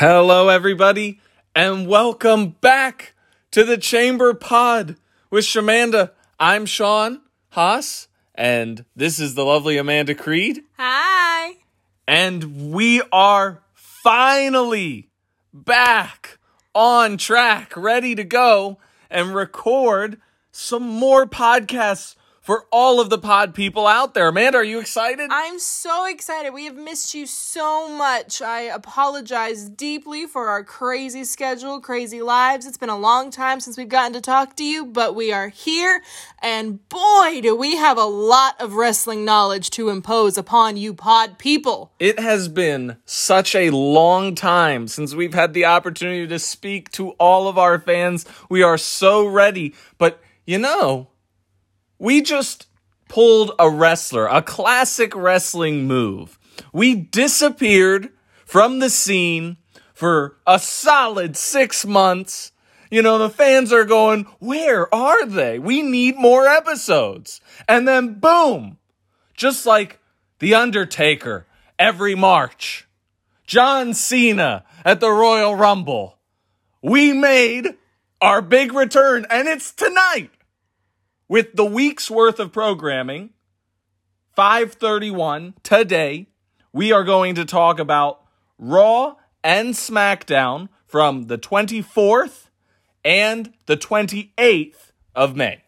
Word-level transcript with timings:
Hello, 0.00 0.48
everybody, 0.48 1.18
and 1.56 1.88
welcome 1.88 2.50
back 2.60 3.14
to 3.50 3.64
the 3.64 3.76
Chamber 3.76 4.32
Pod 4.32 4.94
with 5.28 5.44
Shamanda. 5.44 6.12
I'm 6.38 6.66
Sean 6.66 7.22
Haas, 7.48 8.06
and 8.32 8.84
this 8.94 9.18
is 9.18 9.34
the 9.34 9.44
lovely 9.44 9.76
Amanda 9.76 10.14
Creed. 10.14 10.62
Hi. 10.76 11.56
And 12.06 12.70
we 12.72 13.02
are 13.10 13.60
finally 13.74 15.08
back 15.52 16.38
on 16.76 17.16
track, 17.16 17.76
ready 17.76 18.14
to 18.14 18.22
go 18.22 18.78
and 19.10 19.34
record 19.34 20.20
some 20.52 20.84
more 20.84 21.26
podcasts 21.26 22.14
for 22.48 22.64
all 22.72 22.98
of 22.98 23.10
the 23.10 23.18
pod 23.18 23.52
people 23.52 23.86
out 23.86 24.14
there. 24.14 24.28
Amanda, 24.28 24.56
are 24.56 24.64
you 24.64 24.80
excited? 24.80 25.28
I'm 25.30 25.58
so 25.58 26.06
excited. 26.06 26.54
We 26.54 26.64
have 26.64 26.76
missed 26.76 27.12
you 27.12 27.26
so 27.26 27.90
much. 27.90 28.40
I 28.40 28.60
apologize 28.62 29.68
deeply 29.68 30.24
for 30.24 30.48
our 30.48 30.64
crazy 30.64 31.24
schedule, 31.24 31.78
crazy 31.78 32.22
lives. 32.22 32.64
It's 32.64 32.78
been 32.78 32.88
a 32.88 32.96
long 32.96 33.30
time 33.30 33.60
since 33.60 33.76
we've 33.76 33.90
gotten 33.90 34.14
to 34.14 34.22
talk 34.22 34.56
to 34.56 34.64
you, 34.64 34.86
but 34.86 35.14
we 35.14 35.30
are 35.30 35.48
here. 35.48 36.00
And 36.40 36.88
boy, 36.88 37.40
do 37.42 37.54
we 37.54 37.76
have 37.76 37.98
a 37.98 38.06
lot 38.06 38.58
of 38.62 38.76
wrestling 38.76 39.26
knowledge 39.26 39.68
to 39.72 39.90
impose 39.90 40.38
upon 40.38 40.78
you 40.78 40.94
pod 40.94 41.38
people. 41.38 41.92
It 41.98 42.18
has 42.18 42.48
been 42.48 42.96
such 43.04 43.54
a 43.54 43.68
long 43.68 44.34
time 44.34 44.88
since 44.88 45.14
we've 45.14 45.34
had 45.34 45.52
the 45.52 45.66
opportunity 45.66 46.26
to 46.26 46.38
speak 46.38 46.90
to 46.92 47.10
all 47.20 47.46
of 47.46 47.58
our 47.58 47.78
fans. 47.78 48.24
We 48.48 48.62
are 48.62 48.78
so 48.78 49.26
ready. 49.26 49.74
But 49.98 50.22
you 50.46 50.56
know, 50.56 51.08
we 51.98 52.22
just 52.22 52.66
pulled 53.08 53.52
a 53.58 53.68
wrestler, 53.68 54.26
a 54.26 54.42
classic 54.42 55.14
wrestling 55.16 55.86
move. 55.86 56.38
We 56.72 56.94
disappeared 56.94 58.10
from 58.44 58.78
the 58.78 58.90
scene 58.90 59.56
for 59.94 60.36
a 60.46 60.58
solid 60.58 61.36
six 61.36 61.84
months. 61.84 62.52
You 62.90 63.02
know, 63.02 63.18
the 63.18 63.30
fans 63.30 63.72
are 63.72 63.84
going, 63.84 64.24
where 64.38 64.92
are 64.94 65.26
they? 65.26 65.58
We 65.58 65.82
need 65.82 66.16
more 66.16 66.46
episodes. 66.46 67.40
And 67.68 67.86
then 67.86 68.14
boom, 68.14 68.78
just 69.34 69.66
like 69.66 69.98
The 70.38 70.54
Undertaker 70.54 71.46
every 71.78 72.14
March, 72.14 72.86
John 73.46 73.94
Cena 73.94 74.64
at 74.84 75.00
the 75.00 75.10
Royal 75.10 75.54
Rumble, 75.54 76.18
we 76.82 77.12
made 77.12 77.74
our 78.20 78.42
big 78.42 78.72
return 78.72 79.26
and 79.30 79.48
it's 79.48 79.72
tonight 79.72 80.30
with 81.28 81.54
the 81.54 81.64
week's 81.64 82.10
worth 82.10 82.40
of 82.40 82.52
programming 82.52 83.30
531 84.34 85.54
today 85.62 86.26
we 86.72 86.92
are 86.92 87.04
going 87.04 87.34
to 87.34 87.44
talk 87.44 87.78
about 87.78 88.22
raw 88.58 89.14
and 89.44 89.74
smackdown 89.74 90.68
from 90.86 91.26
the 91.26 91.38
24th 91.38 92.48
and 93.04 93.52
the 93.66 93.76
28th 93.76 94.92
of 95.14 95.36
may 95.36 95.62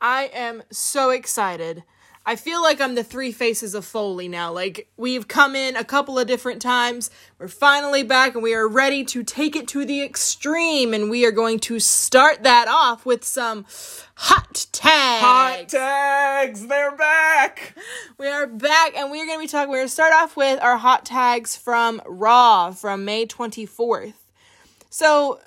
I 0.00 0.30
am 0.32 0.62
so 0.70 1.10
excited. 1.10 1.82
I 2.28 2.36
feel 2.36 2.60
like 2.60 2.78
I'm 2.78 2.94
the 2.94 3.02
three 3.02 3.32
faces 3.32 3.74
of 3.74 3.86
Foley 3.86 4.28
now. 4.28 4.52
Like, 4.52 4.86
we've 4.98 5.26
come 5.26 5.56
in 5.56 5.76
a 5.76 5.82
couple 5.82 6.18
of 6.18 6.26
different 6.26 6.60
times. 6.60 7.10
We're 7.38 7.48
finally 7.48 8.02
back 8.02 8.34
and 8.34 8.42
we 8.42 8.52
are 8.52 8.68
ready 8.68 9.02
to 9.06 9.24
take 9.24 9.56
it 9.56 9.66
to 9.68 9.86
the 9.86 10.02
extreme. 10.02 10.92
And 10.92 11.08
we 11.08 11.24
are 11.24 11.30
going 11.30 11.58
to 11.60 11.80
start 11.80 12.42
that 12.42 12.68
off 12.68 13.06
with 13.06 13.24
some 13.24 13.64
hot 14.14 14.66
tags. 14.72 15.24
hot 15.24 15.68
tags 15.68 16.66
they're 16.66 16.94
back 16.94 17.74
We 18.18 18.28
are 18.28 18.46
back 18.46 18.94
and 18.94 19.10
we 19.10 19.22
are 19.22 19.24
going 19.24 19.38
to 19.38 19.44
be 19.44 19.48
talking. 19.48 19.70
We're 19.70 19.78
going 19.78 19.88
to 19.88 19.92
start 19.94 20.12
off 20.12 20.36
with 20.36 20.60
our 20.60 20.76
hot 20.76 21.06
tags 21.06 21.56
from 21.56 22.02
Raw 22.04 22.72
from 22.72 23.06
May 23.06 23.24
24th. 23.24 24.12
So, 24.90 25.40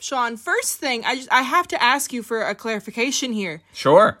Sean, 0.00 0.36
first 0.36 0.76
thing, 0.76 1.02
I 1.06 1.16
just 1.16 1.32
I 1.32 1.40
have 1.40 1.66
to 1.68 1.82
ask 1.82 2.12
you 2.12 2.22
for 2.22 2.42
a 2.42 2.54
clarification 2.54 3.32
here. 3.32 3.62
sure 3.72 4.18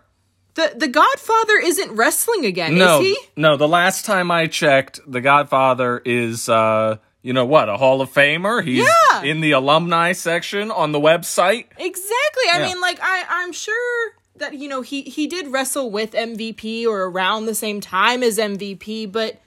The 0.54 0.72
the 0.76 0.88
Godfather 0.88 1.58
isn't 1.62 1.92
wrestling 1.96 2.44
again, 2.44 2.76
no 2.76 3.00
is 3.00 3.06
he? 3.06 3.18
no 3.36 3.56
the 3.56 3.68
last 3.68 4.04
time 4.04 4.30
i 4.30 4.46
checked 4.46 5.00
the 5.06 5.20
godfather 5.20 6.02
is 6.04 6.48
uh 6.48 6.96
you 7.22 7.32
know 7.32 7.44
what 7.46 7.68
a 7.68 7.76
hall 7.76 8.00
of 8.00 8.10
famer 8.12 8.62
he's 8.64 8.84
Yeah. 8.86 9.22
in 9.22 9.40
the 9.40 9.52
alumni 9.52 10.12
section 10.12 10.70
on 10.70 10.92
the 10.92 11.00
website 11.00 11.66
Exactly. 11.78 12.44
I 12.52 12.58
Yeah. 12.58 12.66
mean, 12.66 12.80
like 12.80 12.98
I 13.02 13.24
I'm 13.28 13.52
sure 13.52 14.12
that 14.36 14.54
you 14.54 14.68
know 14.68 14.80
he 14.82 15.02
he 15.02 15.26
did 15.26 15.48
wrestle 15.48 15.90
with 15.90 16.12
MVP 16.12 16.86
or 16.86 17.04
around 17.04 17.46
the 17.46 17.54
same 17.54 17.80
time 17.80 18.22
as 18.22 18.38
MVP, 18.38 19.10
but 19.12 19.40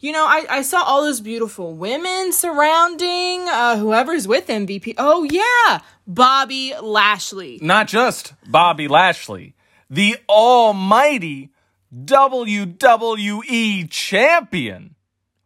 you 0.00 0.10
know 0.12 0.24
I 0.26 0.46
I 0.48 0.62
saw 0.62 0.82
all 0.82 1.02
those 1.04 1.20
beautiful 1.20 1.74
women 1.74 2.32
surrounding 2.32 3.48
uh 3.48 3.76
whoever's 3.76 4.26
with 4.26 4.46
MVP. 4.48 4.94
Oh 4.98 5.22
yeah, 5.24 5.80
Bobby 6.06 6.72
Lashley. 6.82 7.58
not 7.62 7.88
just 7.88 8.34
Bobby 8.50 8.88
Lashley, 8.88 9.54
the 9.90 10.16
almighty 10.28 11.50
WWE 11.94 13.90
champion, 13.90 14.94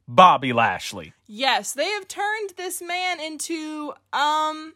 Bobby 0.08 0.52
Lashley. 0.52 1.12
Yes, 1.26 1.72
they 1.72 1.88
have 1.90 2.08
turned 2.08 2.54
this 2.56 2.82
man 2.82 3.20
into 3.20 3.92
um 4.12 4.74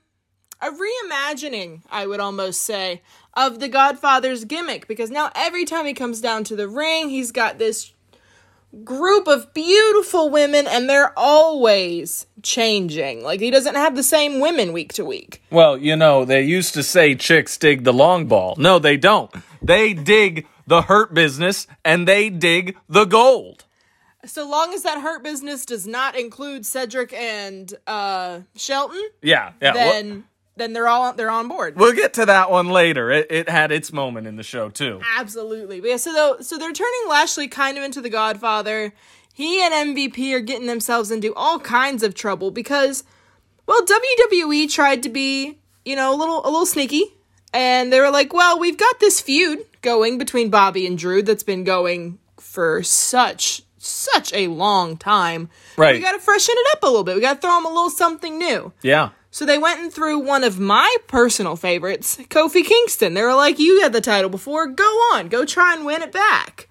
a 0.61 0.71
reimagining, 0.71 1.83
I 1.91 2.07
would 2.07 2.21
almost 2.21 2.63
say, 2.63 3.03
of 3.35 3.61
the 3.61 3.69
Godfather's 3.69 4.45
gimmick 4.45 4.89
because 4.89 5.11
now 5.11 5.31
every 5.35 5.67
time 5.67 5.85
he 5.85 5.93
comes 5.93 6.21
down 6.21 6.45
to 6.45 6.57
the 6.57 6.67
ring, 6.67 7.11
he's 7.11 7.31
got 7.31 7.59
this 7.59 7.93
group 8.85 9.27
of 9.27 9.53
beautiful 9.55 10.31
women 10.31 10.67
and 10.67 10.89
they're 10.89 11.13
always 11.19 12.27
changing. 12.43 13.23
Like 13.23 13.41
he 13.41 13.51
doesn't 13.51 13.75
have 13.75 13.97
the 13.97 14.03
same 14.03 14.41
women 14.41 14.73
week 14.73 14.93
to 14.95 15.05
week. 15.05 15.43
Well, 15.51 15.77
you 15.77 15.97
know, 15.97 16.25
they 16.25 16.43
used 16.43 16.75
to 16.75 16.83
say 16.83 17.15
chicks 17.15 17.57
dig 17.57 17.85
the 17.85 17.93
long 17.93 18.27
ball. 18.27 18.55
No, 18.59 18.79
they 18.79 18.97
don't. 18.97 19.35
They 19.67 19.93
dig 19.95 20.47
the 20.67 20.83
hurt 20.83 21.15
business 21.15 21.67
and 21.85 22.07
they 22.07 22.31
dig 22.31 22.77
the 22.89 23.05
gold. 23.05 23.65
So 24.25 24.49
long 24.49 24.75
as 24.75 24.83
that 24.83 25.01
hurt 25.01 25.23
business 25.23 25.65
does 25.65 25.87
not 25.87 26.17
include 26.19 26.67
Cedric 26.67 27.13
and 27.13 27.73
uh 27.87 28.41
Shelton, 28.57 29.03
Yeah, 29.23 29.53
yeah. 29.63 29.73
we'll- 29.75 29.93
then 29.93 30.25
then 30.57 30.73
they're 30.73 30.89
all 30.89 31.13
they're 31.13 31.31
on 31.31 31.49
board. 31.49 31.77
We'll 31.77 31.93
get 31.95 32.15
to 32.15 32.25
that 32.27 32.51
one 32.51 32.69
later. 32.71 33.11
It, 33.11 33.27
it 33.31 33.49
had 33.49 33.71
its 33.71 33.93
moment 33.93 34.27
in 34.27 34.37
the 34.37 34.43
show, 34.43 34.71
too. 34.71 35.01
Absolutely. 35.19 35.81
But 35.83 35.91
yeah, 35.91 35.97
so 35.99 36.13
though, 36.15 36.37
so 36.41 36.57
they're 36.57 36.73
turning 36.73 37.09
Lashley 37.11 37.47
kind 37.47 37.77
of 37.77 37.85
into 37.85 38.01
the 38.01 38.09
Godfather. 38.09 38.95
He 39.35 39.61
and 39.63 39.95
MVP 39.95 40.33
are 40.33 40.41
getting 40.41 40.67
themselves 40.67 41.11
into 41.11 41.35
all 41.35 41.59
kinds 41.61 42.03
of 42.03 42.15
trouble 42.15 42.51
because, 42.51 43.05
well, 43.67 43.83
WWE 43.85 44.73
tried 44.73 45.03
to 45.03 45.11
be, 45.11 45.59
you 45.85 45.95
know, 45.95 46.15
a 46.15 46.17
little 46.17 46.41
a 46.43 46.49
little 46.49 46.65
sneaky, 46.65 47.05
and 47.57 47.93
they 47.93 48.01
were 48.01 48.11
like, 48.11 48.33
"Well, 48.33 48.59
we've 48.59 48.79
got 48.79 49.01
this 49.01 49.21
feud 49.21 49.65
going 49.83 50.19
between 50.19 50.51
Bobby 50.51 50.87
and 50.87 50.97
Drew 50.99 51.23
that's 51.23 51.43
been 51.43 51.65
going 51.65 52.19
for 52.39 52.83
such 52.83 53.63
such 53.79 54.33
a 54.33 54.49
long 54.49 54.97
time. 54.97 55.49
Right. 55.77 55.95
We 55.95 56.01
got 56.01 56.13
to 56.13 56.19
freshen 56.19 56.55
it 56.57 56.77
up 56.77 56.83
a 56.83 56.87
little 56.87 57.05
bit. 57.05 57.15
We 57.15 57.21
got 57.21 57.35
to 57.35 57.41
throw 57.41 57.55
them 57.55 57.67
a 57.67 57.69
little 57.69 57.91
something 57.91 58.39
new." 58.39 58.73
Yeah. 58.83 59.11
So 59.31 59.45
they 59.45 59.59
went 59.59 59.81
and 59.81 59.93
threw 59.93 60.19
one 60.19 60.45
of 60.45 60.59
my 60.59 60.97
personal 61.09 61.57
favorites, 61.57 62.17
Kofi 62.31 62.65
Kingston. 62.65 63.13
They 63.13 63.21
were 63.21 63.35
like, 63.35 63.59
You 63.59 63.83
had 63.83 63.93
the 63.93 64.01
title 64.01 64.31
before, 64.31 64.67
go 64.67 64.85
on, 65.13 65.29
go 65.29 65.45
try 65.45 65.75
and 65.75 65.85
win 65.85 66.01
it 66.01 66.11
back. 66.11 66.69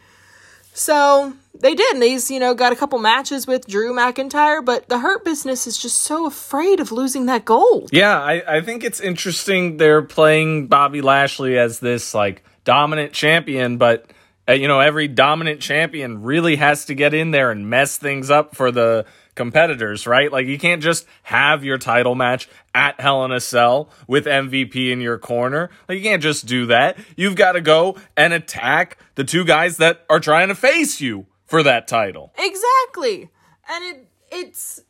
So 0.76 1.34
they 1.60 1.74
did. 1.74 1.94
And 1.94 2.04
these, 2.04 2.30
you 2.30 2.40
know, 2.40 2.54
got 2.54 2.74
a 2.74 2.76
couple 2.76 3.00
matches 3.00 3.48
with 3.48 3.66
Drew 3.66 3.94
McIntyre, 3.94 4.64
but 4.64 4.90
the 4.90 5.00
Hurt 5.00 5.24
Business 5.24 5.66
is 5.66 5.78
just 5.78 6.00
so 6.00 6.26
afraid 6.26 6.80
of 6.80 6.92
losing 6.92 7.26
that 7.28 7.46
gold. 7.46 7.90
Yeah, 7.92 8.20
I, 8.20 8.58
I 8.58 8.62
think 8.62 8.84
it's 8.84 9.00
interesting 9.00 9.78
they're 9.78 10.02
playing 10.02 10.68
Bobby 10.68 11.02
Lashley 11.02 11.58
as 11.58 11.80
this 11.80 12.14
like 12.14 12.44
dominant 12.66 13.14
champion, 13.14 13.78
but 13.78 14.06
uh, 14.48 14.54
you 14.54 14.68
know 14.68 14.82
every 14.82 15.08
dominant 15.08 15.62
champion 15.62 16.24
really 16.24 16.58
has 16.58 16.86
to 16.86 16.94
get 16.94 17.14
in 17.14 17.32
there 17.32 17.52
and 17.52 17.70
mess 17.70 17.98
things 17.98 18.30
up 18.30 18.56
for 18.56 18.70
the 18.72 19.06
competitors, 19.36 20.08
right? 20.08 20.32
Like 20.32 20.48
you 20.48 20.58
can't 20.58 20.82
just 20.82 21.06
have 21.24 21.64
your 21.64 21.78
title 21.78 22.16
match 22.16 22.50
at 22.74 23.00
Hell 23.00 23.24
in 23.26 23.32
a 23.32 23.40
Cell 23.40 23.90
with 24.08 24.26
MVP 24.26 24.92
in 24.92 25.02
your 25.02 25.18
corner. 25.18 25.70
Like 25.88 25.98
you 25.98 26.04
can't 26.04 26.24
just 26.24 26.46
do 26.46 26.66
that. 26.68 26.98
You've 27.16 27.36
got 27.36 27.54
to 27.54 27.62
go 27.62 27.98
and 28.18 28.34
attack 28.34 28.98
the 29.16 29.24
two 29.24 29.46
guys 29.46 29.78
that 29.78 30.06
are 30.10 30.20
trying 30.20 30.48
to 30.48 30.56
face 30.56 31.00
you 31.02 31.28
for 31.46 31.62
that 31.64 31.88
title. 31.88 32.34
Exactly. 32.38 33.30
And 33.70 33.84
it 33.84 34.08
it's 34.32 34.82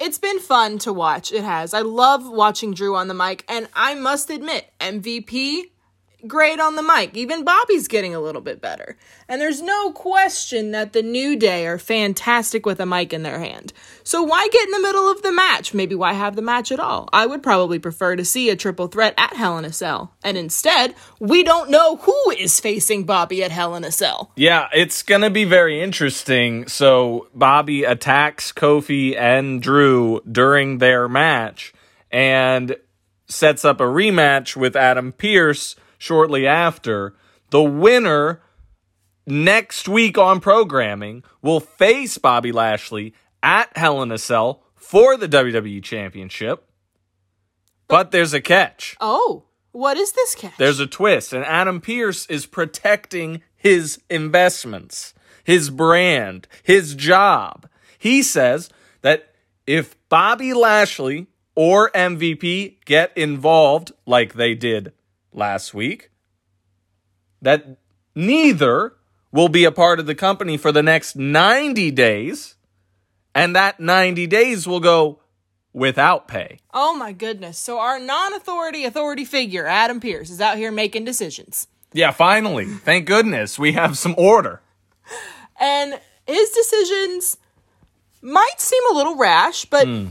it's 0.00 0.18
been 0.18 0.38
fun 0.38 0.78
to 0.80 0.92
watch. 0.92 1.32
It 1.32 1.44
has. 1.44 1.74
I 1.74 1.80
love 1.80 2.28
watching 2.28 2.74
Drew 2.74 2.94
on 2.94 3.08
the 3.08 3.14
mic, 3.14 3.44
and 3.48 3.68
I 3.74 3.94
must 3.94 4.30
admit, 4.30 4.70
MVP 4.80 5.70
great 6.26 6.58
on 6.58 6.74
the 6.74 6.82
mic. 6.82 7.16
Even 7.16 7.44
Bobby's 7.44 7.86
getting 7.86 8.14
a 8.14 8.20
little 8.20 8.40
bit 8.40 8.60
better. 8.60 8.96
And 9.28 9.40
there's 9.40 9.62
no 9.62 9.92
question 9.92 10.72
that 10.72 10.92
the 10.92 11.02
New 11.02 11.36
Day 11.36 11.66
are 11.66 11.78
fantastic 11.78 12.66
with 12.66 12.80
a 12.80 12.86
mic 12.86 13.12
in 13.12 13.22
their 13.22 13.38
hand. 13.38 13.72
So 14.02 14.22
why 14.22 14.48
get 14.50 14.64
in 14.64 14.72
the 14.72 14.80
middle 14.80 15.08
of 15.08 15.22
the 15.22 15.30
match? 15.30 15.74
Maybe 15.74 15.94
why 15.94 16.14
have 16.14 16.34
the 16.34 16.42
match 16.42 16.72
at 16.72 16.80
all? 16.80 17.08
I 17.12 17.26
would 17.26 17.42
probably 17.42 17.78
prefer 17.78 18.16
to 18.16 18.24
see 18.24 18.50
a 18.50 18.56
triple 18.56 18.88
threat 18.88 19.14
at 19.16 19.36
Hell 19.36 19.58
in 19.58 19.64
a 19.64 19.72
Cell. 19.72 20.14
And 20.24 20.36
instead, 20.36 20.94
we 21.20 21.42
don't 21.42 21.70
know 21.70 21.96
who 21.96 22.30
is 22.30 22.58
facing 22.58 23.04
Bobby 23.04 23.44
at 23.44 23.52
Hell 23.52 23.76
in 23.76 23.84
a 23.84 23.92
Cell. 23.92 24.32
Yeah, 24.34 24.68
it's 24.72 25.02
going 25.02 25.22
to 25.22 25.30
be 25.30 25.44
very 25.44 25.80
interesting. 25.80 26.66
So 26.66 27.28
Bobby 27.34 27.84
attacks 27.84 28.52
Kofi 28.52 29.16
and 29.16 29.62
Drew 29.62 30.20
during 30.30 30.78
their 30.78 31.08
match 31.08 31.72
and 32.10 32.76
sets 33.28 33.64
up 33.64 33.80
a 33.80 33.84
rematch 33.84 34.56
with 34.56 34.74
Adam 34.74 35.12
Pearce 35.12 35.76
shortly 35.98 36.46
after. 36.46 37.14
The 37.50 37.62
winner 37.62 38.42
next 39.26 39.88
week 39.88 40.16
on 40.16 40.40
programming 40.40 41.22
will 41.42 41.60
face 41.60 42.16
Bobby 42.18 42.52
Lashley 42.52 43.14
at 43.42 43.76
Hell 43.76 44.02
in 44.02 44.10
a 44.10 44.18
Cell 44.18 44.62
for 44.74 45.16
the 45.16 45.28
WWE 45.28 45.82
Championship. 45.82 46.64
But 47.88 48.10
there's 48.10 48.34
a 48.34 48.40
catch. 48.40 48.96
Oh, 49.00 49.44
what 49.72 49.96
is 49.96 50.12
this 50.12 50.34
catch? 50.34 50.56
There's 50.56 50.80
a 50.80 50.86
twist, 50.86 51.32
and 51.32 51.44
Adam 51.44 51.80
Pearce 51.80 52.26
is 52.26 52.46
protecting 52.46 53.42
his 53.54 54.00
investments, 54.08 55.14
his 55.44 55.70
brand, 55.70 56.46
his 56.62 56.94
job. 56.94 57.68
He 57.98 58.22
says 58.22 58.70
that 59.02 59.34
if 59.66 59.96
Bobby 60.08 60.52
Lashley 60.52 61.26
or 61.54 61.90
MVP 61.90 62.84
get 62.84 63.16
involved 63.16 63.92
like 64.06 64.34
they 64.34 64.54
did 64.54 64.92
last 65.38 65.72
week, 65.72 66.10
that 67.40 67.78
neither 68.14 68.94
will 69.32 69.48
be 69.48 69.64
a 69.64 69.72
part 69.72 70.00
of 70.00 70.06
the 70.06 70.14
company 70.14 70.56
for 70.56 70.72
the 70.72 70.82
next 70.82 71.16
90 71.16 71.90
days, 71.92 72.56
and 73.34 73.54
that 73.56 73.80
90 73.80 74.26
days 74.26 74.66
will 74.66 74.80
go 74.80 75.20
without 75.72 76.28
pay. 76.28 76.58
Oh 76.74 76.94
my 76.94 77.12
goodness. 77.12 77.58
So 77.58 77.78
our 77.78 77.98
non-authority 77.98 78.84
authority 78.84 79.24
figure, 79.24 79.66
Adam 79.66 80.00
Pearce, 80.00 80.30
is 80.30 80.40
out 80.40 80.56
here 80.56 80.72
making 80.72 81.04
decisions. 81.04 81.68
Yeah, 81.92 82.10
finally. 82.10 82.66
Thank 82.66 83.06
goodness 83.06 83.58
we 83.58 83.72
have 83.72 83.96
some 83.96 84.14
order. 84.18 84.60
And 85.60 85.98
his 86.26 86.50
decisions 86.50 87.38
might 88.20 88.58
seem 88.60 88.82
a 88.90 88.94
little 88.94 89.16
rash, 89.16 89.64
but 89.64 89.86
hmm. 89.86 90.08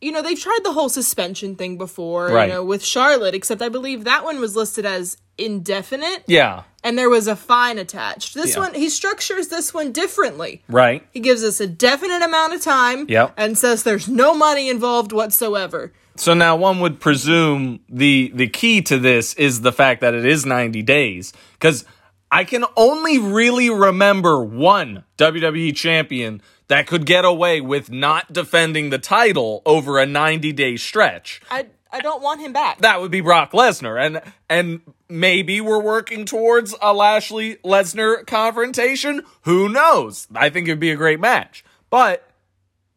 You 0.00 0.10
know, 0.12 0.22
they've 0.22 0.38
tried 0.40 0.60
the 0.64 0.72
whole 0.72 0.88
suspension 0.88 1.56
thing 1.56 1.76
before, 1.76 2.28
Right. 2.28 2.48
you 2.48 2.54
know, 2.54 2.64
with 2.64 2.82
Charlotte, 2.84 3.34
except 3.34 3.60
I 3.62 3.68
believe 3.68 4.04
that 4.04 4.24
one 4.24 4.40
was 4.40 4.56
listed 4.56 4.86
as 4.86 5.16
indefinite 5.36 6.22
Yeah, 6.26 6.62
and 6.84 6.98
there 6.98 7.08
was 7.10 7.26
a 7.26 7.34
fine 7.36 7.78
attached. 7.78 8.34
This 8.34 8.54
Yeah. 8.54 8.60
one 8.60 8.74
he 8.74 8.88
structures 8.88 9.48
this 9.48 9.72
one 9.74 9.90
differently. 9.92 10.62
right. 10.68 11.02
He 11.12 11.20
gives 11.20 11.42
us 11.44 11.60
a 11.60 11.66
definite 11.66 12.22
amount 12.22 12.54
of 12.54 12.60
time 12.62 13.06
Yep. 13.08 13.32
and 13.36 13.56
says 13.58 13.82
there's 13.82 14.08
no 14.08 14.34
money 14.34 14.68
involved 14.68 15.12
whatsoever. 15.12 15.92
So 16.16 16.34
now 16.34 16.56
one 16.56 16.80
would 16.80 17.00
presume 17.00 17.80
the 17.88 18.30
the 18.34 18.48
key 18.48 18.82
to 18.82 18.98
this 18.98 19.34
is 19.34 19.62
the 19.62 19.72
fact 19.72 20.00
that 20.02 20.14
it 20.14 20.24
is 20.26 20.44
90 20.46 20.82
days 20.82 21.32
cuz 21.58 21.84
I 22.30 22.44
can 22.44 22.64
only 22.76 23.18
really 23.18 23.70
remember 23.70 24.42
one 24.42 25.04
WWE 25.18 25.74
champion 25.74 26.42
that 26.68 26.86
could 26.86 27.04
get 27.04 27.24
away 27.24 27.60
with 27.60 27.90
not 27.90 28.32
defending 28.32 28.90
the 28.90 28.98
title 28.98 29.62
over 29.66 29.98
a 29.98 30.06
90-day 30.06 30.76
stretch. 30.76 31.40
I 31.50 31.66
I 31.92 32.00
don't 32.00 32.22
want 32.22 32.40
him 32.40 32.52
back. 32.52 32.78
That 32.78 33.00
would 33.00 33.10
be 33.10 33.20
Brock 33.20 33.52
Lesnar 33.52 34.00
and 34.00 34.20
and 34.48 34.80
maybe 35.08 35.60
we're 35.60 35.82
working 35.82 36.24
towards 36.24 36.74
a 36.80 36.94
Lashley 36.94 37.56
Lesnar 37.56 38.26
confrontation. 38.26 39.22
Who 39.42 39.68
knows? 39.68 40.28
I 40.34 40.50
think 40.50 40.68
it'd 40.68 40.78
be 40.78 40.92
a 40.92 40.96
great 40.96 41.20
match. 41.20 41.64
But 41.88 42.30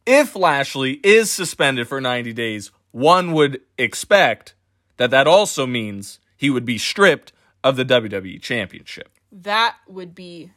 if 0.06 0.36
Lashley 0.36 1.00
is 1.04 1.32
suspended 1.32 1.88
for 1.88 2.00
90 2.00 2.34
days, 2.34 2.72
one 2.92 3.32
would 3.32 3.62
expect 3.78 4.54
that 4.98 5.10
that 5.10 5.28
also 5.28 5.66
means 5.66 6.20
he 6.38 6.50
would 6.50 6.66
be 6.66 6.78
stripped 6.78 7.34
of 7.64 7.78
the 7.78 7.86
WWE 7.86 8.42
Championship. 8.42 9.13
That 9.34 9.76
would 9.88 10.16
be 10.16 10.52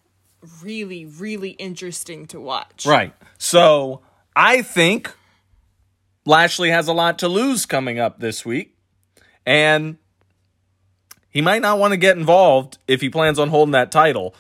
really 0.63 1.05
really 1.05 1.51
interesting 1.51 2.27
to 2.27 2.41
watch. 2.41 2.87
Right. 2.87 3.13
So 3.39 4.03
I 4.37 4.63
think 4.63 5.13
Lashley 6.27 6.71
has 6.71 6.89
a 6.89 6.93
lot 6.93 7.21
to 7.21 7.29
lose 7.29 7.65
coming 7.65 7.99
up 7.99 8.19
this 8.19 8.45
week. 8.45 8.77
And 9.47 9.97
he 11.31 11.41
might 11.41 11.63
not 11.63 11.79
want 11.79 11.93
to 11.93 11.97
get 11.97 12.19
involved 12.19 12.79
if 12.89 13.01
he 13.01 13.09
plans 13.09 13.39
on 13.39 13.49
holding 13.49 13.73
that 13.73 13.93
title. 13.93 14.35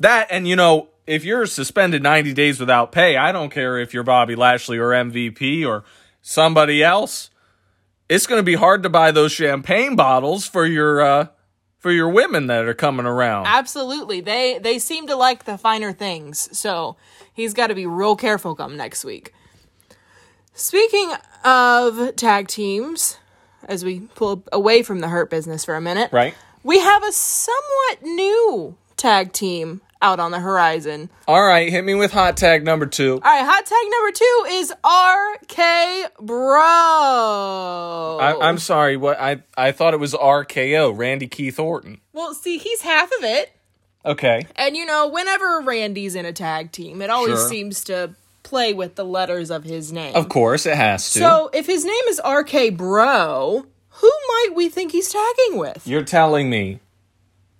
That, 0.00 0.28
and 0.30 0.48
you 0.48 0.56
know, 0.56 0.88
if 1.06 1.24
you're 1.24 1.46
suspended 1.46 2.02
90 2.02 2.32
days 2.32 2.58
without 2.58 2.92
pay, 2.92 3.16
I 3.16 3.30
don't 3.30 3.50
care 3.50 3.78
if 3.78 3.92
you're 3.92 4.02
Bobby 4.02 4.34
Lashley 4.34 4.78
or 4.78 4.90
MVP 4.90 5.66
or 5.66 5.84
somebody 6.22 6.82
else. 6.82 7.30
It's 8.08 8.26
going 8.26 8.38
to 8.38 8.44
be 8.44 8.54
hard 8.54 8.82
to 8.84 8.88
buy 8.88 9.10
those 9.10 9.32
champagne 9.32 9.96
bottles 9.96 10.46
for 10.46 10.64
your, 10.64 11.02
uh, 11.02 11.26
for 11.88 11.92
your 11.92 12.10
women 12.10 12.48
that 12.48 12.66
are 12.66 12.74
coming 12.74 13.06
around. 13.06 13.46
Absolutely. 13.46 14.20
They 14.20 14.58
they 14.58 14.78
seem 14.78 15.06
to 15.06 15.16
like 15.16 15.44
the 15.44 15.56
finer 15.56 15.90
things. 15.90 16.54
So 16.56 16.96
he's 17.32 17.54
got 17.54 17.68
to 17.68 17.74
be 17.74 17.86
real 17.86 18.14
careful 18.14 18.54
come 18.54 18.76
next 18.76 19.06
week. 19.06 19.32
Speaking 20.52 21.12
of 21.44 22.14
tag 22.16 22.48
teams, 22.48 23.16
as 23.64 23.86
we 23.86 24.00
pull 24.14 24.44
away 24.52 24.82
from 24.82 25.00
the 25.00 25.08
hurt 25.08 25.30
business 25.30 25.64
for 25.64 25.76
a 25.76 25.80
minute, 25.80 26.12
Right? 26.12 26.34
we 26.62 26.78
have 26.78 27.02
a 27.02 27.10
somewhat 27.12 28.02
new 28.02 28.76
tag 28.98 29.32
team 29.32 29.80
out 30.00 30.20
on 30.20 30.30
the 30.30 30.38
horizon. 30.40 31.10
All 31.26 31.44
right, 31.44 31.68
hit 31.70 31.84
me 31.84 31.94
with 31.94 32.12
hot 32.12 32.36
tag 32.36 32.64
number 32.64 32.86
two. 32.86 33.14
All 33.14 33.18
right, 33.20 33.44
hot 33.44 33.66
tag 33.66 33.78
number 33.90 34.12
two 34.12 34.44
is 34.58 34.72
RK 34.84 36.26
Bro. 36.26 38.18
I, 38.20 38.48
I'm 38.48 38.58
sorry. 38.58 38.96
What 38.96 39.20
I 39.20 39.42
I 39.56 39.72
thought 39.72 39.94
it 39.94 40.00
was 40.00 40.14
RKO, 40.14 40.96
Randy 40.96 41.26
Keith 41.26 41.58
Orton. 41.58 42.00
well, 42.12 42.34
see, 42.34 42.58
he's 42.58 42.82
half 42.82 43.08
of 43.18 43.24
it. 43.24 43.52
Okay. 44.04 44.46
And 44.56 44.76
you 44.76 44.86
know, 44.86 45.08
whenever 45.08 45.60
Randy's 45.64 46.14
in 46.14 46.24
a 46.24 46.32
tag 46.32 46.72
team, 46.72 47.02
it 47.02 47.10
always 47.10 47.38
Sure. 47.38 47.48
seems 47.48 47.84
to 47.84 48.14
play 48.42 48.72
with 48.72 48.94
the 48.94 49.04
letters 49.04 49.50
of 49.50 49.64
his 49.64 49.92
name. 49.92 50.14
Of 50.14 50.28
course, 50.28 50.64
it 50.66 50.76
has 50.76 51.12
to. 51.12 51.18
So 51.18 51.50
if 51.52 51.66
his 51.66 51.84
name 51.84 52.04
is 52.08 52.20
RK 52.24 52.76
Bro, 52.76 53.66
who 53.88 54.10
might 54.28 54.50
we 54.54 54.68
think 54.68 54.92
he's 54.92 55.10
tagging 55.12 55.58
with? 55.58 55.86
You're 55.86 56.04
telling 56.04 56.48
me 56.48 56.80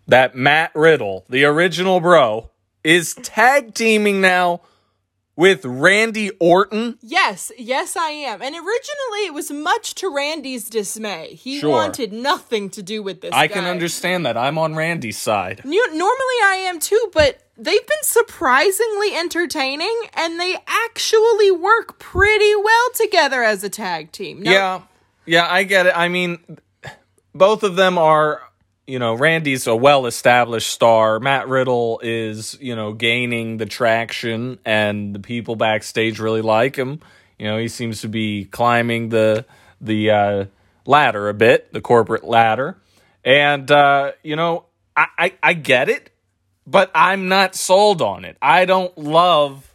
that 0.08 0.34
Matt 0.34 0.72
Riddle, 0.74 1.24
the 1.28 1.44
original 1.44 2.00
bro, 2.00 2.50
is 2.82 3.14
tag 3.14 3.74
teaming 3.74 4.20
now 4.20 4.62
with 5.36 5.64
Randy 5.64 6.30
Orton? 6.40 6.98
Yes, 7.00 7.52
yes, 7.56 7.96
I 7.96 8.08
am. 8.10 8.42
And 8.42 8.54
originally, 8.56 9.26
it 9.26 9.34
was 9.34 9.52
much 9.52 9.94
to 9.96 10.12
Randy's 10.12 10.68
dismay. 10.68 11.34
He 11.34 11.60
Sure. 11.60 11.70
wanted 11.70 12.12
nothing 12.12 12.70
to 12.70 12.82
do 12.82 13.02
with 13.04 13.20
this. 13.20 13.30
I 13.32 13.46
can 13.46 13.64
understand 13.64 14.26
that. 14.26 14.36
I'm 14.36 14.58
on 14.58 14.74
Randy's 14.74 15.18
side. 15.18 15.60
Normally, 15.64 16.38
I 16.42 16.64
am 16.66 16.80
too, 16.80 17.10
but 17.12 17.38
they've 17.56 17.86
been 17.86 18.02
surprisingly 18.02 19.14
entertaining, 19.14 19.94
and 20.14 20.40
they 20.40 20.56
actually 20.66 21.52
work 21.52 21.98
pretty 22.00 22.56
well 22.56 22.88
together 22.94 23.44
as 23.44 23.62
a 23.62 23.68
tag 23.68 24.10
team. 24.10 24.42
Yeah. 24.42 24.80
Yeah, 25.26 25.46
I 25.48 25.62
get 25.64 25.86
it. 25.86 25.92
I 25.94 26.08
mean, 26.08 26.38
both 27.34 27.62
of 27.62 27.76
them 27.76 27.98
are, 27.98 28.40
you 28.88 28.98
know, 28.98 29.12
Randy's 29.12 29.66
a 29.66 29.76
well 29.76 30.06
established 30.06 30.70
star. 30.70 31.20
Matt 31.20 31.46
Riddle 31.46 32.00
is, 32.02 32.56
you 32.58 32.74
know, 32.74 32.94
gaining 32.94 33.58
the 33.58 33.66
traction, 33.66 34.58
and 34.64 35.14
the 35.14 35.20
people 35.20 35.56
backstage 35.56 36.18
really 36.18 36.40
like 36.40 36.74
him. 36.74 37.00
You 37.38 37.46
know, 37.46 37.58
he 37.58 37.68
seems 37.68 38.00
to 38.00 38.08
be 38.08 38.46
climbing 38.46 39.10
the 39.10 39.44
the 39.78 40.10
uh, 40.10 40.44
ladder 40.86 41.28
a 41.28 41.34
bit, 41.34 41.70
the 41.72 41.82
corporate 41.82 42.24
ladder. 42.24 42.78
And 43.22 43.70
uh, 43.70 44.12
you 44.22 44.36
know, 44.36 44.64
I, 44.96 45.06
I 45.18 45.34
I 45.42 45.52
get 45.52 45.90
it, 45.90 46.10
but 46.66 46.90
I'm 46.94 47.28
not 47.28 47.54
sold 47.54 48.00
on 48.00 48.24
it. 48.24 48.38
I 48.40 48.64
don't 48.64 48.96
love 48.96 49.74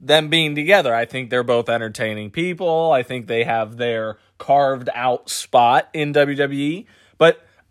them 0.00 0.30
being 0.30 0.54
together. 0.54 0.94
I 0.94 1.04
think 1.04 1.28
they're 1.28 1.42
both 1.42 1.68
entertaining 1.68 2.30
people. 2.30 2.92
I 2.92 3.02
think 3.02 3.26
they 3.26 3.44
have 3.44 3.76
their 3.76 4.16
carved 4.38 4.88
out 4.94 5.28
spot 5.28 5.90
in 5.92 6.14
WWE, 6.14 6.86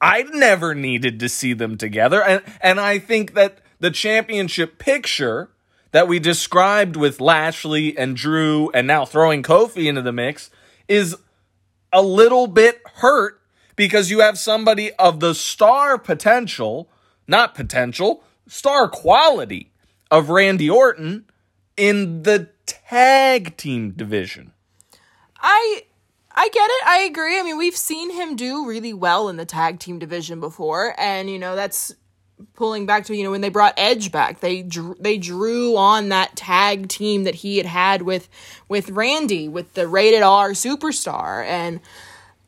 I 0.03 0.23
never 0.23 0.75
needed 0.75 1.21
to 1.21 1.29
see 1.29 1.53
them 1.53 1.77
together. 1.77 2.21
And 2.21 2.43
and 2.59 2.77
I 2.77 2.99
think 2.99 3.35
that 3.35 3.59
the 3.79 3.89
championship 3.89 4.77
picture 4.77 5.49
that 5.91 6.09
we 6.09 6.19
described 6.19 6.97
with 6.97 7.21
Lashley 7.21 7.97
and 7.97 8.17
Drew 8.17 8.69
and 8.71 8.85
now 8.85 9.05
throwing 9.05 9.43
Kofi 9.43 9.85
into 9.85 10.01
the 10.01 10.11
mix 10.11 10.49
is 10.89 11.15
a 11.93 12.01
little 12.01 12.47
bit 12.47 12.81
hurt 12.95 13.39
because 13.77 14.11
you 14.11 14.19
have 14.19 14.37
somebody 14.37 14.91
of 14.93 15.21
the 15.21 15.33
star 15.33 15.97
potential, 15.97 16.89
not 17.25 17.55
potential, 17.55 18.23
star 18.45 18.89
quality 18.89 19.71
of 20.11 20.29
Randy 20.29 20.69
Orton 20.69 21.25
in 21.77 22.23
the 22.23 22.49
tag 22.65 23.55
team 23.55 23.91
division. 23.91 24.51
I 25.39 25.83
I 26.35 26.49
get 26.49 26.69
it. 26.69 26.87
I 26.87 26.97
agree. 27.09 27.39
I 27.39 27.43
mean, 27.43 27.57
we've 27.57 27.77
seen 27.77 28.11
him 28.11 28.35
do 28.35 28.65
really 28.67 28.93
well 28.93 29.29
in 29.29 29.37
the 29.37 29.45
tag 29.45 29.79
team 29.79 29.99
division 29.99 30.39
before, 30.39 30.95
and 30.97 31.29
you 31.29 31.37
know 31.37 31.55
that's 31.55 31.93
pulling 32.55 32.85
back 32.85 33.05
to 33.05 33.15
you 33.15 33.23
know 33.23 33.31
when 33.31 33.41
they 33.41 33.49
brought 33.49 33.73
Edge 33.77 34.11
back, 34.11 34.39
they 34.39 34.63
drew, 34.63 34.95
they 34.99 35.17
drew 35.17 35.77
on 35.77 36.09
that 36.09 36.35
tag 36.35 36.87
team 36.89 37.23
that 37.23 37.35
he 37.35 37.57
had 37.57 37.67
had 37.67 38.01
with 38.01 38.29
with 38.67 38.89
Randy 38.89 39.47
with 39.47 39.73
the 39.75 39.87
rated 39.87 40.23
R 40.23 40.51
superstar, 40.51 41.45
and 41.45 41.79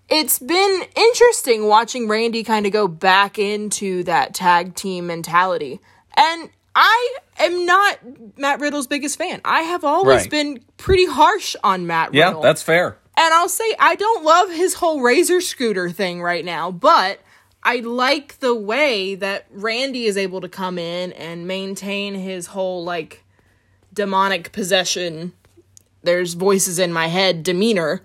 it's 0.09 0.39
been 0.39 0.81
interesting 0.95 1.67
watching 1.67 2.07
Randy 2.07 2.43
kind 2.43 2.65
of 2.65 2.71
go 2.71 2.87
back 2.87 3.37
into 3.37 4.03
that 4.03 4.33
tag 4.33 4.73
team 4.75 5.07
mentality, 5.07 5.79
and 6.17 6.49
I 6.75 7.15
am 7.39 7.65
not 7.65 7.99
Matt 8.37 8.59
Riddle's 8.59 8.87
biggest 8.87 9.17
fan. 9.17 9.41
I 9.45 9.61
have 9.61 9.83
always 9.83 10.21
Right. 10.23 10.29
been 10.31 10.59
pretty 10.77 11.05
harsh 11.05 11.55
on 11.63 11.87
Matt 11.87 12.11
Riddle. 12.11 12.41
Yeah, 12.41 12.47
that's 12.47 12.61
fair. 12.63 12.97
And 13.17 13.33
I'll 13.33 13.49
say 13.49 13.75
I 13.79 13.95
don't 13.95 14.23
love 14.23 14.51
his 14.51 14.75
whole 14.75 15.01
razor 15.01 15.41
scooter 15.41 15.89
thing 15.89 16.21
right 16.21 16.43
now, 16.43 16.71
but 16.71 17.19
I 17.63 17.77
like 17.77 18.39
the 18.39 18.55
way 18.55 19.15
that 19.15 19.47
Randy 19.51 20.05
is 20.05 20.17
able 20.17 20.41
to 20.41 20.49
come 20.49 20.77
in 20.77 21.13
and 21.13 21.47
maintain 21.47 22.13
his 22.13 22.47
whole 22.47 22.83
like 22.83 23.23
demonic 23.93 24.51
possession. 24.51 25.33
There's 26.03 26.33
voices 26.33 26.77
in 26.77 26.93
my 26.93 27.07
head 27.07 27.41
demeanor. 27.41 28.03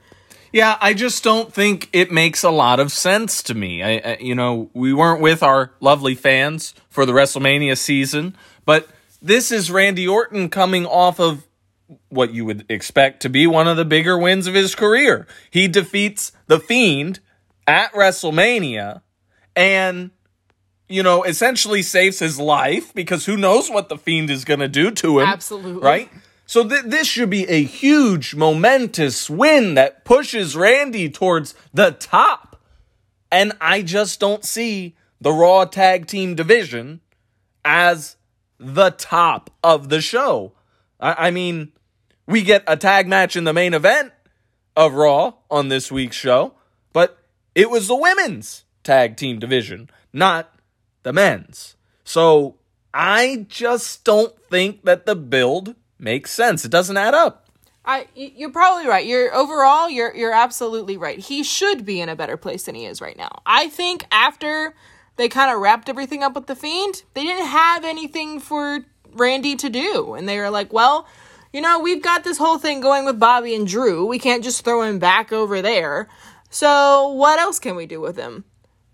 Yeah, 0.53 0.79
I 0.81 0.95
just 0.95 1.23
don't 1.23 1.53
think 1.53 1.89
it 1.93 2.11
makes 2.11 2.43
a 2.43 2.51
lot 2.51 2.81
of 2.81 2.91
sense 2.91 3.43
to 3.45 3.55
me. 3.55 3.83
I, 3.83 3.91
I, 3.99 4.19
you 4.21 4.35
know, 4.35 4.71
we 4.73 4.93
weren't 4.93 5.21
with 5.21 5.43
our 5.43 5.73
lovely 5.79 6.15
fans 6.15 6.75
for 6.89 7.07
the 7.07 7.13
WrestleMania 7.13 7.77
season, 7.77 8.37
but 8.65 8.89
this 9.23 9.53
is 9.53 9.71
Randy 9.71 10.09
Orton 10.09 10.49
coming 10.49 10.87
off 10.87 11.21
of 11.21 11.47
what 12.09 12.33
you 12.33 12.45
would 12.45 12.65
expect 12.69 13.23
to 13.23 13.29
be 13.29 13.47
one 13.47 13.69
of 13.69 13.77
the 13.77 13.85
bigger 13.85 14.19
wins 14.19 14.47
of 14.47 14.55
his 14.55 14.75
career. 14.75 15.27
He 15.51 15.69
defeats 15.69 16.33
the 16.47 16.61
Fiend 16.61 17.21
at 17.67 17.93
WrestleMania 17.93 19.03
and 19.57 20.11
you 20.91 21.05
know, 21.05 21.23
essentially 21.23 21.83
saves 21.83 22.19
his 22.19 22.39
life 22.39 22.93
because 22.93 23.25
who 23.25 23.37
knows 23.37 23.71
what 23.71 23.89
the 23.89 23.97
Fiend 23.97 24.29
is 24.29 24.45
going 24.45 24.59
to 24.59 24.69
do 24.69 24.91
to 24.91 25.21
him. 25.21 25.27
Absolutely. 25.27 25.81
Right? 25.81 26.11
So 26.47 26.69
th- 26.69 26.83
this 26.85 27.07
should 27.07 27.31
be 27.31 27.49
a 27.49 27.63
huge, 27.63 28.35
momentous 28.35 29.31
win 29.31 29.75
that 29.75 30.05
pushes 30.05 30.57
Randy 30.57 31.09
towards 31.09 31.55
the 31.73 31.93
top. 31.93 32.61
And 33.31 33.53
I 33.61 33.83
just 33.83 34.19
don't 34.19 34.45
see 34.45 34.97
the 35.21 35.31
Raw 35.31 35.65
Tag 35.65 36.09
Team 36.09 36.35
division 36.35 37.01
as 37.65 38.17
the 38.59 38.91
top 38.91 39.51
of 39.63 39.91
the 39.91 40.01
show. 40.01 40.55
I, 40.99 41.29
I 41.29 41.31
mean, 41.31 41.71
we 42.31 42.43
get 42.43 42.63
a 42.67 42.77
tag 42.77 43.09
match 43.09 43.35
in 43.35 43.45
the 43.45 43.53
main 43.53 43.75
event 43.75 44.13
of 44.77 44.95
Raw 44.95 45.35
on 45.51 45.69
this 45.69 45.91
week's 45.91 46.17
show, 46.17 46.55
but 46.93 47.19
it 47.55 47.69
was 47.69 47.89
the 47.89 47.97
women's 47.97 48.65
tag 48.85 49.17
team 49.17 49.41
division, 49.41 49.91
not 50.13 50.55
the 51.03 51.13
men's. 51.13 51.77
So 52.05 52.57
I 52.95 53.47
just 53.49 54.05
don't 54.05 54.35
think 54.49 54.85
that 54.85 55.07
the 55.07 55.17
build 55.17 55.75
makes 55.99 56.31
sense. 56.31 56.65
It 56.65 56.71
doesn't 56.71 56.97
add 56.97 57.15
up. 57.15 57.47
I 57.85 58.07
you're 58.15 58.53
probably 58.53 58.87
right. 58.87 59.05
You're 59.05 59.35
overall 59.35 59.89
you're 59.89 60.15
you're 60.15 60.33
absolutely 60.33 60.97
right. 60.97 61.19
He 61.19 61.43
should 61.43 61.85
be 61.85 62.01
in 62.01 62.09
a 62.09 62.17
better 62.17 62.37
place 62.37 62.65
than 62.65 62.75
he 62.75 62.85
is 62.85 63.01
right 63.01 63.17
now. 63.17 63.43
I 63.47 63.69
think 63.69 64.05
after 64.13 64.75
they 65.17 65.29
kind 65.29 65.53
of 65.53 65.61
wrapped 65.61 65.89
everything 65.89 66.23
up 66.23 66.35
with 66.35 66.47
the 66.47 66.55
fiend, 66.55 67.03
they 67.15 67.25
didn't 67.25 67.47
have 67.47 67.85
anything 67.85 68.39
for 68.39 68.85
Randy 69.13 69.57
to 69.57 69.71
do 69.71 70.15
and 70.15 70.29
they 70.29 70.39
were 70.39 70.51
like, 70.51 70.73
"Well, 70.73 71.09
you 71.53 71.61
know, 71.61 71.81
we've 71.81 72.03
got 72.03 72.25
this 72.25 72.39
whole 72.39 72.59
thing 72.59 72.81
going 72.81 73.05
with 73.05 73.19
Bobby 73.19 73.55
and 73.55 73.67
Drew. 73.67 74.07
We 74.07 74.19
can't 74.19 74.45
just 74.45 74.65
throw 74.65 74.83
him 74.83 74.99
back 74.99 75.33
over 75.33 75.63
there. 75.63 76.09
So, 76.51 77.09
what 77.09 77.39
else 77.39 77.59
can 77.59 77.77
we 77.77 77.87
do 77.87 78.01
with 78.01 78.17
him?" 78.17 78.45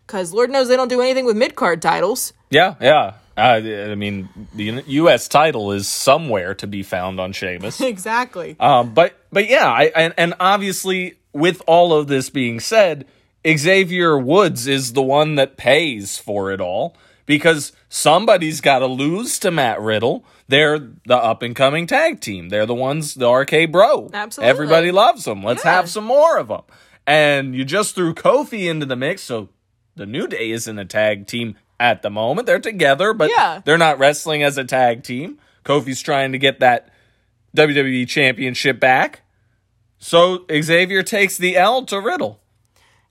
Cuz 0.06 0.32
Lord 0.32 0.50
knows 0.50 0.68
they 0.68 0.76
don't 0.76 0.88
do 0.88 1.00
anything 1.00 1.24
with 1.24 1.36
mid-card 1.36 1.82
titles. 1.82 2.32
Yeah, 2.50 2.74
yeah. 2.80 3.14
Uh, 3.36 3.60
I 3.90 3.94
mean, 3.96 4.28
the 4.54 4.82
U.S. 4.86 5.28
title 5.28 5.72
is 5.72 5.86
somewhere 5.86 6.54
to 6.54 6.66
be 6.66 6.82
found 6.82 7.20
on 7.20 7.32
Sheamus. 7.32 7.80
Exactly. 7.86 8.56
Um, 8.58 8.94
but 8.94 9.18
but 9.30 9.48
yeah, 9.48 9.68
I 9.70 9.92
and, 9.94 10.14
and 10.16 10.34
obviously 10.40 11.18
with 11.32 11.60
all 11.66 11.92
of 11.92 12.06
this 12.06 12.30
being 12.30 12.60
said, 12.60 13.04
Xavier 13.46 14.18
Woods 14.18 14.66
is 14.66 14.94
the 14.94 15.02
one 15.02 15.34
that 15.34 15.56
pays 15.58 16.16
for 16.16 16.50
it 16.50 16.60
all 16.60 16.96
because 17.26 17.72
somebody's 17.90 18.60
got 18.62 18.78
to 18.78 18.86
lose 18.86 19.38
to 19.40 19.50
Matt 19.50 19.80
Riddle. 19.80 20.24
They're 20.48 20.78
the 20.78 21.16
up 21.16 21.42
and 21.42 21.56
coming 21.56 21.86
tag 21.86 22.20
team. 22.20 22.48
They're 22.50 22.66
the 22.66 22.74
ones, 22.74 23.14
the 23.14 23.28
RK 23.28 23.66
Bro. 23.70 24.10
Absolutely. 24.14 24.48
Everybody 24.50 24.90
loves 24.92 25.24
them. 25.24 25.42
Let's 25.42 25.64
Yeah. 25.64 25.72
have 25.74 25.90
some 25.90 26.04
more 26.04 26.38
of 26.38 26.48
them. 26.48 26.62
And 27.06 27.54
you 27.54 27.64
just 27.64 27.94
threw 27.94 28.14
Kofi 28.14 28.68
into 28.68 28.86
the 28.86 28.96
mix, 28.96 29.22
so 29.22 29.48
the 29.96 30.06
New 30.06 30.26
Day 30.26 30.50
isn't 30.50 30.78
a 30.78 30.84
tag 30.84 31.26
team 31.26 31.56
at 31.80 32.02
the 32.02 32.10
moment. 32.10 32.46
They're 32.46 32.58
together, 32.60 33.12
but 33.12 33.30
Yeah. 33.30 33.60
they're 33.64 33.78
not 33.78 33.98
wrestling 33.98 34.42
as 34.42 34.56
a 34.58 34.64
tag 34.64 35.02
team. 35.02 35.38
Kofi's 35.64 36.00
trying 36.02 36.32
to 36.32 36.38
get 36.38 36.60
that 36.60 36.90
WWE 37.54 38.06
Championship 38.06 38.78
back. 38.78 39.22
So 39.98 40.44
Xavier 40.52 41.02
takes 41.02 41.36
the 41.38 41.56
L 41.56 41.84
to 41.86 42.00
Riddle. 42.00 42.40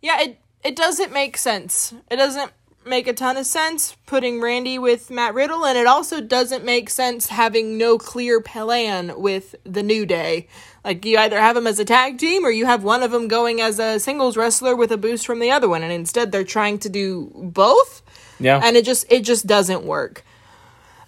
Yeah, 0.01 0.21
it 0.21 0.39
it 0.63 0.75
doesn't 0.75 1.11
make 1.11 1.37
sense. 1.37 1.93
It 2.09 2.15
doesn't 2.15 2.51
make 2.85 3.07
a 3.07 3.13
ton 3.13 3.37
of 3.37 3.45
sense 3.45 3.95
putting 4.05 4.41
Randy 4.41 4.77
with 4.77 5.09
Matt 5.09 5.33
Riddle, 5.33 5.65
and 5.65 5.77
it 5.77 5.87
also 5.87 6.21
doesn't 6.21 6.63
make 6.63 6.89
sense 6.89 7.27
having 7.27 7.77
no 7.77 7.97
clear 7.97 8.39
plan 8.41 9.19
with 9.19 9.55
the 9.63 9.83
New 9.83 10.05
Day. 10.05 10.47
Like 10.83 11.03
you 11.05 11.17
either 11.17 11.39
have 11.39 11.55
them 11.55 11.67
as 11.67 11.79
a 11.79 11.85
tag 11.85 12.17
team, 12.17 12.45
or 12.45 12.51
you 12.51 12.65
have 12.65 12.83
one 12.83 13.01
of 13.03 13.11
them 13.11 13.27
going 13.27 13.59
as 13.61 13.79
a 13.79 13.99
singles 13.99 14.37
wrestler 14.37 14.75
with 14.75 14.91
a 14.91 14.97
boost 14.97 15.25
from 15.25 15.39
the 15.39 15.51
other 15.51 15.67
one, 15.67 15.83
and 15.83 15.91
instead 15.91 16.31
they're 16.31 16.43
trying 16.43 16.77
to 16.79 16.89
do 16.89 17.31
both, 17.35 18.01
Yeah. 18.39 18.61
and 18.63 18.75
it 18.77 18.85
just 18.85 19.05
it 19.11 19.21
just 19.21 19.47
doesn't 19.47 19.83
work. 19.83 20.23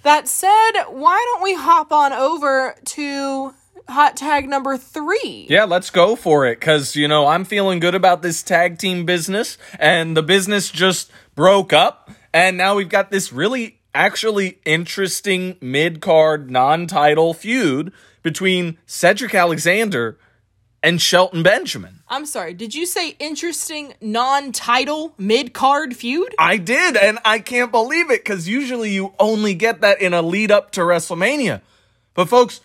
That 0.04 0.28
said, 0.28 0.72
why 0.90 1.22
don't 1.34 1.44
we 1.44 1.54
hop 1.56 1.92
on 1.92 2.14
over 2.14 2.76
to 2.86 3.54
hot 3.90 4.18
tag 4.18 4.50
number 4.50 4.78
three? 4.78 5.46
yeah, 5.50 5.64
let's 5.66 5.90
go 5.92 6.16
for 6.16 6.46
it 6.48 6.60
cuz 6.60 6.96
you 6.96 7.08
know, 7.08 7.28
I'm 7.28 7.46
feeling 7.46 7.80
good 7.80 7.96
about 7.96 8.22
this 8.22 8.42
tag 8.42 8.80
team 8.80 9.06
business 9.06 9.58
and 9.80 10.16
the 10.18 10.24
business 10.24 10.70
just 10.70 11.12
broke 11.38 11.72
up 11.72 12.10
and 12.34 12.58
now 12.58 12.76
we've 12.76 12.90
got 12.90 13.12
this 13.12 13.32
really 13.32 13.80
actually 13.94 14.58
interesting 14.66 15.56
mid-card 15.62 16.50
non-title 16.50 17.36
feud 17.36 17.94
between 18.24 18.80
Cedric 18.88 19.36
Alexander 19.36 20.18
and 20.82 21.00
Shelton 21.00 21.44
Benjamin. 21.44 22.00
I'm 22.08 22.26
sorry, 22.26 22.56
did 22.56 22.74
you 22.74 22.88
say 22.88 23.10
interesting 23.20 23.94
non 24.02 24.52
title 24.52 25.14
mid 25.20 25.54
card 25.54 25.96
feud? 25.96 26.34
I 26.40 26.58
did, 26.58 26.98
and 26.98 27.20
I 27.24 27.38
can't 27.38 27.72
believe 27.72 28.10
it 28.10 28.24
because 28.24 28.48
usually 28.48 28.90
you 28.90 29.14
only 29.20 29.54
get 29.54 29.82
that 29.82 30.02
in 30.02 30.16
a 30.16 30.24
lead 30.24 30.50
up 30.50 30.72
to 30.72 30.82
WrestleMania. 30.82 31.62
But 32.16 32.30
folks, 32.30 32.62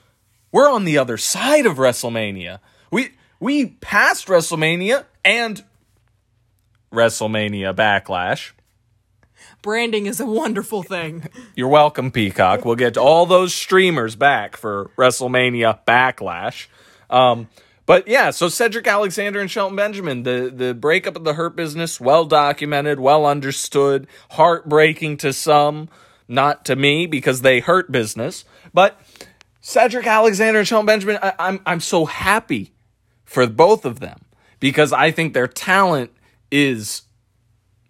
we're 0.51 0.71
on 0.71 0.85
the 0.85 0.97
other 0.97 1.19
side 1.19 1.67
of 1.67 1.77
WrestleMania. 1.77 2.61
We 2.91 3.11
we 3.39 3.67
passed 3.67 4.29
WrestleMania 4.29 5.05
and 5.25 5.63
WrestleMania 6.91 7.75
Backlash. 7.75 8.53
Branding 9.63 10.07
is 10.07 10.21
a 10.21 10.27
wonderful 10.27 10.83
thing. 10.83 11.29
You're 11.55 11.69
welcome, 11.69 12.11
Peacock. 12.11 12.65
We'll 12.65 12.77
get 12.77 12.97
all 12.97 13.27
those 13.27 13.55
streamers 13.55 14.17
back 14.17 14.57
for 14.57 14.91
WrestleMania 14.99 15.79
Backlash. 15.87 16.67
Um, 17.09 17.49
but 17.87 18.09
yeah, 18.09 18.31
so 18.31 18.49
Cedric 18.49 18.87
Alexander 18.87 19.41
and 19.41 19.51
Shelton 19.51 19.77
Benjamin, 19.77 20.25
the, 20.25 20.53
the 20.55 20.75
breakup 20.75 21.17
of 21.17 21.25
the 21.25 21.35
Hurt 21.35 21.57
business, 21.57 22.01
well 22.01 22.25
documented, 22.25 22.99
well 22.99 23.25
understood, 23.25 24.07
heartbreaking 24.31 25.17
to 25.19 25.33
some, 25.33 25.89
not 26.27 26.65
to 26.65 26.77
me 26.77 27.07
because 27.07 27.43
they 27.43 27.61
hurt 27.61 27.93
business. 27.93 28.45
But 28.75 29.01
Cedric 29.61 30.07
Alexander 30.07 30.59
and 30.61 30.69
Shelton 30.69 30.87
Benjamin, 30.87 31.19
I, 31.23 31.35
I'm 31.39 31.61
I'm 31.67 31.81
so 31.81 32.05
happy 32.05 32.73
for 33.25 33.47
both 33.47 33.85
of 33.85 34.01
them 34.01 34.23
because 34.59 34.93
I 34.93 35.11
think 35.11 35.35
their 35.35 35.49
talent 35.49 36.11
is 36.51 37.03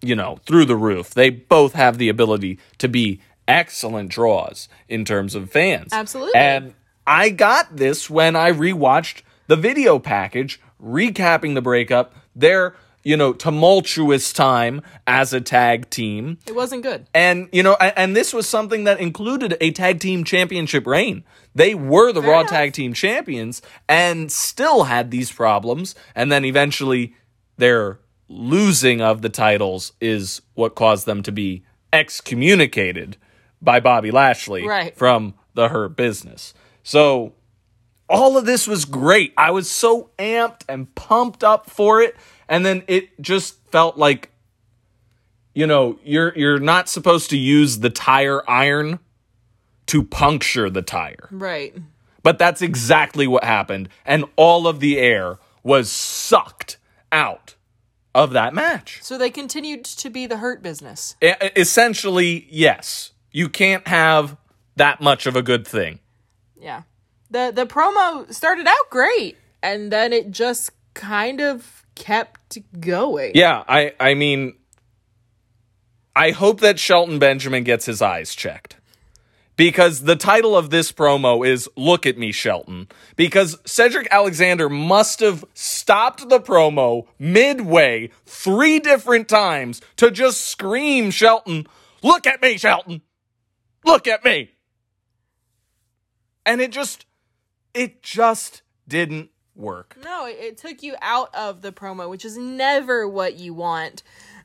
you 0.02 0.14
know, 0.14 0.38
through 0.44 0.66
the 0.66 0.76
roof. 0.76 1.14
They 1.14 1.30
both 1.30 1.74
have 1.74 1.98
the 1.98 2.08
ability 2.08 2.58
to 2.78 2.88
be 2.88 3.20
excellent 3.48 4.10
draws 4.10 4.68
in 4.88 5.04
terms 5.04 5.34
of 5.34 5.50
fans. 5.50 5.90
Absolutely. 5.92 6.34
And 6.34 6.74
I 7.06 7.30
got 7.30 7.76
this 7.76 8.10
when 8.10 8.36
I 8.36 8.52
rewatched 8.52 9.22
the 9.46 9.56
video 9.56 9.98
package 9.98 10.60
recapping 10.82 11.54
the 11.54 11.62
breakup, 11.62 12.14
their, 12.34 12.74
you 13.04 13.16
know, 13.16 13.32
tumultuous 13.32 14.32
time 14.32 14.82
as 15.06 15.32
a 15.32 15.40
tag 15.40 15.90
team. 15.90 16.38
It 16.46 16.54
wasn't 16.54 16.82
good. 16.82 17.06
And, 17.14 17.48
you 17.52 17.62
know, 17.62 17.76
and, 17.80 17.92
and 17.96 18.16
this 18.16 18.32
was 18.32 18.48
something 18.48 18.84
that 18.84 19.00
included 19.00 19.56
a 19.60 19.70
tag 19.72 20.00
team 20.00 20.24
championship 20.24 20.86
reign. 20.86 21.24
They 21.54 21.74
were 21.74 22.12
the 22.12 22.22
Raw 22.22 22.40
enough. 22.40 22.50
Tag 22.50 22.72
Team 22.72 22.94
Champions 22.94 23.60
and 23.88 24.32
still 24.32 24.84
had 24.84 25.10
these 25.10 25.30
problems. 25.30 25.94
And 26.14 26.32
then 26.32 26.44
eventually 26.44 27.14
their 27.58 27.98
losing 28.28 29.00
of 29.00 29.22
the 29.22 29.28
titles 29.28 29.92
is 30.00 30.42
what 30.54 30.74
caused 30.74 31.06
them 31.06 31.22
to 31.22 31.32
be 31.32 31.64
excommunicated 31.92 33.16
by 33.60 33.80
Bobby 33.80 34.10
Lashley 34.10 34.66
Right. 34.66 34.96
from 34.96 35.34
the 35.54 35.68
Hurt 35.68 35.96
business. 35.96 36.54
So 36.82 37.34
all 38.08 38.36
of 38.36 38.44
this 38.46 38.66
was 38.66 38.84
great. 38.84 39.32
I 39.36 39.50
was 39.50 39.70
so 39.70 40.10
amped 40.18 40.62
and 40.68 40.92
pumped 40.94 41.44
up 41.44 41.68
for 41.70 42.00
it. 42.00 42.16
And 42.48 42.64
then 42.66 42.82
it 42.86 43.20
just 43.20 43.56
felt 43.70 43.96
like, 43.96 44.30
you 45.54 45.66
know, 45.66 45.98
you're 46.02 46.36
you're 46.36 46.58
not 46.58 46.88
supposed 46.88 47.30
to 47.30 47.38
use 47.38 47.78
the 47.80 47.90
tire 47.90 48.48
iron 48.48 48.98
to 49.86 50.02
puncture 50.02 50.68
the 50.70 50.82
tire. 50.82 51.28
Right. 51.30 51.76
But 52.22 52.38
that's 52.38 52.62
exactly 52.62 53.26
what 53.26 53.44
happened. 53.44 53.88
And 54.04 54.24
all 54.36 54.66
of 54.66 54.80
the 54.80 54.98
air 54.98 55.38
was 55.62 55.90
sucked 55.90 56.78
out 57.10 57.54
of 58.14 58.32
that 58.32 58.54
match. 58.54 59.00
So 59.02 59.16
they 59.18 59.30
continued 59.30 59.84
to 59.84 60.10
be 60.10 60.26
the 60.26 60.38
hurt 60.38 60.62
business. 60.62 61.16
E- 61.22 61.32
essentially, 61.56 62.46
yes. 62.50 63.12
You 63.30 63.48
can't 63.48 63.86
have 63.88 64.36
that 64.76 65.00
much 65.00 65.26
of 65.26 65.36
a 65.36 65.42
good 65.42 65.66
thing. 65.66 66.00
Yeah. 66.60 66.82
The 67.30 67.52
the 67.54 67.66
promo 67.66 68.32
started 68.32 68.66
out 68.66 68.90
great 68.90 69.38
and 69.62 69.90
then 69.90 70.12
it 70.12 70.30
just 70.30 70.70
kind 70.94 71.40
of 71.40 71.86
kept 71.94 72.58
going. 72.78 73.32
Yeah, 73.34 73.64
I 73.66 73.94
I 73.98 74.14
mean 74.14 74.54
I 76.14 76.30
hope 76.30 76.60
that 76.60 76.78
Shelton 76.78 77.18
Benjamin 77.18 77.64
gets 77.64 77.86
his 77.86 78.02
eyes 78.02 78.34
checked. 78.34 78.76
Because 79.56 80.02
the 80.02 80.16
title 80.16 80.56
of 80.56 80.70
this 80.70 80.92
promo 80.92 81.46
is 81.46 81.68
Look 81.76 82.06
at 82.06 82.16
Me, 82.16 82.32
Shelton. 82.32 82.88
Because 83.16 83.58
Cedric 83.66 84.08
Alexander 84.10 84.68
must 84.68 85.20
have 85.20 85.44
stopped 85.54 86.28
the 86.28 86.40
promo 86.40 87.06
midway 87.18 88.10
three 88.24 88.80
different 88.80 89.28
times 89.28 89.80
to 89.96 90.10
just 90.10 90.40
scream, 90.46 91.10
Shelton, 91.10 91.66
Look 92.02 92.26
at 92.26 92.42
me, 92.42 92.58
Shelton! 92.58 93.02
Look 93.84 94.06
at 94.06 94.24
me! 94.24 94.50
And 96.44 96.60
it 96.60 96.72
just, 96.72 97.06
it 97.72 98.02
just 98.02 98.62
didn't 98.88 99.30
work. 99.54 99.96
No, 100.02 100.26
it, 100.26 100.56
took 100.56 100.82
you 100.82 100.96
out 101.00 101.32
of 101.34 101.62
the 101.62 101.70
promo, 101.70 102.10
which 102.10 102.24
is 102.24 102.36
never 102.36 103.08
what 103.08 103.38
you 103.38 103.54
want. 103.54 104.02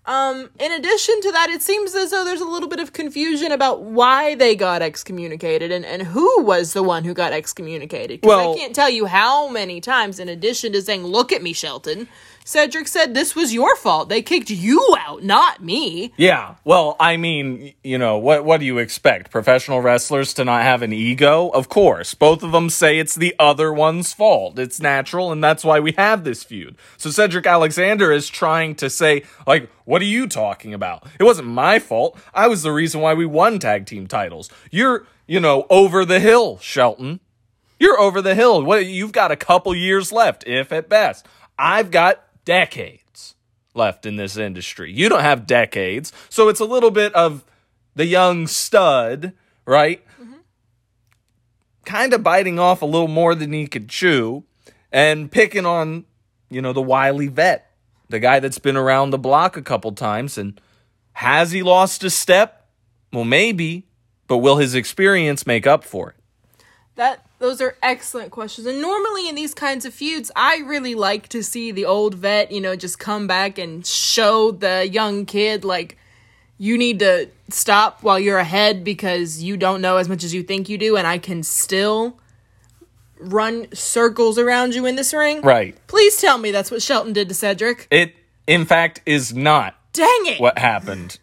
Um, 0.08 0.50
in 0.58 0.72
addition 0.72 1.20
to 1.22 1.32
that, 1.34 1.50
it 1.50 1.62
seems 1.62 1.94
as 1.94 2.12
though 2.12 2.24
there's 2.24 2.40
a 2.40 2.46
little 2.48 2.70
bit 2.70 2.80
of 2.80 2.94
confusion 2.94 3.52
about 3.52 3.82
why 3.82 4.36
they 4.36 4.56
got 4.56 4.82
excommunicated 4.82 5.70
and, 5.70 5.86
and 5.86 6.02
who 6.04 6.42
was 6.44 6.72
the 6.72 6.82
one 6.82 7.04
who 7.04 7.14
got 7.14 7.34
excommunicated. 7.34 8.22
Well- 8.24 8.54
I 8.54 8.58
can't 8.58 8.74
tell 8.74 8.90
you 8.90 9.06
how 9.08 9.50
many 9.50 9.82
times, 9.82 10.20
in 10.20 10.30
addition 10.30 10.72
to 10.74 10.82
saying, 10.82 11.04
Look 11.04 11.34
at 11.34 11.44
me, 11.44 11.52
Shelton, 11.52 12.08
Cedric 12.48 12.88
said 12.88 13.14
this 13.14 13.36
was 13.36 13.54
your 13.54 13.76
fault. 13.76 14.08
They 14.08 14.22
kicked 14.22 14.50
you 14.50 14.96
out, 14.98 15.22
not 15.22 15.62
me. 15.62 16.14
Yeah. 16.16 16.56
Well, 16.64 16.96
I 16.98 17.18
mean, 17.18 17.74
you 17.84 17.98
know, 17.98 18.18
what 18.20 18.46
what 18.46 18.62
do 18.62 18.66
you 18.66 18.78
expect? 18.78 19.32
Professional 19.32 19.82
wrestlers 19.82 20.34
to 20.36 20.46
not 20.46 20.62
have 20.62 20.82
an 20.82 20.94
ego? 20.94 21.50
Of 21.50 21.68
course. 21.68 22.14
Both 22.14 22.44
of 22.44 22.54
them 22.54 22.70
say 22.70 23.00
it's 23.00 23.16
the 23.16 23.36
other 23.38 23.74
one's 23.74 24.14
fault. 24.14 24.58
It's 24.58 24.80
natural 24.80 25.30
and 25.30 25.44
that's 25.44 25.66
why 25.66 25.82
we 25.82 25.92
have 25.98 26.24
this 26.24 26.46
feud. 26.46 26.78
So 26.96 27.10
Cedric 27.10 27.46
Alexander 27.46 28.14
is 28.14 28.30
trying 28.30 28.76
to 28.76 28.90
say 28.90 29.24
like, 29.46 29.70
what 29.84 30.02
are 30.02 30.06
you 30.06 30.26
talking 30.26 30.74
about? 30.74 31.06
It 31.20 31.26
wasn't 31.26 31.50
my 31.50 31.80
fault. 31.80 32.18
I 32.34 32.48
was 32.48 32.64
the 32.64 32.72
reason 32.72 33.02
why 33.02 33.14
we 33.14 33.26
won 33.26 33.60
tag 33.60 33.86
team 33.86 34.08
titles. 34.08 34.50
You're, 34.72 35.06
you 35.28 35.42
know, 35.42 35.68
over 35.70 36.06
the 36.06 36.22
hill, 36.22 36.60
Shelton. 36.60 37.20
You're 37.78 38.00
over 38.00 38.22
the 38.22 38.36
hill. 38.36 38.64
What 38.64 38.86
you've 38.86 39.12
got 39.12 39.34
a 39.34 39.36
couple 39.36 39.76
years 39.76 40.14
left, 40.14 40.48
if 40.48 40.72
at 40.72 40.88
best. 40.88 41.28
I've 41.60 41.92
got 41.92 42.24
decades 42.48 43.36
left 43.74 44.06
in 44.06 44.16
this 44.16 44.38
industry. 44.38 44.90
You 44.90 45.10
don't 45.10 45.20
have 45.20 45.46
decades. 45.46 46.14
So 46.30 46.48
it's 46.48 46.62
a 46.62 46.66
little 46.66 46.92
bit 46.92 47.14
of 47.14 47.44
the 47.94 48.06
young 48.06 48.48
stud, 48.48 49.34
right? 49.66 50.02
Mm-hmm. 50.22 50.38
Kind 51.84 52.14
of 52.14 52.24
biting 52.24 52.58
off 52.58 52.82
a 52.82 52.86
little 52.86 53.10
more 53.10 53.36
than 53.36 53.52
he 53.52 53.68
could 53.68 53.90
chew 53.90 54.46
and 54.94 55.30
picking 55.30 55.66
on, 55.66 56.06
you 56.50 56.62
know, 56.62 56.72
the 56.72 56.82
wily 56.82 57.28
vet, 57.28 57.70
the 58.08 58.22
guy 58.22 58.40
that's 58.40 58.60
been 58.60 58.78
around 58.78 59.10
the 59.10 59.18
block 59.18 59.58
a 59.58 59.62
couple 59.62 59.92
times. 59.92 60.38
And 60.38 60.62
has 61.14 61.52
he 61.52 61.62
lost 61.64 62.02
a 62.06 62.10
step? 62.10 62.70
Well, 63.12 63.26
maybe, 63.26 63.88
but 64.28 64.38
will 64.38 64.56
his 64.56 64.74
experience 64.74 65.46
make 65.46 65.68
up 65.68 65.84
for 65.84 66.12
it? 66.12 66.16
That 66.96 67.27
those 67.40 67.62
are 67.62 67.76
excellent 67.84 68.32
questions. 68.32 68.66
And 68.68 68.82
normally 68.82 69.30
in 69.30 69.36
these 69.36 69.54
kinds 69.54 69.86
of 69.86 69.94
feuds, 69.94 70.32
I 70.36 70.58
really 70.66 70.96
like 70.96 71.28
to 71.30 71.44
see 71.44 71.72
the 71.72 71.86
old 71.86 72.16
vet, 72.16 72.52
you 72.52 72.62
know, 72.62 72.76
just 72.76 73.00
come 73.00 73.28
back 73.28 73.58
and 73.58 73.86
show 73.86 74.52
the 74.52 74.88
young 74.88 75.26
kid 75.26 75.64
like 75.64 75.98
you 76.58 76.78
need 76.78 77.00
to 77.00 77.30
stop 77.50 78.02
while 78.02 78.20
you're 78.20 78.40
ahead 78.40 78.84
because 78.84 79.44
you 79.44 79.58
don't 79.58 79.82
know 79.82 79.98
as 79.98 80.10
much 80.10 80.24
as 80.24 80.34
you 80.34 80.42
think 80.42 80.70
you 80.70 80.78
do 80.78 80.98
and 80.98 81.06
I 81.06 81.20
can 81.20 81.44
still 81.44 82.20
run 83.20 83.68
circles 83.74 84.38
around 84.40 84.74
you 84.74 84.86
in 84.86 84.96
this 84.96 85.14
ring. 85.14 85.42
Right. 85.42 85.76
Please 85.88 86.20
tell 86.20 86.38
me 86.38 86.52
that's 86.52 86.72
what 86.72 86.82
Shelton 86.82 87.14
did 87.14 87.30
to 87.30 87.36
Cedric. 87.36 87.88
It, 87.92 88.16
in 88.48 88.66
fact, 88.66 89.02
is 89.06 89.34
not 89.34 89.76
Dang 89.94 90.26
it. 90.26 90.40
what 90.42 90.58
happened 90.58 91.20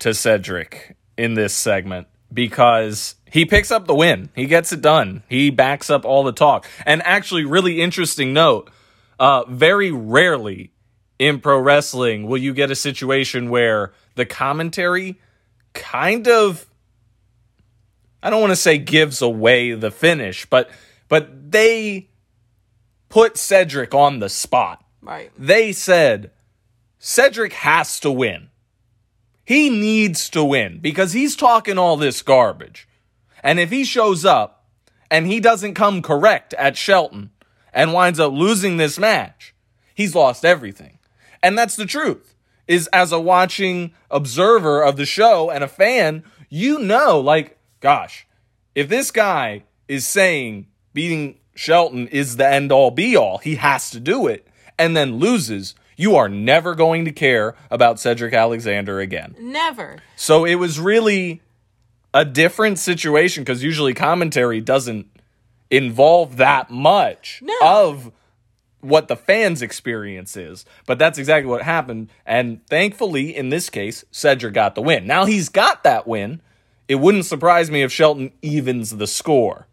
to 0.00 0.12
Cedric 0.12 0.96
in 1.16 1.34
this 1.34 1.54
segment 1.54 2.06
because 2.32 3.16
he 3.30 3.44
picks 3.44 3.70
up 3.70 3.86
the 3.86 3.94
win. 3.94 4.30
He 4.34 4.46
gets 4.46 4.72
it 4.72 4.80
done. 4.80 5.22
He 5.28 5.50
backs 5.50 5.90
up 5.90 6.04
all 6.04 6.24
the 6.24 6.32
talk. 6.32 6.66
And 6.84 7.02
actually, 7.04 7.44
really 7.44 7.80
interesting 7.80 8.32
note 8.32 8.70
uh, 9.18 9.44
very 9.48 9.90
rarely 9.90 10.72
in 11.18 11.40
pro 11.40 11.58
wrestling 11.58 12.26
will 12.26 12.38
you 12.38 12.54
get 12.54 12.70
a 12.70 12.74
situation 12.74 13.50
where 13.50 13.92
the 14.14 14.24
commentary 14.24 15.20
kind 15.74 16.26
of 16.26 16.66
I 18.22 18.28
don't 18.30 18.40
want 18.40 18.50
to 18.52 18.56
say 18.56 18.76
gives 18.78 19.22
away 19.22 19.72
the 19.72 19.90
finish, 19.90 20.46
but 20.46 20.70
but 21.08 21.50
they 21.52 22.08
put 23.08 23.36
Cedric 23.36 23.94
on 23.94 24.18
the 24.20 24.28
spot 24.28 24.84
Right. 25.02 25.30
they 25.38 25.72
said 25.72 26.30
Cedric 26.98 27.52
has 27.54 27.98
to 28.00 28.10
win. 28.10 28.48
He 29.44 29.68
needs 29.70 30.28
to 30.30 30.44
win 30.44 30.78
because 30.80 31.12
he's 31.12 31.34
talking 31.34 31.76
all 31.78 31.96
this 31.96 32.22
garbage. 32.22 32.86
And 33.42 33.58
if 33.58 33.70
he 33.70 33.84
shows 33.84 34.24
up 34.24 34.66
and 35.10 35.26
he 35.26 35.40
doesn't 35.40 35.74
come 35.74 36.02
correct 36.02 36.54
at 36.54 36.76
Shelton 36.76 37.30
and 37.72 37.92
winds 37.92 38.20
up 38.20 38.32
losing 38.32 38.76
this 38.76 38.98
match, 38.98 39.54
he's 39.94 40.14
lost 40.14 40.44
everything. 40.44 40.98
And 41.42 41.58
that's 41.58 41.76
the 41.76 41.86
truth. 41.86 42.34
Is 42.66 42.88
as 42.92 43.10
a 43.10 43.18
watching 43.18 43.92
observer 44.10 44.82
of 44.82 44.96
the 44.96 45.06
show 45.06 45.50
and 45.50 45.64
a 45.64 45.68
fan, 45.68 46.22
you 46.48 46.78
know, 46.78 47.18
like, 47.18 47.58
gosh, 47.80 48.26
if 48.76 48.88
this 48.88 49.10
guy 49.10 49.64
is 49.88 50.06
saying 50.06 50.68
beating 50.92 51.40
Shelton 51.56 52.06
is 52.08 52.36
the 52.36 52.46
end 52.46 52.70
all 52.70 52.92
be 52.92 53.16
all, 53.16 53.38
he 53.38 53.56
has 53.56 53.90
to 53.90 53.98
do 53.98 54.28
it, 54.28 54.46
and 54.78 54.96
then 54.96 55.18
loses, 55.18 55.74
you 55.96 56.16
are 56.16 56.28
never 56.28 56.74
going 56.74 57.04
to 57.04 57.12
care 57.12 57.56
about 57.70 57.98
Cedric 57.98 58.32
Alexander 58.32 59.00
again. 59.00 59.34
Never. 59.38 59.98
So 60.16 60.44
it 60.44 60.54
was 60.54 60.78
really 60.78 61.42
a 62.12 62.24
different 62.24 62.78
situation 62.78 63.42
because 63.44 63.62
usually 63.62 63.94
commentary 63.94 64.60
doesn't 64.60 65.06
involve 65.70 66.36
that 66.38 66.70
much 66.70 67.40
No. 67.42 67.54
of 67.62 68.12
what 68.80 69.08
the 69.08 69.16
fans' 69.16 69.62
experience 69.62 70.36
is. 70.36 70.64
But 70.86 70.98
that's 70.98 71.18
exactly 71.18 71.48
what 71.50 71.62
happened. 71.62 72.08
And 72.26 72.66
thankfully, 72.66 73.36
in 73.36 73.50
this 73.50 73.70
case, 73.70 74.04
Cedric 74.10 74.54
got 74.54 74.74
the 74.74 74.82
win. 74.82 75.06
Now 75.06 75.26
he's 75.26 75.48
got 75.48 75.84
that 75.84 76.06
win. 76.06 76.40
It 76.88 76.96
wouldn't 76.96 77.26
surprise 77.26 77.70
me 77.70 77.82
if 77.82 77.92
Shelton 77.92 78.32
evens 78.42 78.96
the 78.96 79.06
score. 79.06 79.66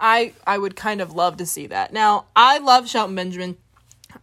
I 0.00 0.32
I 0.46 0.58
would 0.58 0.74
kind 0.74 1.00
of 1.00 1.12
love 1.12 1.36
to 1.36 1.46
see 1.46 1.66
that. 1.68 1.92
Now, 1.92 2.26
I 2.34 2.58
love 2.58 2.88
Shelton 2.88 3.14
Benjamin. 3.14 3.56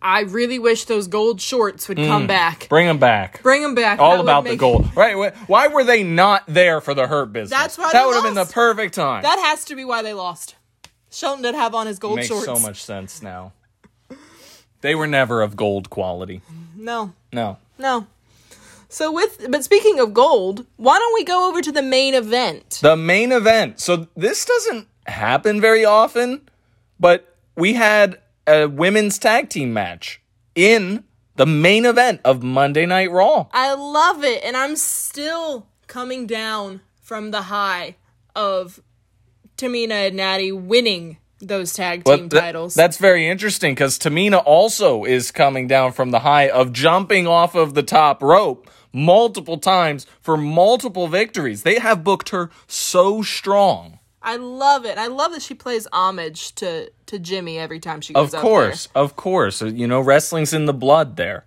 I 0.02 0.22
really 0.22 0.60
wish 0.60 0.86
those 0.86 1.08
gold 1.08 1.42
shorts 1.42 1.88
would 1.90 1.98
come 1.98 2.28
back. 2.28 2.68
Bring 2.70 2.86
them 2.88 2.98
back. 3.00 3.42
Bring 3.42 3.62
them 3.62 3.74
back. 3.76 4.00
Mm. 4.00 4.02
All 4.02 4.12
That 4.12 4.18
would 4.18 4.24
about 4.24 4.44
the 4.44 4.50
make- 4.52 4.60
gold. 4.60 4.96
Right? 4.96 5.16
wh- 5.34 5.50
Why 5.50 5.68
were 5.68 5.84
they 5.84 6.04
not 6.04 6.44
there 6.48 6.82
for 6.82 6.94
the 6.94 7.08
hurt 7.08 7.34
business? 7.34 7.58
That's 7.60 7.78
why 7.78 7.92
that 7.92 8.00
they 8.02 8.06
would 8.06 8.16
have 8.16 8.24
been 8.24 8.34
the 8.36 8.42
lost. 8.42 8.54
perfect 8.54 8.94
time. 8.96 9.24
That 9.24 9.40
has 9.40 9.66
to 9.66 9.76
be 9.76 9.84
why 9.86 10.02
they 10.02 10.14
lost. 10.14 10.56
Shelton 11.10 11.42
did 11.44 11.56
have 11.56 11.74
on 11.76 11.88
his 11.88 12.00
gold 12.00 12.18
makes 12.18 12.28
shorts. 12.28 12.46
so 12.46 12.58
much 12.60 12.84
sense 12.84 13.22
now. 13.22 13.52
They 14.82 14.96
were 14.96 15.08
never 15.08 15.42
of 15.42 15.56
gold 15.56 15.90
quality. 15.90 16.42
No, 16.76 17.14
No. 17.32 17.58
no. 17.78 18.08
So 18.90 19.12
with 19.12 19.46
but 19.50 19.64
speaking 19.64 20.00
of 20.00 20.14
gold, 20.14 20.66
why 20.78 20.98
don't 21.00 21.14
we 21.14 21.24
go 21.24 21.48
over 21.48 21.62
to 21.62 21.72
the 21.72 21.82
main 21.82 22.14
event? 22.14 22.80
The 22.82 22.98
main 22.98 23.32
event. 23.32 23.80
So 23.80 24.08
this 24.18 24.44
doesn't 24.44 24.88
happen 25.08 25.62
very 25.62 25.86
often, 25.86 26.42
but 27.00 27.36
we 27.56 27.74
had 27.74 28.20
a 28.52 28.68
women's 28.68 29.18
tag 29.18 29.50
team 29.50 29.74
match 29.74 30.22
in 30.56 31.04
the 31.36 31.46
main 31.46 31.86
event 31.86 32.22
of 32.26 32.44
Monday 32.44 32.86
Night 32.86 33.12
Raw. 33.12 33.48
I 33.52 33.74
love 33.74 34.24
it, 34.24 34.44
and 34.44 34.58
I'm 34.58 34.76
still 34.76 35.68
coming 35.88 36.28
down 36.28 36.82
from 37.02 37.32
the 37.32 37.44
high 37.44 37.96
of 38.36 38.82
Tamina 39.58 40.08
and 40.08 40.18
Natty 40.18 40.52
winning 40.52 41.18
those 41.40 41.74
tag 41.74 42.04
team 42.04 42.30
th- 42.30 42.40
titles. 42.42 42.76
that's 42.76 42.98
very 42.98 43.28
interesting 43.28 43.74
because 43.74 43.98
Tamina 43.98 44.44
also 44.46 45.04
is 45.04 45.32
coming 45.32 45.68
down 45.68 45.92
from 45.92 46.12
the 46.12 46.20
high 46.20 46.48
of 46.48 46.72
jumping 46.72 47.26
off 47.26 47.56
of 47.56 47.74
the 47.74 47.82
top 47.82 48.22
rope 48.22 48.70
multiple 48.94 49.58
times 49.58 50.06
for 50.22 50.38
multiple 50.38 51.08
victories. 51.08 51.64
They 51.64 51.80
have 51.80 52.04
booked 52.04 52.30
her 52.30 52.52
so 52.68 53.22
strong. 53.22 54.00
I 54.24 54.36
love 54.36 54.86
it. 54.86 54.98
I 54.98 55.08
love 55.08 55.32
that 55.32 55.42
she 55.42 55.54
plays 55.54 55.88
homage 55.92 56.54
to 56.56 56.92
to 57.08 57.20
Jimmy 57.20 57.58
every 57.58 57.80
time 57.80 58.02
she 58.02 58.14
goes 58.14 58.34
Of 58.34 58.42
course, 58.42 58.88
of 58.96 59.16
course. 59.16 59.62
You 59.62 59.88
know, 59.88 60.00
wrestling's 60.00 60.54
in 60.54 60.66
the 60.66 60.74
blood 60.74 61.18
there. 61.18 61.26
there. 61.26 61.46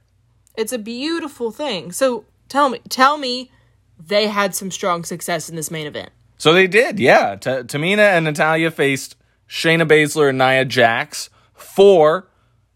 It's 0.56 0.72
a 0.72 0.78
beautiful 0.78 1.50
thing. 1.50 1.92
So 1.92 2.24
tell 2.48 2.68
me, 2.68 2.80
tell 2.88 3.18
me, 3.18 3.50
they 3.98 4.26
had 4.26 4.54
some 4.54 4.70
strong 4.70 5.04
success 5.04 5.48
in 5.48 5.56
this 5.56 5.70
main 5.70 5.86
event. 5.86 6.10
So 6.38 6.52
they 6.52 6.66
did, 6.66 6.98
yeah. 6.98 7.36
T- 7.36 7.50
Tamina 7.50 7.98
and 7.98 8.24
Natalya 8.24 8.70
faced 8.70 9.16
Shayna 9.48 9.86
Baszler 9.88 10.28
and 10.28 10.38
Nia 10.38 10.64
Jax 10.64 11.30
for 11.54 12.28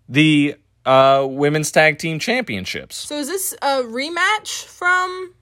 the 0.08 0.56
uh, 0.86 1.26
women's 1.28 1.70
tag 1.70 1.98
team 1.98 2.18
championships. 2.18 2.96
So 2.96 3.16
is 3.16 3.28
this 3.28 3.52
a 3.60 3.82
rematch 3.82 4.64
from 4.64 5.34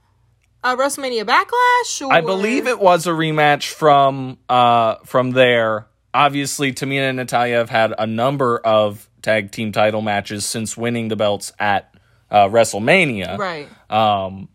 uh, 0.66 0.76
WrestleMania 0.76 1.24
Backlash? 1.24 2.07
Or... 2.07 2.12
I 2.12 2.20
believe 2.20 2.66
it 2.66 2.81
was 2.81 3.07
a 3.07 3.11
rematch 3.11 3.70
from 3.70 4.38
uh, 4.48 4.96
from 5.05 5.31
there. 5.31 5.87
Obviously, 6.12 6.72
Tamina 6.72 7.11
and 7.11 7.16
Natalya 7.16 7.57
have 7.57 7.70
had 7.70 7.94
a 7.98 8.07
number 8.07 8.59
of 8.59 9.09
tag 9.22 9.52
team 9.52 9.72
title 9.72 10.02
matches 10.02 10.44
since 10.44 10.76
winning 10.76 11.09
the 11.09 11.16
belts 11.16 11.52
at 11.59 11.94
uh, 12.31 12.48
WrestleMania. 12.48 13.38
Right. 13.38 13.68
Um, 13.90 14.48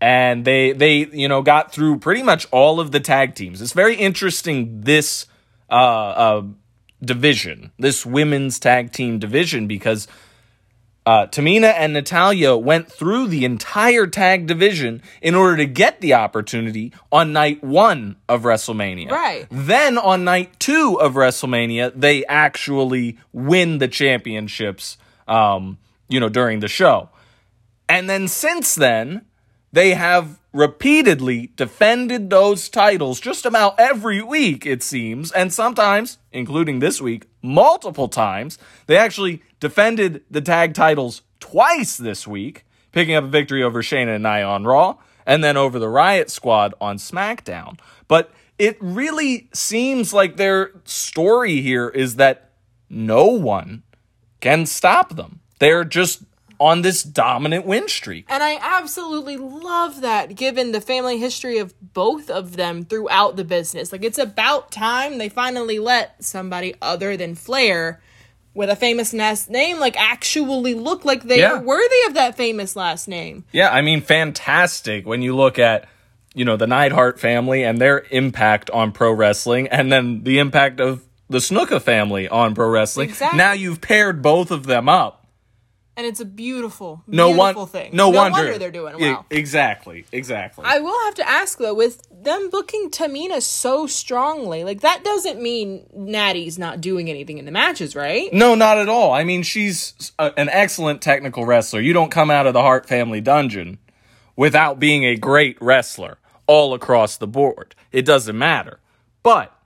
and 0.00 0.44
they 0.44 0.72
they 0.72 1.06
you 1.06 1.28
know 1.28 1.42
got 1.42 1.72
through 1.72 1.98
pretty 1.98 2.22
much 2.22 2.46
all 2.50 2.80
of 2.80 2.90
the 2.90 3.00
tag 3.00 3.34
teams. 3.34 3.62
It's 3.62 3.72
very 3.72 3.96
interesting 3.96 4.80
this 4.82 5.26
uh, 5.70 5.74
uh, 5.74 6.42
division, 7.02 7.70
this 7.78 8.04
women's 8.04 8.58
tag 8.58 8.92
team 8.92 9.18
division, 9.18 9.66
because 9.66 10.08
uh, 11.06 11.26
Tamina 11.26 11.72
and 11.76 11.92
Natalya 11.92 12.56
went 12.56 12.90
through 12.90 13.28
the 13.28 13.44
entire 13.44 14.06
tag 14.06 14.46
division 14.46 15.02
in 15.20 15.34
order 15.34 15.56
to 15.58 15.66
get 15.66 16.00
the 16.00 16.14
opportunity 16.14 16.92
on 17.12 17.32
night 17.32 17.62
one 17.62 18.16
of 18.28 18.42
WrestleMania. 18.42 19.10
Right. 19.10 19.46
Then 19.50 19.98
on 19.98 20.24
night 20.24 20.58
two 20.58 20.98
of 21.00 21.14
WrestleMania, 21.14 21.92
they 21.94 22.24
actually 22.26 23.18
win 23.32 23.78
the 23.78 23.88
championships. 23.88 24.96
Um, 25.28 25.78
you 26.08 26.20
know, 26.20 26.28
during 26.28 26.60
the 26.60 26.68
show. 26.68 27.08
And 27.88 28.08
then 28.08 28.28
since 28.28 28.74
then, 28.74 29.24
they 29.72 29.94
have 29.94 30.38
repeatedly 30.54 31.50
defended 31.56 32.30
those 32.30 32.68
titles 32.68 33.20
just 33.20 33.44
about 33.44 33.78
every 33.78 34.22
week, 34.22 34.64
it 34.64 34.82
seems, 34.82 35.32
and 35.32 35.52
sometimes, 35.52 36.18
including 36.32 36.78
this 36.78 37.02
week, 37.02 37.26
multiple 37.42 38.08
times. 38.08 38.56
They 38.86 38.96
actually 38.96 39.42
defended 39.58 40.22
the 40.30 40.40
tag 40.40 40.72
titles 40.72 41.22
twice 41.40 41.96
this 41.96 42.26
week, 42.26 42.64
picking 42.92 43.16
up 43.16 43.24
a 43.24 43.26
victory 43.26 43.64
over 43.64 43.82
Shayna 43.82 44.14
and 44.14 44.22
Nia 44.22 44.46
on 44.46 44.64
Raw, 44.64 44.96
and 45.26 45.42
then 45.42 45.56
over 45.56 45.80
the 45.80 45.88
Riot 45.88 46.30
Squad 46.30 46.72
on 46.80 46.98
SmackDown. 46.98 47.78
But 48.06 48.30
it 48.56 48.76
really 48.80 49.48
seems 49.52 50.14
like 50.14 50.36
their 50.36 50.70
story 50.84 51.62
here 51.62 51.88
is 51.88 52.14
that 52.16 52.52
no 52.88 53.26
one 53.26 53.82
can 54.40 54.66
stop 54.66 55.16
them. 55.16 55.40
They're 55.58 55.84
just 55.84 56.22
on 56.60 56.82
this 56.82 57.02
dominant 57.02 57.66
win 57.66 57.88
streak. 57.88 58.26
And 58.28 58.42
I 58.42 58.58
absolutely 58.60 59.36
love 59.36 60.00
that 60.02 60.34
given 60.34 60.72
the 60.72 60.80
family 60.80 61.18
history 61.18 61.58
of 61.58 61.74
both 61.92 62.30
of 62.30 62.56
them 62.56 62.84
throughout 62.84 63.36
the 63.36 63.44
business. 63.44 63.92
Like, 63.92 64.04
it's 64.04 64.18
about 64.18 64.70
time 64.70 65.18
they 65.18 65.28
finally 65.28 65.78
let 65.78 66.22
somebody 66.24 66.74
other 66.80 67.16
than 67.16 67.34
Flair 67.34 68.00
with 68.54 68.70
a 68.70 68.76
famous 68.76 69.12
last 69.12 69.50
name, 69.50 69.80
like, 69.80 69.96
actually 70.00 70.74
look 70.74 71.04
like 71.04 71.24
they 71.24 71.40
Yeah. 71.40 71.54
are 71.54 71.60
worthy 71.62 72.06
of 72.06 72.14
that 72.14 72.36
famous 72.36 72.76
last 72.76 73.08
name. 73.08 73.44
Yeah, 73.50 73.68
I 73.70 73.82
mean, 73.82 74.00
fantastic 74.00 75.04
when 75.06 75.22
you 75.22 75.34
look 75.34 75.58
at, 75.58 75.86
you 76.34 76.44
know, 76.44 76.56
the 76.56 76.68
Neidhart 76.68 77.18
family 77.18 77.64
and 77.64 77.78
their 77.80 78.04
impact 78.10 78.70
on 78.70 78.92
pro 78.92 79.10
wrestling, 79.12 79.66
and 79.68 79.90
then 79.90 80.22
the 80.22 80.38
impact 80.38 80.80
of 80.80 81.02
the 81.28 81.38
Snuka 81.38 81.80
family 81.82 82.28
on 82.28 82.54
pro 82.54 82.68
wrestling. 82.68 83.08
Exactly. 83.08 83.38
Now 83.38 83.52
you've 83.52 83.80
paired 83.80 84.22
both 84.22 84.50
of 84.52 84.66
them 84.66 84.88
up. 84.88 85.23
And 85.96 86.06
it's 86.06 86.18
a 86.18 86.24
beautiful, 86.24 87.04
No 87.06 87.28
beautiful 87.32 87.62
one, 87.62 87.68
thing. 87.68 87.90
No, 87.92 88.08
wonder. 88.10 88.58
they're 88.58 88.72
doing 88.72 88.98
well. 88.98 89.24
exactly, 89.30 90.04
exactly. 90.10 90.64
I 90.66 90.80
will 90.80 90.98
have 91.04 91.14
to 91.16 91.28
ask 91.28 91.58
though, 91.58 91.74
with 91.74 92.02
them 92.10 92.50
booking 92.50 92.90
Tamina 92.90 93.40
so 93.40 93.86
strongly, 93.86 94.64
like 94.64 94.80
that 94.80 95.04
doesn't 95.04 95.40
mean 95.40 95.86
Natty's 95.94 96.58
not 96.58 96.80
doing 96.80 97.08
anything 97.08 97.38
in 97.38 97.44
the 97.44 97.52
matches, 97.52 97.94
right? 97.94 98.32
No, 98.32 98.56
not 98.56 98.78
at 98.78 98.88
all. 98.88 99.12
I 99.12 99.22
mean, 99.22 99.44
she's 99.44 100.12
a, 100.18 100.32
an 100.36 100.48
excellent 100.48 101.00
technical 101.00 101.44
wrestler. 101.46 101.80
You 101.80 101.92
don't 101.92 102.10
come 102.10 102.30
out 102.30 102.48
of 102.48 102.54
the 102.54 102.62
Hart 102.62 102.86
family 102.86 103.20
dungeon 103.20 103.78
without 104.34 104.80
being 104.80 105.04
a 105.04 105.14
great 105.16 105.56
wrestler 105.60 106.18
all 106.48 106.74
across 106.74 107.16
the 107.16 107.28
board. 107.28 107.76
It 107.92 108.04
doesn't 108.04 108.36
matter. 108.36 108.80
But 109.22 109.56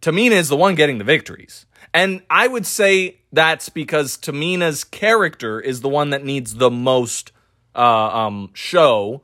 Tamina 0.00 0.32
is 0.32 0.48
the 0.48 0.56
one 0.56 0.76
getting 0.76 0.98
the 0.98 1.04
victories. 1.04 1.66
And 1.94 2.22
I 2.30 2.48
would 2.48 2.66
say 2.66 3.18
that's 3.32 3.68
because 3.68 4.16
Tamina's 4.16 4.84
character 4.84 5.60
is 5.60 5.80
the 5.80 5.88
one 5.88 6.10
that 6.10 6.24
needs 6.24 6.54
the 6.54 6.70
most 6.70 7.32
uh, 7.74 7.80
um, 7.80 8.50
show 8.54 9.22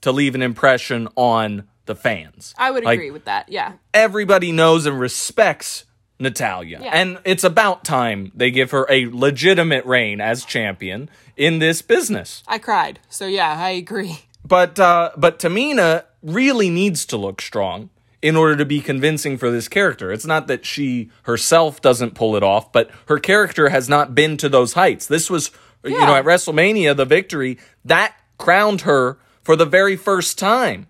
to 0.00 0.12
leave 0.12 0.34
an 0.34 0.42
impression 0.42 1.08
on 1.16 1.66
the 1.86 1.94
fans. 1.94 2.54
I 2.58 2.70
would 2.70 2.84
Like, 2.84 2.98
agree 2.98 3.10
with 3.10 3.24
that. 3.26 3.48
Yeah. 3.48 3.72
everybody 3.94 4.50
knows 4.52 4.86
and 4.86 4.98
respects 4.98 5.84
Natalya. 6.18 6.80
Yeah. 6.82 6.90
And 6.92 7.18
it's 7.24 7.44
about 7.44 7.84
time 7.84 8.32
they 8.34 8.50
give 8.50 8.70
her 8.70 8.86
a 8.90 9.06
legitimate 9.06 9.84
reign 9.84 10.20
as 10.20 10.44
champion 10.44 11.10
in 11.36 11.58
this 11.58 11.82
business. 11.82 12.42
I 12.48 12.58
cried. 12.58 13.00
So 13.10 13.26
yeah, 13.26 13.54
I 13.58 13.70
agree. 13.70 14.20
But 14.44 14.78
uh 14.80 15.10
but 15.16 15.38
Tamina 15.38 16.04
really 16.22 16.70
needs 16.70 17.04
to 17.06 17.16
look 17.16 17.40
strong 17.42 17.90
in 18.26 18.34
order 18.34 18.56
to 18.56 18.64
be 18.64 18.80
convincing 18.80 19.38
for 19.38 19.52
this 19.52 19.68
character. 19.68 20.10
It's 20.10 20.26
not 20.26 20.48
that 20.48 20.66
she 20.66 21.10
herself 21.22 21.80
doesn't 21.80 22.16
pull 22.16 22.34
it 22.34 22.42
off, 22.42 22.72
but 22.72 22.90
her 23.06 23.20
character 23.20 23.68
has 23.68 23.88
not 23.88 24.16
been 24.16 24.36
to 24.38 24.48
those 24.48 24.72
heights. 24.72 25.06
This 25.06 25.30
was 25.30 25.52
you 25.84 25.96
know 25.96 26.16
at 26.16 26.24
WrestleMania 26.24 26.96
the 26.96 27.04
victory 27.04 27.56
that 27.84 28.16
crowned 28.36 28.80
her 28.80 29.18
for 29.44 29.54
the 29.54 29.64
very 29.64 29.94
first 29.94 30.40
time 30.40 30.88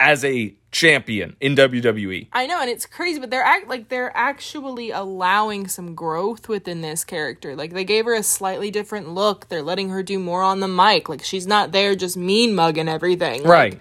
as 0.00 0.24
a 0.24 0.54
champion 0.70 1.36
in. 1.38 1.54
WWE. 1.54 2.28
I 2.32 2.46
know, 2.46 2.58
and 2.62 2.70
it's 2.70 2.86
crazy, 2.86 3.20
but 3.20 3.28
they're 3.28 3.44
act 3.44 3.68
like 3.68 3.90
they're 3.90 4.16
actually 4.16 4.90
allowing 4.90 5.68
some 5.68 5.94
growth 5.94 6.48
within 6.48 6.80
this 6.80 7.04
character. 7.04 7.54
Like 7.54 7.74
they 7.74 7.84
gave 7.84 8.06
her 8.06 8.14
a 8.14 8.22
slightly 8.22 8.70
different 8.70 9.10
look. 9.10 9.50
They're 9.50 9.60
letting 9.60 9.90
her 9.90 10.02
do 10.02 10.18
more 10.18 10.42
on 10.42 10.60
the 10.60 10.68
mic. 10.68 11.10
Like 11.10 11.24
she's 11.24 11.46
not 11.46 11.72
there 11.72 11.94
just 11.94 12.16
mean 12.16 12.54
mugging 12.54 12.88
everything. 12.88 13.42
Like, 13.42 13.50
Right. 13.50 13.80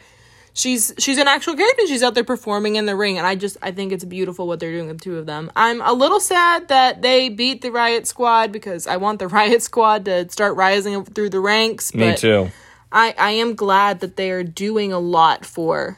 She's 0.53 0.93
she's 0.97 1.17
an 1.17 1.27
actual 1.27 1.55
character. 1.55 1.87
She's 1.87 2.03
out 2.03 2.15
there 2.15 2.23
performing 2.23 2.75
in 2.75 2.85
the 2.85 2.95
ring, 2.95 3.17
and 3.17 3.25
I 3.25 3.35
just 3.35 3.57
I 3.61 3.71
think 3.71 3.91
it's 3.91 4.03
beautiful 4.03 4.47
what 4.47 4.59
they're 4.59 4.71
doing 4.71 4.87
with 4.87 4.99
the 4.99 5.03
two 5.03 5.17
of 5.17 5.25
them. 5.25 5.51
I'm 5.55 5.81
a 5.81 5.93
little 5.93 6.19
sad 6.19 6.67
that 6.67 7.01
they 7.01 7.29
beat 7.29 7.61
the 7.61 7.71
Riot 7.71 8.07
Squad 8.07 8.51
because 8.51 8.87
I 8.87 8.97
want 8.97 9.19
the 9.19 9.27
Riot 9.39 9.61
Squad 9.61 10.05
to 10.05 10.29
start 10.29 10.55
rising 10.55 11.03
through 11.05 11.29
the 11.29 11.39
ranks. 11.39 11.93
Me 11.93 12.15
too. 12.15 12.49
I 12.91 13.13
I 13.17 13.31
am 13.31 13.55
glad 13.55 13.99
that 14.01 14.15
they 14.15 14.31
are 14.31 14.43
doing 14.43 14.91
a 14.93 14.99
lot 14.99 15.45
for 15.45 15.97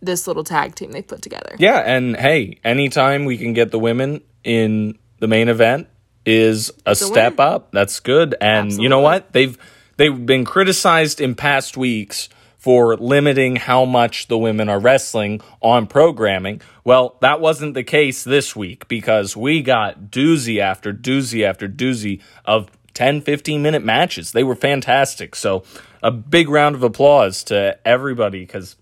this 0.00 0.26
little 0.26 0.44
tag 0.44 0.74
team 0.74 0.92
they 0.92 1.02
put 1.02 1.22
together. 1.22 1.56
Yeah, 1.58 1.78
and 1.78 2.16
hey, 2.16 2.58
anytime 2.62 3.24
we 3.24 3.36
can 3.36 3.52
get 3.52 3.70
the 3.70 3.78
women 3.78 4.22
in 4.44 4.98
the 5.18 5.26
main 5.26 5.48
event 5.48 5.88
is 6.24 6.70
a 6.86 6.94
step 6.94 7.38
win. 7.38 7.46
up. 7.46 7.72
That's 7.72 8.00
good. 8.00 8.34
And 8.40 8.72
you 8.72 8.88
know 8.88 9.00
what? 9.00 9.32
They've 9.32 9.56
they've 9.96 10.26
been 10.26 10.44
criticized 10.44 11.20
in 11.20 11.34
past 11.34 11.76
weeks 11.76 12.28
for 12.58 12.96
limiting 12.96 13.56
how 13.56 13.84
much 13.84 14.26
the 14.26 14.36
women 14.36 14.68
are 14.68 14.80
wrestling 14.80 15.40
on 15.62 15.86
programming. 15.86 16.60
Well, 16.84 17.16
that 17.20 17.40
wasn't 17.40 17.74
the 17.74 17.84
case 17.84 18.24
this 18.24 18.54
week 18.54 18.88
because 18.88 19.36
we 19.36 19.62
got 19.62 20.10
doozy 20.10 20.58
after 20.58 20.92
doozy 20.92 21.44
after 21.44 21.68
doozy 21.68 22.20
of 22.44 22.68
10 22.94 23.20
15 23.20 23.62
minute 23.62 23.84
matches. 23.84 24.32
They 24.32 24.42
were 24.42 24.56
fantastic. 24.56 25.36
So, 25.36 25.62
a 26.02 26.10
big 26.10 26.48
round 26.48 26.74
of 26.74 26.82
applause 26.82 27.42
to 27.44 27.78
everybody 27.84 28.44
cuz 28.44 28.76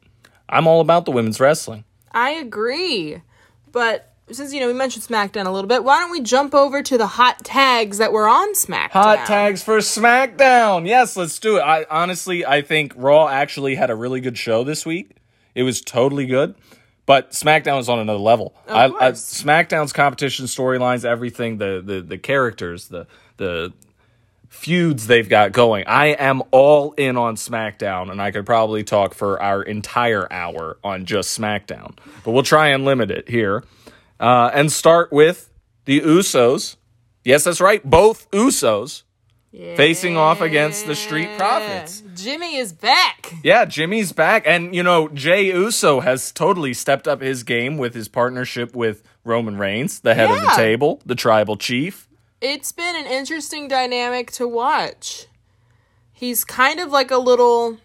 I'm 0.48 0.66
all 0.66 0.80
about 0.80 1.04
the 1.04 1.12
women's 1.12 1.40
wrestling. 1.40 1.84
I 2.12 2.30
agree. 2.30 3.22
But 3.72 4.15
since 4.30 4.52
you 4.52 4.60
know 4.60 4.66
we 4.66 4.72
mentioned 4.72 5.04
SmackDown 5.04 5.46
a 5.46 5.50
little 5.50 5.68
bit, 5.68 5.84
why 5.84 6.00
don't 6.00 6.10
we 6.10 6.20
jump 6.20 6.54
over 6.54 6.82
to 6.82 6.98
the 6.98 7.06
hot 7.06 7.44
tags 7.44 7.98
that 7.98 8.12
were 8.12 8.28
on 8.28 8.54
SmackDown? 8.54 8.90
Hot 8.90 9.26
tags 9.26 9.62
for 9.62 9.78
SmackDown. 9.78 10.86
Yes, 10.86 11.16
let's 11.16 11.38
do 11.38 11.58
it. 11.58 11.60
I 11.60 11.86
honestly, 11.90 12.44
I 12.44 12.62
think 12.62 12.92
Raw 12.96 13.28
actually 13.28 13.76
had 13.76 13.90
a 13.90 13.94
really 13.94 14.20
good 14.20 14.36
show 14.36 14.64
this 14.64 14.84
week. 14.84 15.16
It 15.54 15.62
was 15.62 15.80
totally 15.80 16.26
good, 16.26 16.54
but 17.06 17.30
SmackDown 17.30 17.76
was 17.76 17.88
on 17.88 17.98
another 17.98 18.18
level. 18.18 18.54
I, 18.68 18.86
I. 18.86 19.12
SmackDown's 19.12 19.92
competition 19.92 20.46
storylines, 20.46 21.04
everything, 21.04 21.58
the 21.58 21.82
the 21.84 22.00
the 22.00 22.18
characters, 22.18 22.88
the 22.88 23.06
the 23.36 23.72
feuds 24.48 25.06
they've 25.06 25.28
got 25.28 25.52
going. 25.52 25.84
I 25.86 26.06
am 26.08 26.42
all 26.50 26.92
in 26.92 27.16
on 27.16 27.36
SmackDown, 27.36 28.10
and 28.10 28.20
I 28.20 28.30
could 28.30 28.46
probably 28.46 28.84
talk 28.84 29.14
for 29.14 29.40
our 29.40 29.62
entire 29.62 30.30
hour 30.32 30.78
on 30.82 31.04
just 31.04 31.38
SmackDown. 31.38 31.96
But 32.24 32.32
we'll 32.32 32.42
try 32.42 32.68
and 32.68 32.84
limit 32.84 33.10
it 33.10 33.28
here, 33.28 33.64
uh, 34.20 34.50
and 34.52 34.70
start 34.70 35.12
with 35.12 35.50
the 35.84 36.00
Usos. 36.00 36.76
Yes, 37.24 37.44
that's 37.44 37.60
right, 37.60 37.84
both 37.88 38.30
Usos 38.30 39.02
facing 39.76 40.16
off 40.16 40.40
against 40.40 40.86
the 40.86 40.94
Street 40.94 41.30
Profits. 41.38 42.02
Jimmy 42.14 42.56
is 42.56 42.72
back. 42.72 43.34
Yeah, 43.42 43.64
Jimmy's 43.64 44.12
back. 44.12 44.46
And, 44.46 44.74
you 44.74 44.82
know, 44.82 45.08
Jey 45.08 45.46
Uso 45.46 46.00
has 46.00 46.30
totally 46.30 46.74
stepped 46.74 47.08
up 47.08 47.22
his 47.22 47.42
game 47.42 47.78
with 47.78 47.94
his 47.94 48.06
partnership 48.08 48.76
with 48.76 49.02
Roman 49.24 49.56
Reigns, 49.56 50.00
the 50.00 50.14
head 50.14 50.30
of 50.30 50.40
the 50.40 50.52
table, 50.54 51.00
the 51.06 51.14
tribal 51.14 51.56
chief. 51.56 52.06
It's 52.40 52.70
been 52.70 52.96
an 52.96 53.06
interesting 53.06 53.66
dynamic 53.66 54.30
to 54.32 54.46
watch. 54.46 55.26
He's 56.12 56.44
kind 56.44 56.78
of 56.78 56.90
like 56.90 57.10
a 57.10 57.18
little 57.18 57.78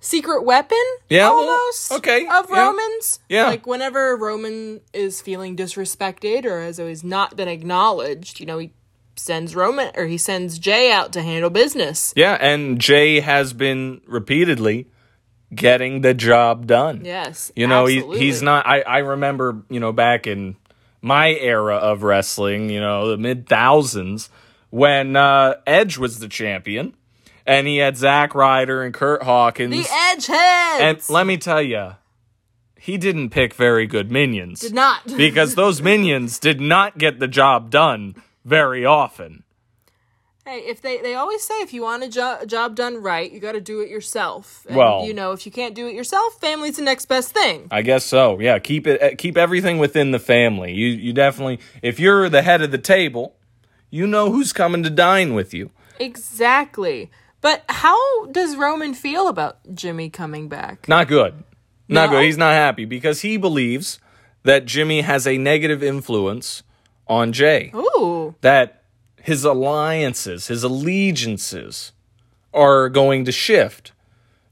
secret 0.00 0.44
weapon 0.44 0.78
Yeah, 1.08 1.30
well, 1.30 1.38
almost 1.38 1.92
okay, 1.92 2.26
of 2.26 2.46
yeah. 2.50 2.66
Roman's. 2.66 3.20
Yeah. 3.28 3.46
Like 3.46 3.66
whenever 3.66 4.16
Roman 4.16 4.80
is 4.92 5.20
feeling 5.20 5.56
disrespected 5.56 6.44
or 6.44 6.62
has 6.62 6.78
always 6.78 7.02
not 7.02 7.36
been 7.36 7.48
acknowledged, 7.48 8.40
you 8.40 8.46
know, 8.46 8.58
he 8.58 8.72
sends 9.16 9.54
Roman 9.56 9.90
or 9.96 10.06
he 10.06 10.18
sends 10.18 10.58
Jey 10.58 10.92
out 10.92 11.12
to 11.12 11.22
handle 11.22 11.50
business. 11.50 12.12
Yeah, 12.16 12.36
and 12.40 12.80
Jey 12.80 13.20
has 13.20 13.52
been 13.52 14.00
repeatedly 14.06 14.86
getting 15.54 16.02
the 16.02 16.14
job 16.14 16.66
done. 16.66 17.04
Yes. 17.04 17.50
You 17.56 17.66
know, 17.66 17.86
he, 17.86 18.02
he's 18.16 18.42
not. 18.42 18.66
I, 18.66 18.80
I 18.82 18.98
remember, 18.98 19.62
you 19.68 19.80
know, 19.80 19.92
back 19.92 20.26
in 20.26 20.56
my 21.00 21.30
era 21.30 21.76
of 21.76 22.02
wrestling, 22.02 22.70
you 22.70 22.80
know, 22.80 23.08
the 23.08 23.16
mid 23.16 23.48
thousands, 23.48 24.30
when 24.70 25.16
uh, 25.16 25.54
Edge 25.66 25.98
was 25.98 26.18
the 26.18 26.28
champion, 26.28 26.94
and 27.48 27.66
he 27.66 27.78
had 27.78 27.96
Zack 27.96 28.34
Ryder 28.34 28.82
and 28.82 28.94
Kurt 28.94 29.22
Hawkins. 29.22 29.70
the 29.72 29.82
Edgeheads. 29.84 30.80
and 30.80 31.08
let 31.08 31.26
me 31.26 31.36
tell 31.36 31.62
you, 31.62 31.92
he 32.78 32.96
didn't 32.98 33.30
pick 33.30 33.54
very 33.54 33.86
good 33.86 34.10
minions 34.12 34.60
did 34.60 34.74
not. 34.74 35.06
because 35.16 35.54
those 35.54 35.82
minions 35.82 36.38
did 36.38 36.60
not 36.60 36.98
get 36.98 37.18
the 37.18 37.28
job 37.28 37.70
done 37.70 38.14
very 38.44 38.84
often. 38.84 39.42
Hey, 40.46 40.60
if 40.60 40.80
they 40.80 40.98
they 41.02 41.14
always 41.14 41.42
say 41.42 41.54
if 41.60 41.74
you 41.74 41.82
want 41.82 42.02
a 42.04 42.08
jo- 42.08 42.38
job 42.46 42.74
done 42.74 43.02
right, 43.02 43.30
you 43.30 43.38
got 43.38 43.52
to 43.52 43.60
do 43.60 43.80
it 43.80 43.90
yourself. 43.90 44.64
And, 44.66 44.76
Well- 44.78 45.04
you 45.06 45.12
know, 45.12 45.32
if 45.32 45.44
you 45.44 45.52
can't 45.52 45.74
do 45.74 45.86
it 45.88 45.94
yourself, 45.94 46.40
family's 46.40 46.76
the 46.76 46.82
next 46.82 47.04
best 47.06 47.32
thing. 47.34 47.68
I 47.70 47.82
guess 47.82 48.04
so. 48.04 48.38
Yeah, 48.40 48.58
keep 48.58 48.86
it 48.86 49.02
uh, 49.02 49.10
keep 49.18 49.36
everything 49.36 49.76
within 49.78 50.10
the 50.10 50.18
family. 50.18 50.72
You 50.72 50.86
you 50.88 51.12
definitely 51.12 51.60
if 51.82 52.00
you're 52.00 52.30
the 52.30 52.40
head 52.40 52.62
of 52.62 52.70
the 52.70 52.78
table, 52.78 53.36
you 53.90 54.06
know 54.06 54.30
who's 54.32 54.54
coming 54.54 54.82
to 54.84 54.90
dine 54.90 55.34
with 55.34 55.52
you. 55.52 55.70
Exactly. 56.00 57.10
But 57.40 57.64
how 57.68 58.26
does 58.26 58.56
Roman 58.56 58.94
feel 58.94 59.28
about 59.28 59.58
Jimmy 59.74 60.10
coming 60.10 60.48
back? 60.48 60.88
Not 60.88 61.08
good. 61.08 61.44
Not 61.88 62.10
No? 62.10 62.16
good. 62.16 62.24
He's 62.24 62.36
not 62.38 62.52
happy 62.52 62.84
because 62.84 63.20
he 63.20 63.36
believes 63.36 64.00
that 64.42 64.64
Jimmy 64.66 65.02
has 65.02 65.26
a 65.26 65.38
negative 65.38 65.82
influence 65.82 66.62
on 67.06 67.32
Jey. 67.32 67.70
Ooh. 67.74 68.34
That 68.40 68.82
his 69.22 69.44
alliances, 69.44 70.48
his 70.48 70.62
allegiances 70.64 71.92
are 72.52 72.88
going 72.88 73.24
to 73.24 73.32
shift. 73.32 73.92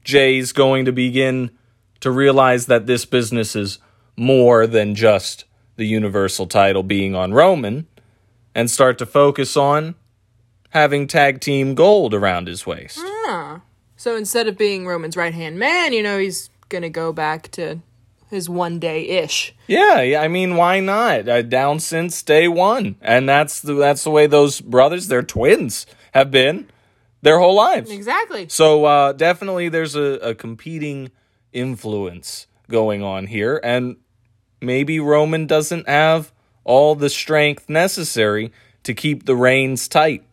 Jey's 0.03 0.53
going 0.53 0.85
to 0.85 0.91
begin 0.91 1.51
to 1.99 2.11
realize 2.11 2.67
that 2.67 2.85
this 2.85 3.05
business 3.05 3.55
is 3.55 3.79
more 4.15 4.65
than 4.65 4.95
just 4.95 5.45
the 5.75 5.85
universal 5.85 6.47
title 6.47 6.83
being 6.83 7.15
on 7.15 7.33
Roman 7.33 7.87
and 8.55 8.69
start 8.71 8.97
to 8.99 9.05
focus 9.05 9.57
on 9.57 9.95
having 10.77 11.07
tag 11.07 11.41
team 11.41 11.75
gold 11.75 12.13
around 12.13 12.47
his 12.47 12.65
waist. 12.65 12.99
So 13.95 14.15
instead 14.15 14.47
of 14.47 14.57
being 14.57 14.85
Roman's 14.85 15.17
right 15.17 15.33
hand 15.33 15.57
man, 15.57 15.91
you 15.91 16.03
know, 16.03 16.19
he's 16.19 16.49
gonna 16.69 16.89
go 16.89 17.11
back 17.11 17.49
to 17.51 17.81
his 18.29 18.49
one 18.49 18.79
day 18.79 19.07
ish. 19.07 19.55
Yeah, 19.67 20.01
yeah, 20.01 20.21
I 20.21 20.27
mean, 20.27 20.55
why 20.55 20.79
not? 20.79 21.27
Uh, 21.27 21.41
down 21.41 21.79
since 21.79 22.21
day 22.21 22.47
one, 22.47 22.95
and 23.01 23.27
that's 23.27 23.61
the 23.61 23.73
that's 23.73 24.03
the 24.03 24.11
way 24.11 24.27
those 24.27 24.61
brothers, 24.61 25.07
they're 25.07 25.23
twins, 25.23 25.85
have 26.13 26.29
been 26.29 26.69
their 27.21 27.39
whole 27.39 27.55
lives. 27.55 27.89
Exactly. 27.89 28.47
So 28.49 28.85
uh, 28.85 29.13
definitely, 29.13 29.69
there's 29.69 29.95
a, 29.95 30.19
a 30.21 30.35
competing 30.35 31.11
influence 31.53 32.47
going 32.69 33.01
on 33.01 33.27
here, 33.27 33.59
and 33.63 33.97
maybe 34.61 34.99
Roman 34.99 35.47
doesn't 35.47 35.87
have 35.87 36.31
all 36.63 36.95
the 36.95 37.09
strength 37.09 37.69
necessary 37.69 38.51
to 38.83 38.93
keep 38.93 39.25
the 39.25 39.35
reins 39.35 39.87
tight. 39.87 40.23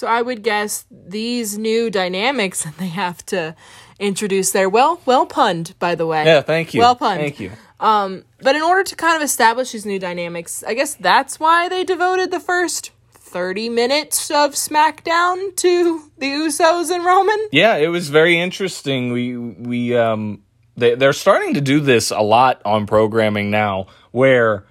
So 0.00 0.06
I 0.06 0.22
would 0.22 0.42
guess 0.42 0.86
these 0.90 1.58
new 1.58 1.90
dynamics 1.90 2.64
that 2.64 2.78
they 2.78 2.88
have 2.88 3.24
to 3.26 3.54
introduce 3.98 4.50
there. 4.50 4.66
Well, 4.66 5.02
well 5.04 5.26
punned, 5.26 5.74
by 5.78 5.94
the 5.94 6.06
way. 6.06 6.24
Yeah, 6.24 6.40
thank 6.40 6.72
you. 6.72 6.80
Well 6.80 6.96
punned. 6.96 7.20
Thank 7.20 7.38
you. 7.38 7.52
But 7.78 8.56
in 8.56 8.62
order 8.62 8.82
to 8.82 8.96
kind 8.96 9.14
of 9.16 9.20
establish 9.22 9.72
these 9.72 9.84
new 9.84 9.98
dynamics, 9.98 10.64
I 10.66 10.72
guess 10.72 10.94
that's 10.94 11.38
why 11.38 11.68
they 11.68 11.84
devoted 11.84 12.30
the 12.30 12.40
first 12.40 12.92
30 13.12 13.68
minutes 13.68 14.30
of 14.30 14.52
SmackDown 14.52 15.54
to 15.56 16.10
the 16.16 16.30
Usos 16.30 16.90
and 16.90 17.04
Roman. 17.04 17.48
Yeah, 17.52 17.76
it 17.76 17.88
was 17.88 18.08
very 18.08 18.40
interesting. 18.40 19.12
We 19.12 19.36
we 19.36 19.94
um 19.94 20.44
they 20.78 20.94
they're 20.94 21.12
starting 21.12 21.52
to 21.54 21.60
do 21.60 21.78
this 21.80 22.10
a 22.10 22.22
lot 22.22 22.62
on 22.64 22.86
programming 22.86 23.50
now 23.50 23.88
where 24.12 24.64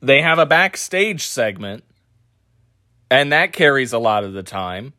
they 0.00 0.22
have 0.22 0.38
a 0.38 0.46
backstage 0.46 1.26
segment 1.26 1.84
and 3.12 3.32
that 3.32 3.52
carries 3.52 3.92
a 3.92 3.98
lot 3.98 4.24
of 4.24 4.32
the 4.32 4.42
time. 4.42 4.94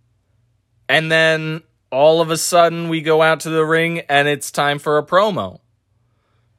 And 0.88 1.12
then 1.12 1.64
all 1.92 2.22
of 2.22 2.30
a 2.30 2.38
sudden 2.38 2.88
we 2.88 3.02
go 3.02 3.24
out 3.24 3.40
to 3.42 3.50
the 3.50 3.66
ring 3.66 4.02
and 4.02 4.28
it's 4.28 4.52
time 4.52 4.78
for 4.78 5.00
a 5.00 5.04
promo. 5.04 5.62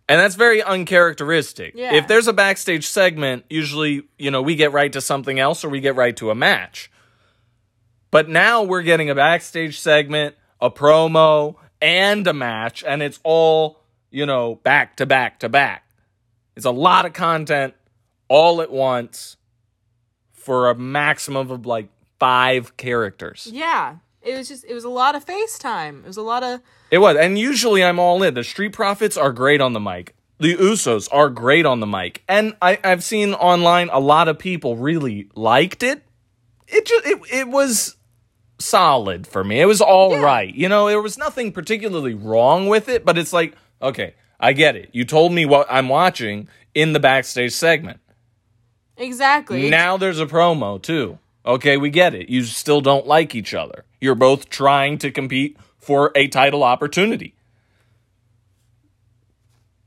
And 0.09 0.21
that's 0.21 0.35
very 0.35 0.63
uncharacteristic. 0.63 1.75
Yeah. 1.77 1.95
If 1.95 2.09
there's 2.09 2.27
a 2.27 2.33
backstage 2.33 2.89
segment, 2.89 3.45
usually, 3.49 4.03
you 4.19 4.33
know, 4.33 4.43
we 4.43 4.57
get 4.57 4.73
right 4.73 4.93
to 4.93 5.01
something 5.01 5.39
else 5.39 5.65
or 5.65 5.69
we 5.69 5.81
get 5.81 5.95
right 5.95 6.17
to 6.17 6.31
a 6.31 6.35
match. 6.35 6.91
But 8.11 8.29
now 8.29 8.65
we're 8.65 8.83
getting 8.83 9.09
a 9.09 9.15
backstage 9.15 9.79
segment, 9.79 10.35
a 10.61 10.73
promo, 10.73 11.55
and 11.81 12.27
a 12.27 12.33
match, 12.33 12.83
and 12.87 13.03
it's 13.03 13.21
all, 13.23 13.81
you 14.11 14.27
know, 14.27 14.57
back 14.57 14.97
to 14.97 15.07
back 15.07 15.41
to 15.41 15.49
back. 15.49 15.89
It's 16.57 16.67
a 16.67 16.71
lot 16.71 17.07
of 17.07 17.13
content 17.13 17.75
all 18.29 18.61
at 18.61 18.71
once 18.71 19.37
for 20.45 20.71
a 20.71 20.75
maximum 20.75 21.51
of 21.51 21.67
like 21.67 21.89
five 22.19 22.77
characters. 22.77 23.49
Yeah. 23.51 23.97
It 24.23 24.37
was 24.37 24.49
just, 24.49 24.65
it 24.65 24.75
was 24.75 24.85
a 24.85 24.89
lot 24.89 25.15
of 25.15 25.27
FaceTime. 25.27 26.01
It 26.01 26.07
was 26.07 26.17
a 26.17 26.23
lot 26.23 26.43
of, 26.43 26.61
It 26.91 26.99
was. 26.99 27.17
And 27.17 27.39
usually 27.39 27.85
I'm 27.85 27.99
all 27.99 28.23
in. 28.23 28.35
The 28.35 28.45
Street 28.45 28.73
Profits 28.73 29.17
are 29.17 29.33
great 29.33 29.61
on 29.61 29.73
the 29.73 29.81
mic. 29.81 30.15
The 30.39 30.57
Usos 30.57 31.09
are 31.13 31.29
great 31.29 31.67
on 31.67 31.81
the 31.81 31.87
mic. 31.87 32.23
And 32.29 32.57
I, 32.61 32.79
I've 32.83 33.05
seen 33.05 33.35
online 33.35 33.89
a 33.93 34.01
lot 34.01 34.29
of 34.29 34.39
people 34.39 34.77
really 34.77 35.29
liked 35.35 35.83
it. 35.83 36.03
It 36.67 36.87
just 36.87 37.07
it, 37.07 37.21
it 37.31 37.49
was 37.49 37.97
solid 38.59 39.27
for 39.27 39.45
me. 39.45 39.61
It 39.61 39.67
was 39.67 39.81
all 39.81 40.19
right. 40.19 40.49
Yeah. 40.49 40.63
You 40.63 40.69
know, 40.69 40.89
there 40.89 41.03
was 41.03 41.19
nothing 41.19 41.53
particularly 41.53 42.15
wrong 42.15 42.69
with 42.69 42.89
it, 42.89 43.05
but 43.05 43.19
it's 43.19 43.33
like, 43.33 43.55
okay, 43.83 44.15
I 44.41 44.55
get 44.55 44.77
it. 44.77 44.91
You 44.93 45.05
told 45.05 45.33
me 45.33 45.45
what 45.45 45.67
I'm 45.71 45.89
watching 45.89 46.49
in 46.75 46.93
the 46.93 47.01
backstage 47.01 47.53
segment. 47.53 48.01
Exactly. 48.97 49.69
Now 49.71 49.97
there's 49.97 50.21
a 50.21 50.27
promo 50.27 50.81
too. 50.81 51.19
Okay, 51.47 51.77
we 51.77 51.91
get 51.91 52.15
it. 52.15 52.29
You 52.31 52.43
still 52.45 52.81
don't 52.81 53.07
like 53.07 53.35
each 53.35 53.53
other. 53.55 53.85
You're 54.01 54.15
both 54.15 54.49
trying 54.49 54.99
to 54.99 55.11
compete 55.11 55.59
for 55.79 56.11
a 56.15 56.27
title 56.29 56.63
opportunity. 56.65 57.35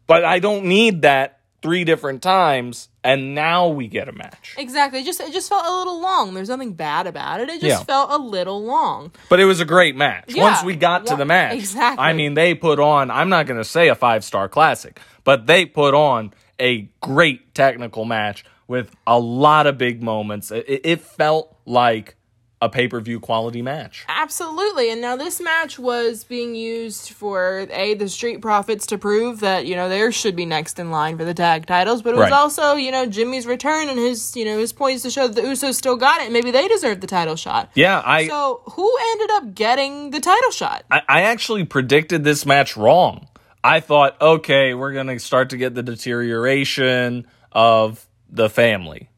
But 0.06 0.24
I 0.24 0.40
don't 0.40 0.66
need 0.66 1.02
that 1.02 1.40
three 1.62 1.84
different 1.84 2.22
times 2.22 2.88
and 3.04 3.34
now 3.34 3.68
we 3.70 3.88
get 3.88 4.08
a 4.08 4.12
match. 4.12 4.54
Exactly. 4.58 5.00
It 5.00 5.06
just 5.06 5.20
it 5.20 5.34
just 5.34 5.50
felt 5.50 5.66
a 5.66 5.72
little 5.76 6.00
long. 6.00 6.34
There's 6.34 6.50
nothing 6.50 6.74
bad 6.74 7.08
about 7.08 7.40
it. 7.42 7.50
It 7.50 7.62
just 7.62 7.80
Yeah. 7.80 7.84
felt 7.84 8.12
a 8.12 8.18
little 8.18 8.64
long. 8.64 9.12
But 9.30 9.40
it 9.40 9.46
was 9.46 9.60
a 9.60 9.66
great 9.66 9.96
match. 9.96 10.26
Yeah. 10.28 10.44
Once 10.44 10.64
we 10.64 10.76
got 10.76 11.08
to 11.08 11.16
the 11.16 11.26
match. 11.26 11.56
exactly. 11.56 12.04
I 12.06 12.14
mean, 12.14 12.36
they 12.36 12.54
put 12.54 12.80
on, 12.80 13.10
I'm 13.10 13.30
not 13.30 13.48
going 13.48 13.58
to 13.60 13.66
say 13.66 13.88
a 13.88 13.96
five 13.96 14.24
star 14.24 14.48
classic, 14.48 15.02
but 15.24 15.48
they 15.48 15.66
put 15.66 15.94
on 15.94 16.34
a 16.60 16.90
great 17.02 17.54
technical 17.56 18.06
match 18.06 18.46
with 18.68 18.96
a 19.06 19.20
lot 19.20 19.68
of 19.68 19.78
big 19.78 20.02
moments. 20.04 20.52
It, 20.52 20.82
it 20.84 21.02
felt 21.02 21.58
like 21.66 22.16
a 22.60 22.68
pay 22.70 22.88
per 22.88 23.00
view 23.00 23.20
quality 23.20 23.62
match. 23.62 24.04
Absolutely. 24.08 24.90
And 24.90 25.00
now 25.00 25.16
this 25.16 25.40
match 25.40 25.78
was 25.78 26.24
being 26.24 26.56
used 26.56 27.12
for 27.12 27.68
a 27.72 27.94
the 27.94 28.10
Street 28.10 28.42
Profits 28.42 28.88
to 28.88 28.98
prove 28.98 29.42
that, 29.42 29.68
you 29.68 29.76
know, 29.76 29.88
there 29.90 30.12
should 30.12 30.36
be 30.36 30.44
next 30.44 30.80
in 30.80 30.90
line 30.90 31.20
for 31.20 31.24
the 31.24 31.36
tag 31.36 31.68
titles, 31.68 32.02
but 32.02 32.16
it 32.16 32.18
was 32.18 32.24
Right. 32.24 32.34
also, 32.34 32.74
you 32.74 32.92
know, 32.92 33.06
Jimmy's 33.06 33.46
return 33.46 33.90
and 33.90 34.00
his, 34.00 34.36
you 34.36 34.44
know, 34.44 34.58
his 34.58 34.74
points 34.74 35.04
to 35.04 35.12
show 35.12 35.28
that 35.28 35.36
the 35.36 35.48
Usos 35.48 35.76
still 35.76 35.98
got 35.98 36.20
it. 36.22 36.32
Maybe 36.32 36.50
they 36.50 36.68
deserve 36.68 37.00
the 37.00 37.06
title 37.06 37.36
shot. 37.36 37.70
Yeah, 37.76 38.02
I, 38.04 38.28
So, 38.28 38.64
who 38.72 38.92
ended 39.12 39.30
up 39.34 39.54
getting 39.54 40.10
the 40.10 40.20
title 40.20 40.50
shot? 40.52 40.84
I 40.90 41.02
I 41.08 41.22
actually 41.22 41.64
predicted 41.64 42.24
this 42.24 42.44
match 42.44 42.76
wrong. 42.76 43.28
I 43.64 43.82
thought, 43.82 44.20
okay, 44.20 44.74
we're 44.74 44.94
going 44.94 45.08
to 45.08 45.20
start 45.20 45.52
to 45.52 45.58
get 45.58 45.76
the 45.76 45.84
deterioration 45.84 47.28
of 47.52 48.07
the 48.30 48.50
family. 48.50 49.10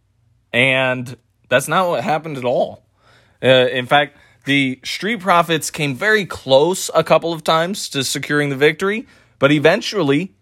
And 0.51 1.17
that's 1.49 1.67
not 1.67 1.89
what 1.89 2.03
happened 2.03 2.37
at 2.37 2.45
all. 2.45 2.85
Uh, 3.43 3.47
in 3.47 3.85
fact, 3.85 4.17
the 4.45 4.79
Street 4.83 5.19
Profits 5.19 5.69
came 5.69 5.95
very 5.95 6.25
close 6.25 6.89
a 6.95 7.03
couple 7.03 7.33
of 7.33 7.43
times 7.43 7.89
to 7.89 8.03
securing 8.03 8.49
the 8.49 8.55
victory, 8.55 9.07
but 9.37 9.51
eventually 9.51 10.33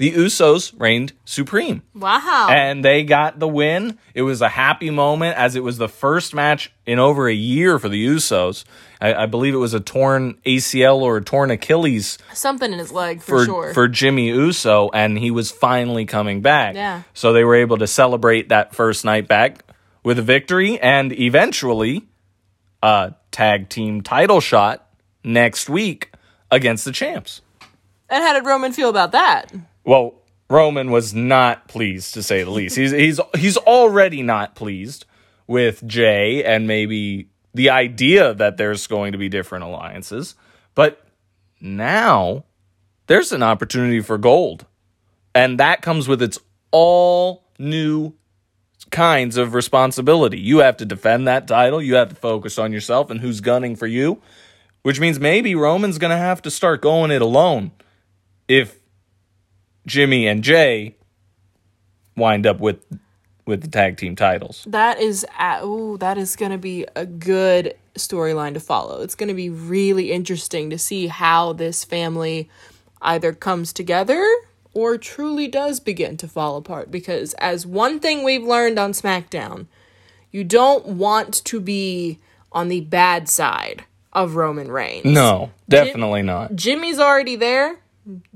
the 0.00 0.12
Usos 0.12 0.72
reigned 0.80 1.12
supreme. 1.26 1.82
Wow. 1.94 2.48
And 2.50 2.82
they 2.82 3.02
got 3.04 3.38
the 3.38 3.46
win. 3.46 3.98
It 4.14 4.22
was 4.22 4.40
a 4.40 4.48
happy 4.48 4.88
moment 4.88 5.36
as 5.36 5.56
it 5.56 5.62
was 5.62 5.76
the 5.76 5.90
first 5.90 6.32
match 6.32 6.72
in 6.86 6.98
over 6.98 7.28
a 7.28 7.34
year 7.34 7.78
for 7.78 7.90
the 7.90 8.06
Usos. 8.06 8.64
I, 8.98 9.12
I 9.12 9.26
believe 9.26 9.52
it 9.52 9.58
was 9.58 9.74
a 9.74 9.80
torn 9.80 10.38
ACL 10.46 11.02
or 11.02 11.18
a 11.18 11.22
torn 11.22 11.50
Achilles 11.50 12.16
Something 12.32 12.72
in 12.72 12.78
his 12.78 12.90
leg 12.90 13.20
for, 13.20 13.40
for, 13.40 13.44
sure. 13.44 13.74
for 13.74 13.88
Jimmy 13.88 14.28
Uso, 14.28 14.88
and 14.94 15.18
he 15.18 15.30
was 15.30 15.50
finally 15.50 16.06
coming 16.06 16.40
back. 16.40 16.76
Yeah. 16.76 17.02
So 17.12 17.34
they 17.34 17.44
were 17.44 17.56
able 17.56 17.76
to 17.76 17.86
celebrate 17.86 18.48
that 18.48 18.74
first 18.74 19.04
night 19.04 19.28
back 19.28 19.64
with 20.02 20.18
a 20.18 20.22
victory 20.22 20.80
and 20.80 21.12
eventually 21.12 22.08
a 22.82 23.12
tag 23.32 23.68
team 23.68 24.00
title 24.00 24.40
shot 24.40 24.88
next 25.22 25.68
week 25.68 26.10
against 26.50 26.86
the 26.86 26.92
champs. 26.92 27.42
and 28.08 28.24
how 28.24 28.32
did 28.32 28.46
Roman 28.46 28.72
feel 28.72 28.88
about 28.88 29.12
that? 29.12 29.52
Well, 29.84 30.14
Roman 30.48 30.90
was 30.90 31.14
not 31.14 31.68
pleased 31.68 32.14
to 32.14 32.22
say 32.22 32.42
the 32.42 32.50
least. 32.50 32.76
He's 32.76 32.90
he's 32.90 33.20
he's 33.36 33.56
already 33.56 34.22
not 34.22 34.54
pleased 34.54 35.06
with 35.46 35.86
Jey 35.86 36.44
and 36.44 36.66
maybe 36.66 37.28
the 37.54 37.70
idea 37.70 38.34
that 38.34 38.56
there's 38.56 38.86
going 38.86 39.12
to 39.12 39.18
be 39.18 39.28
different 39.28 39.64
alliances, 39.64 40.34
but 40.74 41.04
now 41.60 42.44
there's 43.06 43.32
an 43.32 43.42
opportunity 43.42 44.00
for 44.00 44.18
gold. 44.18 44.66
And 45.34 45.58
that 45.60 45.82
comes 45.82 46.08
with 46.08 46.22
its 46.22 46.38
all 46.70 47.44
new 47.58 48.12
kinds 48.90 49.36
of 49.36 49.54
responsibility. 49.54 50.40
You 50.40 50.58
have 50.58 50.76
to 50.78 50.84
defend 50.84 51.28
that 51.28 51.46
title, 51.46 51.80
you 51.80 51.94
have 51.94 52.08
to 52.08 52.14
focus 52.14 52.58
on 52.58 52.72
yourself 52.72 53.10
and 53.10 53.20
who's 53.20 53.40
gunning 53.40 53.76
for 53.76 53.86
you, 53.86 54.20
which 54.82 54.98
means 54.98 55.20
maybe 55.20 55.54
Roman's 55.54 55.98
going 55.98 56.10
to 56.10 56.16
have 56.16 56.42
to 56.42 56.50
start 56.50 56.82
going 56.82 57.10
it 57.10 57.22
alone 57.22 57.70
if 58.48 58.79
Jimmy 59.90 60.28
and 60.28 60.44
Jey 60.44 60.94
wind 62.16 62.46
up 62.46 62.60
with 62.60 62.78
with 63.44 63.62
the 63.62 63.68
tag 63.68 63.96
team 63.96 64.14
titles. 64.14 64.62
That 64.68 65.00
is, 65.00 65.26
a- 65.40 65.64
ooh, 65.64 65.98
that 65.98 66.16
is 66.16 66.36
going 66.36 66.52
to 66.52 66.58
be 66.58 66.86
a 66.94 67.04
good 67.04 67.74
storyline 67.96 68.54
to 68.54 68.60
follow. 68.60 69.02
It's 69.02 69.16
going 69.16 69.28
to 69.28 69.34
be 69.34 69.50
really 69.50 70.12
interesting 70.12 70.70
to 70.70 70.78
see 70.78 71.08
how 71.08 71.52
this 71.54 71.82
family 71.82 72.48
either 73.02 73.32
comes 73.32 73.72
together 73.72 74.24
or 74.72 74.96
truly 74.96 75.48
does 75.48 75.80
begin 75.80 76.16
to 76.18 76.28
fall 76.28 76.56
apart. 76.56 76.92
Because, 76.92 77.34
as 77.34 77.66
one 77.66 77.98
thing 77.98 78.22
we've 78.22 78.44
learned 78.44 78.78
on 78.78 78.92
SmackDown, 78.92 79.66
you 80.30 80.44
don't 80.44 80.86
want 80.86 81.44
to 81.46 81.58
be 81.58 82.20
on 82.52 82.68
the 82.68 82.82
bad 82.82 83.28
side 83.28 83.84
of 84.12 84.36
Roman 84.36 84.70
Reigns. 84.70 85.06
No, 85.06 85.50
definitely 85.68 86.22
not. 86.22 86.54
Jimmy's 86.54 87.00
already 87.00 87.34
there. 87.34 87.80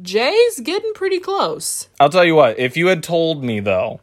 Jey's 0.00 0.60
getting 0.60 0.92
pretty 0.94 1.18
close. 1.18 1.88
I'll 1.98 2.10
tell 2.10 2.24
you 2.24 2.34
what, 2.34 2.58
if 2.58 2.76
you 2.76 2.88
had 2.88 3.02
told 3.02 3.42
me 3.44 3.60
though 3.60 4.00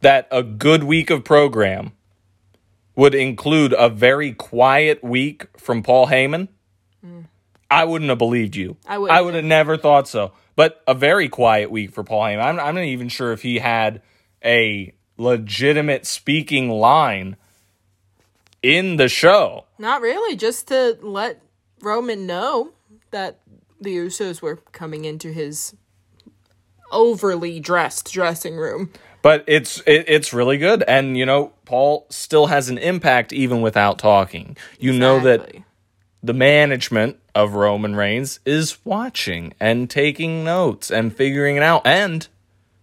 that 0.00 0.28
a 0.30 0.42
good 0.42 0.84
week 0.84 1.10
of 1.10 1.24
program 1.24 1.92
would 2.96 3.14
include 3.14 3.74
a 3.76 3.88
very 3.88 4.32
quiet 4.32 5.02
week 5.02 5.46
from 5.58 5.82
Paul 5.82 6.08
Heyman, 6.08 6.48
I 7.70 7.84
wouldn't 7.84 8.08
have 8.08 8.18
believed 8.18 8.56
you. 8.56 8.76
I 8.86 8.98
wouldn't 8.98 9.18
I 9.18 9.22
would 9.22 9.34
have 9.34 9.44
never 9.44 9.76
thought 9.76 10.08
so. 10.08 10.32
But 10.56 10.82
a 10.86 10.94
very 10.94 11.28
quiet 11.28 11.70
week 11.70 11.92
for 11.92 12.02
Paul 12.02 12.22
Heyman. 12.22 12.42
I'm, 12.42 12.60
I'm 12.60 12.74
not 12.74 12.84
even 12.84 13.08
sure 13.08 13.32
if 13.32 13.42
he 13.42 13.58
had 13.58 14.02
a 14.44 14.92
legitimate 15.16 16.06
speaking 16.06 16.68
line 16.68 17.36
in 18.62 18.96
the 18.96 19.08
show. 19.08 19.66
Not 19.78 20.00
really, 20.00 20.36
just 20.36 20.68
to 20.68 20.98
let 21.00 21.40
Roman 21.80 22.26
know 22.26 22.72
that 23.10 23.38
the 23.80 23.96
Usos 23.96 24.42
were 24.42 24.56
coming 24.72 25.04
into 25.04 25.32
his 25.32 25.74
overly 26.92 27.60
dressed 27.60 28.12
dressing 28.12 28.56
room. 28.56 28.90
But 29.22 29.44
it's 29.46 29.80
it, 29.86 30.04
it's 30.08 30.32
really 30.32 30.56
good, 30.58 30.82
and 30.84 31.16
you 31.16 31.26
know 31.26 31.52
Paul 31.64 32.06
still 32.08 32.46
has 32.46 32.68
an 32.68 32.78
impact 32.78 33.32
even 33.32 33.60
without 33.60 33.98
talking. 33.98 34.56
You 34.78 34.92
know 34.92 35.20
that 35.20 35.54
the 36.22 36.34
management 36.34 37.18
of 37.34 37.54
Roman 37.54 37.96
Reigns 37.96 38.40
is 38.44 38.78
watching 38.84 39.54
and 39.60 39.88
taking 39.88 40.44
notes 40.44 40.90
and 40.90 41.14
figuring 41.14 41.56
it 41.56 41.62
out, 41.62 41.86
and 41.86 42.26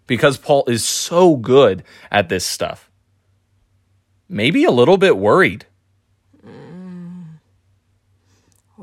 because 0.05 0.37
Paul 0.37 0.63
is 0.67 0.83
so 0.85 1.35
good 1.35 1.83
at 2.11 2.29
this 2.29 2.45
stuff, 2.45 2.89
maybe 4.29 4.63
a 4.63 4.71
little 4.71 4.97
bit 4.97 5.17
worried. 5.17 5.65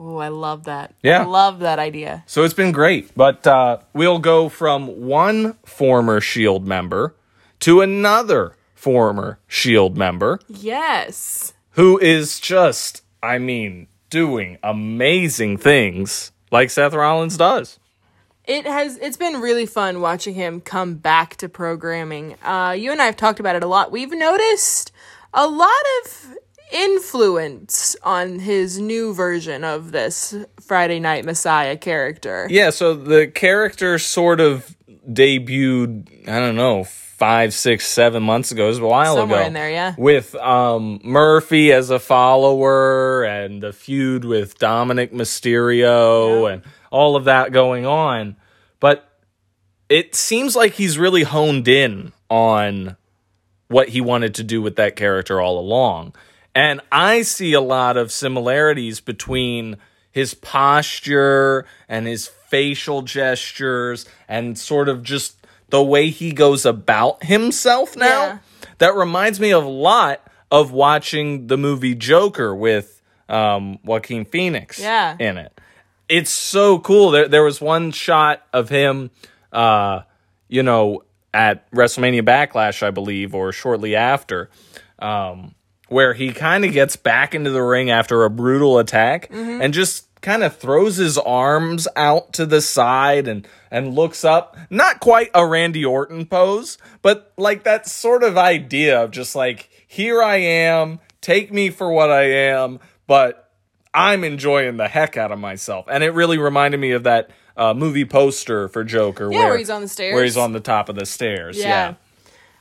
Oh, 0.06 0.18
I 0.18 0.28
love 0.28 0.64
that. 0.64 0.94
Yeah. 1.02 1.22
I 1.22 1.24
love 1.24 1.60
that 1.60 1.78
idea. 1.78 2.22
So 2.26 2.44
it's 2.44 2.52
been 2.52 2.72
great, 2.72 3.14
but 3.16 3.46
uh, 3.46 3.78
we'll 3.94 4.18
go 4.18 4.50
from 4.50 5.06
one 5.06 5.54
former 5.64 6.20
Shield 6.20 6.66
member 6.66 7.14
to 7.60 7.80
another 7.80 8.54
former 8.74 9.38
Shield 9.48 9.96
member. 9.96 10.40
Yes. 10.48 11.54
who 11.70 11.98
is 11.98 12.38
just, 12.38 13.02
I 13.22 13.38
mean, 13.38 13.86
doing 14.10 14.58
amazing 14.62 15.56
things 15.56 16.32
like 16.50 16.68
Seth 16.70 16.92
Rollins 16.92 17.36
does. 17.38 17.78
It 18.44 18.66
has 18.66 18.98
it's 18.98 19.16
been 19.16 19.40
really 19.40 19.64
fun 19.64 20.02
watching 20.02 20.34
him 20.34 20.60
come 20.60 20.96
back 20.96 21.36
to 21.36 21.48
programming. 21.48 22.34
Uh 22.44 22.74
you 22.78 22.92
and 22.92 23.00
I 23.00 23.06
have 23.06 23.16
talked 23.16 23.40
about 23.40 23.56
it 23.56 23.62
a 23.64 23.66
lot. 23.66 23.90
We've 23.90 24.12
noticed 24.12 24.92
a 25.32 25.46
lot 25.48 25.70
of 26.04 26.33
influence 26.72 27.96
on 28.02 28.38
his 28.38 28.78
new 28.80 29.14
version 29.14 29.64
of 29.64 29.92
this 29.92 30.34
Friday 30.60 31.00
Night 31.00 31.24
Messiah 31.24 31.76
character. 31.76 32.46
Yeah, 32.50 32.70
so 32.70 32.94
the 32.94 33.26
character 33.26 33.98
sort 33.98 34.40
of 34.40 34.76
debuted, 35.08 36.28
I 36.28 36.38
don't 36.38 36.56
know, 36.56 36.84
five, 36.84 37.54
six, 37.54 37.86
seven 37.86 38.22
months 38.22 38.50
ago. 38.50 38.64
It 38.64 38.68
was 38.68 38.78
a 38.78 38.86
while 38.86 39.14
Somewhere 39.16 39.40
ago. 39.40 39.46
in 39.46 39.52
there, 39.52 39.70
yeah. 39.70 39.94
With 39.96 40.34
um, 40.34 41.00
Murphy 41.04 41.72
as 41.72 41.90
a 41.90 41.98
follower 41.98 43.24
and 43.24 43.62
the 43.62 43.72
feud 43.72 44.24
with 44.24 44.58
Dominik 44.58 45.12
Mysterio 45.12 46.52
and 46.52 46.62
all 46.90 47.16
of 47.16 47.24
that 47.24 47.52
going 47.52 47.86
on. 47.86 48.36
But 48.80 49.08
it 49.88 50.14
seems 50.14 50.56
like 50.56 50.72
he's 50.72 50.98
really 50.98 51.22
honed 51.22 51.68
in 51.68 52.12
on 52.28 52.96
what 53.68 53.90
he 53.90 54.00
wanted 54.00 54.34
to 54.34 54.42
do 54.44 54.60
with 54.60 54.76
that 54.76 54.96
character 54.96 55.40
all 55.40 55.58
along. 55.58 56.14
And 56.54 56.80
I 56.92 57.22
see 57.22 57.52
a 57.52 57.60
lot 57.60 57.96
of 57.96 58.12
similarities 58.12 59.00
between 59.00 59.76
his 60.10 60.34
posture 60.34 61.66
and 61.88 62.06
his 62.06 62.28
facial 62.28 63.02
gestures 63.02 64.06
and 64.28 64.56
sort 64.58 64.88
of 64.88 65.02
just 65.02 65.36
the 65.70 65.82
way 65.82 66.10
he 66.10 66.32
goes 66.32 66.64
about 66.64 67.24
himself 67.24 67.96
now. 67.96 68.06
Yeah. 68.26 68.38
That 68.78 68.94
reminds 68.94 69.40
me 69.40 69.52
of 69.52 69.64
a 69.64 69.68
lot 69.68 70.20
of 70.50 70.70
watching 70.70 71.48
the 71.48 71.56
movie 71.58 71.94
Joker 71.96 72.54
with 72.54 73.02
um, 73.28 73.78
Joaquin 73.82 74.24
Phoenix 74.24 74.78
Yeah. 74.78 75.16
in 75.18 75.38
it. 75.38 75.58
It's 76.08 76.30
so 76.30 76.78
cool. 76.78 77.10
There, 77.10 77.26
there 77.26 77.42
was 77.42 77.60
one 77.60 77.90
shot 77.90 78.42
of 78.52 78.68
him, 78.68 79.10
uh, 79.52 80.02
you 80.48 80.62
know, 80.62 81.02
at 81.32 81.68
WrestleMania 81.72 82.22
Backlash, 82.22 82.82
I 82.84 82.90
believe, 82.90 83.34
or 83.34 83.50
shortly 83.50 83.96
after, 83.96 84.50
um, 85.00 85.54
where 85.88 86.14
he 86.14 86.32
kind 86.32 86.64
of 86.64 86.72
gets 86.72 86.96
back 86.96 87.34
into 87.34 87.50
the 87.50 87.62
ring 87.62 87.90
after 87.90 88.24
a 88.24 88.30
brutal 88.30 88.78
attack 88.78 89.28
and 89.30 89.74
just 89.74 90.08
kind 90.20 90.42
of 90.42 90.56
throws 90.56 90.96
his 90.96 91.18
arms 91.18 91.86
out 91.96 92.32
to 92.32 92.46
the 92.46 92.60
side 92.62 93.28
and 93.28 93.46
and 93.70 93.94
looks 93.94 94.24
up. 94.24 94.56
Not 94.70 95.00
quite 95.00 95.30
a 95.34 95.46
Randy 95.46 95.84
Orton 95.84 96.26
pose, 96.26 96.78
but 97.02 97.32
like 97.36 97.64
that 97.64 97.86
sort 97.86 98.22
of 98.22 98.38
idea 98.38 99.02
of 99.02 99.10
just 99.10 99.34
like 99.36 99.68
here 99.86 100.22
I 100.22 100.36
am, 100.36 101.00
take 101.20 101.52
me 101.52 101.70
for 101.70 101.92
what 101.92 102.10
I 102.10 102.22
am, 102.24 102.80
but 103.06 103.50
I'm 103.92 104.24
enjoying 104.24 104.76
the 104.76 104.88
heck 104.88 105.16
out 105.16 105.30
of 105.30 105.38
myself. 105.38 105.86
And 105.90 106.02
it 106.02 106.10
really 106.10 106.38
reminded 106.38 106.80
me 106.80 106.92
of 106.92 107.04
that 107.04 107.30
uh, 107.56 107.74
movie 107.74 108.04
poster 108.04 108.68
for 108.68 108.82
Joker 108.82 109.30
Yeah, 109.30 109.44
where 109.44 109.58
he's 109.58 109.70
on 109.70 109.82
the 109.82 109.88
stairs. 109.88 110.14
Where 110.14 110.24
he's 110.24 110.36
on 110.36 110.52
the 110.52 110.60
top 110.60 110.88
of 110.88 110.96
the 110.96 111.06
stairs. 111.06 111.56
Yeah. 111.58 111.68
Yeah. 111.68 111.94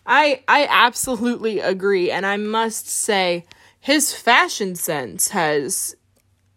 I 0.05 0.41
I 0.47 0.67
absolutely 0.69 1.59
agree 1.59 2.11
and 2.11 2.25
I 2.25 2.37
must 2.37 2.87
say 2.89 3.45
his 3.79 4.13
fashion 4.13 4.75
sense 4.75 5.29
has 5.29 5.95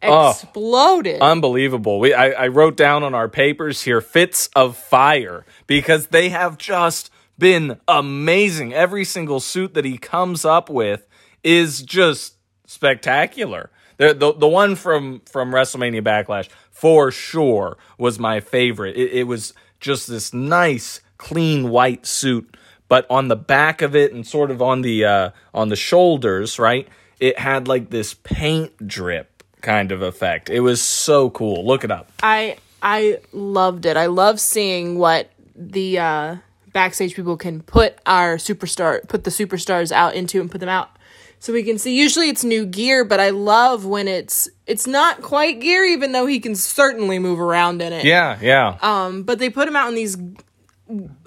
Oh. 0.02 0.30
exploded. 0.30 1.20
Unbelievable. 1.22 1.98
We 1.98 2.12
I, 2.12 2.44
I 2.44 2.48
wrote 2.48 2.76
down 2.76 3.02
on 3.02 3.14
our 3.14 3.28
papers 3.28 3.82
here 3.82 4.00
fits 4.02 4.48
of 4.54 4.76
fire 4.76 5.46
because 5.66 6.08
they 6.08 6.28
have 6.28 6.58
just 6.58 7.10
been 7.38 7.80
amazing. 7.88 8.72
Every 8.74 9.04
single 9.04 9.40
suit 9.40 9.74
that 9.74 9.84
he 9.86 9.96
comes 9.96 10.44
up 10.44 10.68
with 10.68 11.08
is 11.42 11.82
just 11.82 12.34
spectacular. 12.66 13.70
The 13.96 14.12
the, 14.14 14.32
the 14.34 14.46
one 14.48 14.76
from 14.76 15.22
from 15.26 15.50
WrestleMania 15.50 16.02
Backlash 16.02 16.48
for 16.70 17.10
sure 17.10 17.78
was 17.98 18.18
my 18.18 18.40
favorite. 18.40 18.96
It, 18.96 19.12
it 19.12 19.22
was 19.24 19.54
just 19.80 20.08
this 20.08 20.32
nice 20.34 21.00
clean 21.16 21.70
white 21.70 22.04
suit, 22.06 22.54
but 22.88 23.06
on 23.10 23.28
the 23.28 23.36
back 23.36 23.82
of 23.82 23.96
it 23.96 24.12
and 24.12 24.26
sort 24.26 24.50
of 24.50 24.62
on 24.62 24.82
the 24.82 25.04
uh, 25.04 25.30
on 25.54 25.68
the 25.68 25.76
shoulders, 25.76 26.58
right? 26.58 26.88
It 27.18 27.38
had 27.38 27.68
like 27.68 27.90
this 27.90 28.14
paint 28.14 28.86
drip 28.86 29.42
kind 29.62 29.90
of 29.92 30.02
effect. 30.02 30.50
It 30.50 30.60
was 30.60 30.82
so 30.82 31.30
cool. 31.30 31.66
Look 31.66 31.84
it 31.84 31.90
up. 31.90 32.10
I 32.22 32.58
I 32.82 33.18
loved 33.32 33.86
it. 33.86 33.96
I 33.96 34.06
love 34.06 34.40
seeing 34.40 34.98
what 34.98 35.30
the 35.54 35.98
uh, 35.98 36.36
backstage 36.72 37.14
people 37.14 37.36
can 37.36 37.62
put 37.62 37.98
our 38.06 38.36
superstar, 38.36 39.06
put 39.08 39.24
the 39.24 39.30
superstars 39.30 39.90
out 39.90 40.14
into 40.14 40.40
and 40.40 40.50
put 40.50 40.58
them 40.58 40.68
out. 40.68 40.90
So 41.38 41.52
we 41.52 41.62
can 41.62 41.78
see. 41.78 41.98
Usually 41.98 42.28
it's 42.28 42.44
new 42.44 42.64
gear, 42.64 43.04
but 43.04 43.20
I 43.20 43.30
love 43.30 43.84
when 43.84 44.08
it's 44.08 44.48
it's 44.66 44.86
not 44.86 45.20
quite 45.20 45.60
gear, 45.60 45.84
even 45.84 46.12
though 46.12 46.26
he 46.26 46.40
can 46.40 46.54
certainly 46.54 47.18
move 47.18 47.40
around 47.40 47.82
in 47.82 47.92
it. 47.92 48.04
Yeah, 48.04 48.38
yeah. 48.40 48.78
Um, 48.80 49.22
but 49.22 49.38
they 49.38 49.50
put 49.50 49.68
him 49.68 49.76
out 49.76 49.88
in 49.88 49.94
these 49.94 50.16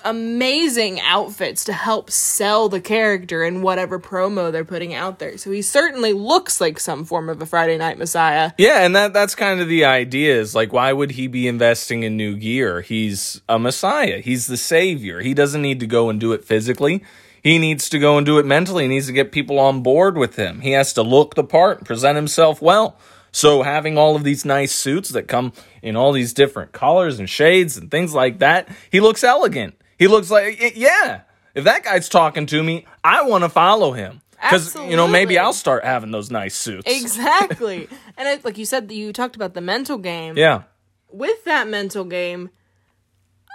amazing 0.05 1.01
outfits 1.01 1.66
to 1.66 1.74
help 1.74 2.10
sell 2.10 2.70
the 2.70 2.80
character 2.80 3.43
in 3.43 3.62
whatever 3.62 3.99
promo 3.99 4.51
they're 4.51 4.64
putting 4.64 4.93
out 4.93 5.20
there. 5.20 5.38
So 5.38 5.51
he 5.51 5.62
certainly 5.62 6.14
looks 6.14 6.62
like 6.62 6.80
some 6.80 7.03
form 7.03 7.28
of 7.28 7.41
a 7.41 7.45
Friday 7.45 7.78
Night 7.78 7.97
Messiah. 7.97 8.51
Yeah, 8.57 8.86
and 8.86 8.95
that 8.95 9.14
that's 9.14 9.36
kind 9.36 9.60
of 9.60 9.68
the 9.68 9.86
idea 9.86 10.39
is 10.39 10.55
like 10.55 10.72
why 10.72 10.93
would 10.93 11.12
he 11.12 11.28
be 11.28 11.47
investing 11.47 12.03
in 12.03 12.16
new 12.16 12.38
gear? 12.38 12.82
He's 12.82 13.41
a 13.49 13.60
messiah. 13.60 14.20
He's 14.20 14.47
the 14.47 14.57
savior. 14.57 15.20
He 15.20 15.34
doesn't 15.34 15.62
need 15.62 15.82
to 15.82 15.88
go 15.88 16.10
and 16.10 16.20
do 16.20 16.32
it 16.32 16.45
physically. 16.45 17.03
He 17.43 17.57
needs 17.57 17.89
to 17.89 17.99
go 17.99 18.18
and 18.18 18.26
do 18.26 18.38
it 18.38 18.45
mentally. 18.45 18.84
He 18.84 18.89
needs 18.89 19.07
to 19.07 19.14
get 19.14 19.32
people 19.32 19.60
on 19.60 19.82
board 19.82 20.18
with 20.18 20.36
him. 20.36 20.62
He 20.62 20.72
has 20.72 20.93
to 20.93 21.03
look 21.03 21.36
the 21.36 21.43
part, 21.43 21.80
and 21.80 21.88
present 21.88 22.16
himself 22.16 22.62
well. 22.62 22.97
So 23.32 23.62
having 23.64 23.98
all 23.98 24.16
of 24.16 24.24
these 24.24 24.44
nice 24.46 24.72
suits 24.74 25.10
that 25.10 25.28
come 25.28 25.54
in 25.82 25.96
all 25.96 26.12
these 26.12 26.34
different 26.34 26.72
colors 26.72 27.20
and 27.20 27.30
shades 27.30 27.78
and 27.78 27.90
things 27.92 28.14
like 28.14 28.40
that, 28.40 28.68
he 28.92 29.00
looks 29.00 29.24
elegant. 29.24 29.76
He 29.98 30.08
looks 30.08 30.32
like 30.32 30.74
yeah. 30.76 31.22
If 31.56 31.64
that 31.66 31.84
guy's 31.84 32.08
talking 32.10 32.46
to 32.48 32.64
me, 32.64 32.86
I 33.04 33.24
want 33.24 33.44
to 33.44 33.50
follow 33.50 33.92
him 33.92 34.22
because 34.42 34.76
you 34.76 34.96
know 34.96 35.08
maybe 35.08 35.38
I'll 35.38 35.54
start 35.54 35.84
having 35.84 36.12
those 36.12 36.32
nice 36.32 36.56
suits. 36.56 36.86
Exactly. 36.90 37.88
and 38.18 38.28
it, 38.28 38.46
like 38.46 38.58
you 38.58 38.66
said, 38.66 38.92
you 38.92 39.12
talked 39.14 39.36
about 39.36 39.54
the 39.54 39.62
mental 39.62 39.98
game. 39.98 40.38
Yeah. 40.38 40.64
With 41.12 41.44
that 41.46 41.68
mental 41.68 42.06
game, 42.06 42.50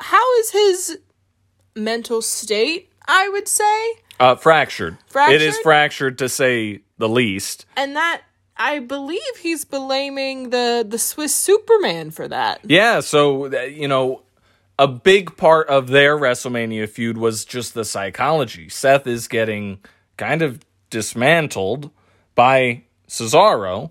how 0.01 0.39
is 0.39 0.51
his 0.51 0.99
mental 1.77 2.20
state? 2.22 2.91
I 3.07 3.29
would 3.29 3.49
say, 3.49 3.93
Uh, 4.18 4.35
fractured. 4.37 4.95
It 5.14 5.43
is 5.43 5.55
Fractured? 5.59 5.62
fractured 5.62 6.18
to 6.18 6.29
say 6.29 6.81
the 6.99 7.09
least. 7.09 7.66
and 7.77 7.95
that 7.97 8.22
I 8.57 8.78
believe 8.78 9.20
he's 9.40 9.64
blaming 9.64 10.50
the 10.50 10.86
the 10.88 10.98
Swiss 10.98 11.34
Superman 11.34 12.11
for 12.11 12.28
that. 12.28 12.61
Yeah, 12.64 13.00
so 13.00 13.52
uh, 13.52 13.62
you 13.62 13.88
know, 13.88 14.22
a 14.78 14.88
big 14.88 15.36
part 15.36 15.68
of 15.68 15.88
their 15.88 16.16
WrestleMania 16.16 16.88
feud 16.88 17.18
was 17.18 17.44
just 17.44 17.74
the 17.74 17.84
psychology. 17.84 18.68
Seth 18.68 19.07
is 19.07 19.28
getting 19.28 19.78
kind 20.16 20.42
of 20.42 20.61
dismantled 20.90 21.90
by 22.34 22.82
Cesaro 23.09 23.90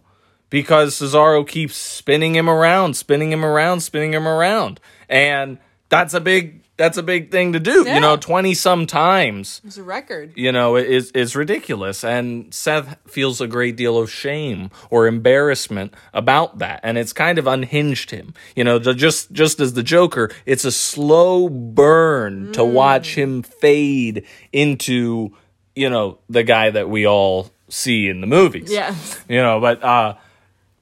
because 0.49 0.95
Cesaro 0.95 1.47
keeps 1.47 1.76
spinning 1.76 2.36
him 2.36 2.49
around, 2.49 2.95
spinning 2.95 3.32
him 3.32 3.43
around, 3.43 3.82
spinning 3.82 4.14
him 4.14 4.28
around. 4.28 4.80
And 5.09 5.57
that's 5.89 6.14
a 6.14 6.22
big 6.22 6.62
that's 6.76 6.98
a 6.98 7.04
big 7.04 7.30
thing 7.32 7.54
to 7.54 7.60
do. 7.60 7.84
Yeah. 7.86 7.96
You 7.96 8.02
know, 8.02 8.18
20 8.18 8.54
some 8.56 8.88
times 8.88 9.62
It's 9.64 9.78
a 9.78 9.84
record. 9.84 10.34
you 10.36 10.52
know, 10.52 10.76
it 10.76 10.88
is 10.90 11.12
is 11.12 11.36
ridiculous. 11.36 12.04
And 12.04 12.52
Seth 12.54 12.98
feels 13.08 13.40
a 13.42 13.48
great 13.48 13.76
deal 13.76 13.98
of 13.98 14.10
shame 14.12 14.72
or 14.90 15.06
embarrassment 15.08 15.94
about 16.14 16.58
that, 16.60 16.80
and 16.84 16.98
it's 16.98 17.14
kind 17.14 17.38
of 17.38 17.46
unhinged 17.48 18.10
him. 18.12 18.34
You 18.56 18.64
know, 18.64 18.80
the, 18.80 18.94
just 18.94 19.32
just 19.32 19.60
as 19.60 19.74
the 19.74 19.84
Joker, 19.84 20.32
it's 20.46 20.66
a 20.66 20.72
slow 20.72 21.48
burn 21.50 22.52
to 22.54 22.64
watch 22.66 23.16
him 23.16 23.44
fade 23.44 24.26
into 24.52 25.36
you 25.76 25.90
know 25.90 26.18
the 26.30 26.44
guy 26.44 26.70
that 26.72 26.90
we 26.90 27.06
all 27.06 27.52
see 27.70 28.08
in 28.08 28.22
the 28.22 28.28
movies. 28.28 28.72
Yes. 28.72 29.20
you 29.30 29.42
know, 29.42 29.60
but 29.60 29.84
uh, 29.84 30.16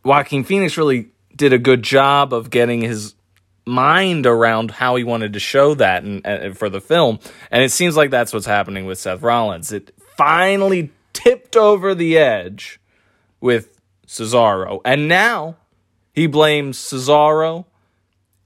Joaquin 0.04 0.44
Phoenix 0.44 0.78
really 0.78 1.10
did 1.36 1.54
a 1.54 1.58
good 1.58 1.82
job 1.84 2.34
of 2.34 2.50
getting 2.50 2.82
his 2.82 3.16
mind 3.66 4.26
around 4.26 4.72
how 4.72 4.96
he 4.96 5.04
wanted 5.04 5.34
to 5.34 5.40
show 5.40 5.74
that 5.76 6.04
and, 6.04 6.26
and 6.26 6.52
uh, 6.52 6.56
for 6.56 6.70
the 6.70 6.82
film 6.82 7.20
and 7.52 7.64
it 7.64 7.72
seems 7.72 7.96
like 7.96 8.10
that's 8.10 8.34
what's 8.34 8.46
happening 8.46 8.86
with 8.86 8.98
Seth 8.98 9.22
Rollins 9.22 9.72
it 9.72 9.92
finally 10.18 10.92
tipped 11.14 11.56
over 11.56 11.94
the 11.94 12.18
edge 12.18 12.80
with 13.40 13.80
Cesaro 14.08 14.82
and 14.84 15.08
now 15.08 15.58
he 16.12 16.26
blames 16.28 16.78
Cesaro 16.78 17.66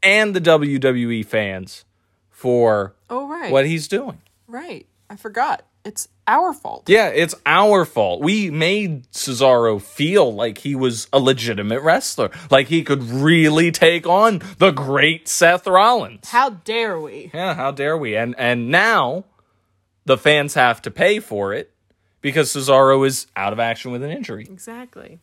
and 0.04 0.36
the 0.36 0.42
WWE 0.42 1.26
fans 1.26 1.86
for 2.30 2.94
Oh 3.10 3.28
right. 3.28 3.52
what 3.52 3.66
he's 3.66 3.88
doing 3.88 4.22
Right. 4.48 4.86
I 5.10 5.16
forgot. 5.16 5.66
It's 5.86 6.08
our 6.28 6.52
fault. 6.54 6.90
yeah, 6.90 7.10
it's 7.10 7.36
our 7.46 7.86
fault. 7.86 8.22
We 8.22 8.50
made 8.50 9.04
Cesaro 9.12 9.80
feel 9.80 10.34
like 10.34 10.58
he 10.58 10.74
was 10.74 11.08
a 11.14 11.20
legitimate 11.20 11.82
wrestler, 11.82 12.32
like 12.50 12.68
he 12.68 12.84
could 12.84 13.04
really 13.04 13.72
take 13.72 14.08
on 14.08 14.42
the 14.58 14.72
great 14.72 15.28
Seth 15.28 15.68
Rollins. 15.68 16.28
How 16.30 16.50
dare 16.50 17.00
we? 17.00 17.30
Yeah, 17.34 17.54
how 17.54 17.72
dare 17.72 17.96
we? 17.98 18.16
And 18.16 18.34
and 18.40 18.70
now 18.72 19.26
the 20.06 20.18
fans 20.18 20.56
have 20.56 20.82
to 20.84 20.92
pay 20.92 21.20
for 21.20 21.54
it 21.54 21.72
because 22.22 22.52
Cesaro 22.52 23.06
is 23.06 23.28
out 23.36 23.54
of 23.54 23.60
action 23.60 23.92
with 23.92 24.02
an 24.02 24.10
injury. 24.10 24.48
Exactly. 24.50 25.20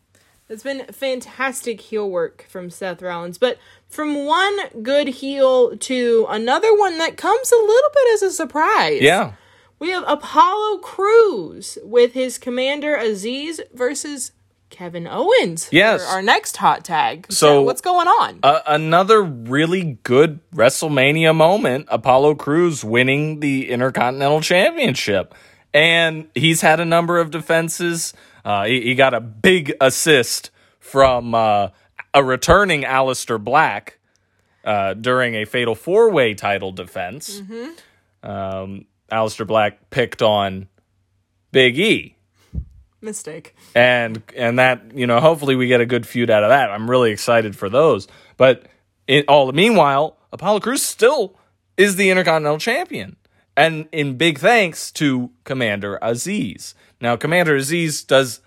It's 0.49 0.63
been 0.63 0.85
fantastic 0.87 1.81
heel 1.81 2.09
work 2.09 2.45
from 2.49 2.69
Seth 2.69 3.01
Rollins, 3.01 3.37
but 3.37 3.57
from 3.89 4.25
one 4.25 4.83
good 4.83 5.07
heel 5.07 5.75
to 5.77 6.25
another 6.29 6.77
one 6.77 6.97
that 6.99 7.17
comes 7.17 7.51
a 7.51 7.55
little 7.55 7.89
bit 7.93 8.13
as 8.13 8.21
a 8.23 8.31
surprise. 8.31 9.01
Yeah. 9.01 9.33
We 9.83 9.89
have 9.89 10.05
Apollo 10.07 10.77
Crews 10.77 11.77
with 11.83 12.13
his 12.13 12.37
commander 12.37 12.95
Aziz 12.95 13.59
versus 13.73 14.31
Kevin 14.69 15.05
Owens. 15.05 15.67
for 15.67 15.75
Yes. 15.75 16.01
our 16.09 16.21
next 16.21 16.55
hot 16.55 16.85
tag. 16.85 17.25
So- 17.29 17.63
what's 17.63 17.81
going 17.81 18.07
on? 18.07 18.39
Uh, 18.43 18.61
another 18.65 19.21
really 19.21 19.97
good 20.03 20.39
WrestleMania 20.55 21.35
moment 21.35 21.87
Apollo 21.89 22.35
Crews 22.35 22.85
winning 22.85 23.41
the 23.41 23.69
Intercontinental 23.69 24.39
Championship. 24.39 25.35
And 25.73 26.29
he's 26.33 26.61
had 26.61 26.79
a 26.79 26.85
number 26.85 27.17
of 27.19 27.29
defenses. 27.29 28.13
Uh, 28.45 28.63
he, 28.63 28.79
he 28.83 28.95
got 28.95 29.13
a 29.13 29.19
big 29.19 29.73
assist 29.81 30.49
from 30.79 31.35
uh, 31.35 31.67
a 32.13 32.23
returning 32.23 32.83
Aleister 32.83 33.37
Black 33.37 33.99
uh, 34.63 34.93
during 34.93 35.35
a 35.35 35.43
fatal 35.43 35.75
four 35.75 36.09
way 36.09 36.33
title 36.35 36.71
defense. 36.71 37.41
Um, 38.23 38.85
Aleister 39.11 39.45
Black 39.45 39.89
picked 39.89 40.21
on 40.21 40.67
Big 41.51 41.77
E. 41.79 42.15
Mistake. 43.01 43.53
and 43.75 44.23
and 44.35 44.57
that 44.59 44.81
you 44.95 45.05
know 45.05 45.19
hopefully 45.19 45.55
we 45.55 45.67
get 45.67 45.81
a 45.81 45.85
good 45.85 46.07
feud 46.07 46.29
out 46.29 46.43
of 46.43 46.49
that. 46.49 46.71
I'm 46.71 46.89
really 46.89 47.11
excited 47.11 47.55
for 47.55 47.69
those. 47.69 48.07
But 48.37 48.63
in 49.07 49.25
all 49.27 49.51
meanwhile 49.51 50.17
apollo 50.31 50.61
crews 50.61 50.81
still 50.81 51.37
is 51.75 51.97
the 51.97 52.09
intercontinental 52.09 52.59
champion. 52.59 53.17
And 53.57 53.87
in 53.91 54.15
big 54.15 54.39
thanks 54.39 54.89
to 54.93 55.31
commander 55.43 55.99
aziz. 56.01 56.75
Now 57.01 57.17
commander 57.17 57.57
aziz 57.57 58.03
does 58.03 58.39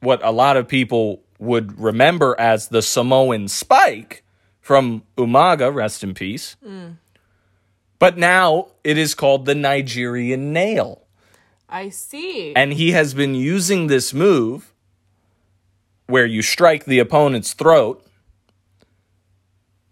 what 0.00 0.20
a 0.24 0.32
lot 0.32 0.56
of 0.56 0.66
people 0.66 1.22
would 1.38 1.78
remember 1.80 2.34
as 2.40 2.68
the 2.68 2.82
samoan 2.82 3.46
spike 3.46 4.24
from 4.60 5.04
umaga 5.16 5.72
rest 5.72 6.02
in 6.02 6.12
peace 6.12 6.56
mm. 6.66 6.96
But 7.98 8.16
now 8.18 8.68
it 8.84 8.96
is 8.98 9.14
called 9.14 9.44
the 9.44 9.54
nigerian 9.54 10.52
nail 10.52 11.02
I 11.68 11.90
see. 11.90 12.54
and 12.56 12.72
he 12.72 12.92
has 12.92 13.14
been 13.14 13.34
using 13.34 13.86
this 13.88 14.14
move 14.14 14.72
where 16.06 16.26
you 16.26 16.40
strike 16.42 16.86
the 16.86 16.98
opponent's 16.98 17.52
throat 17.52 18.04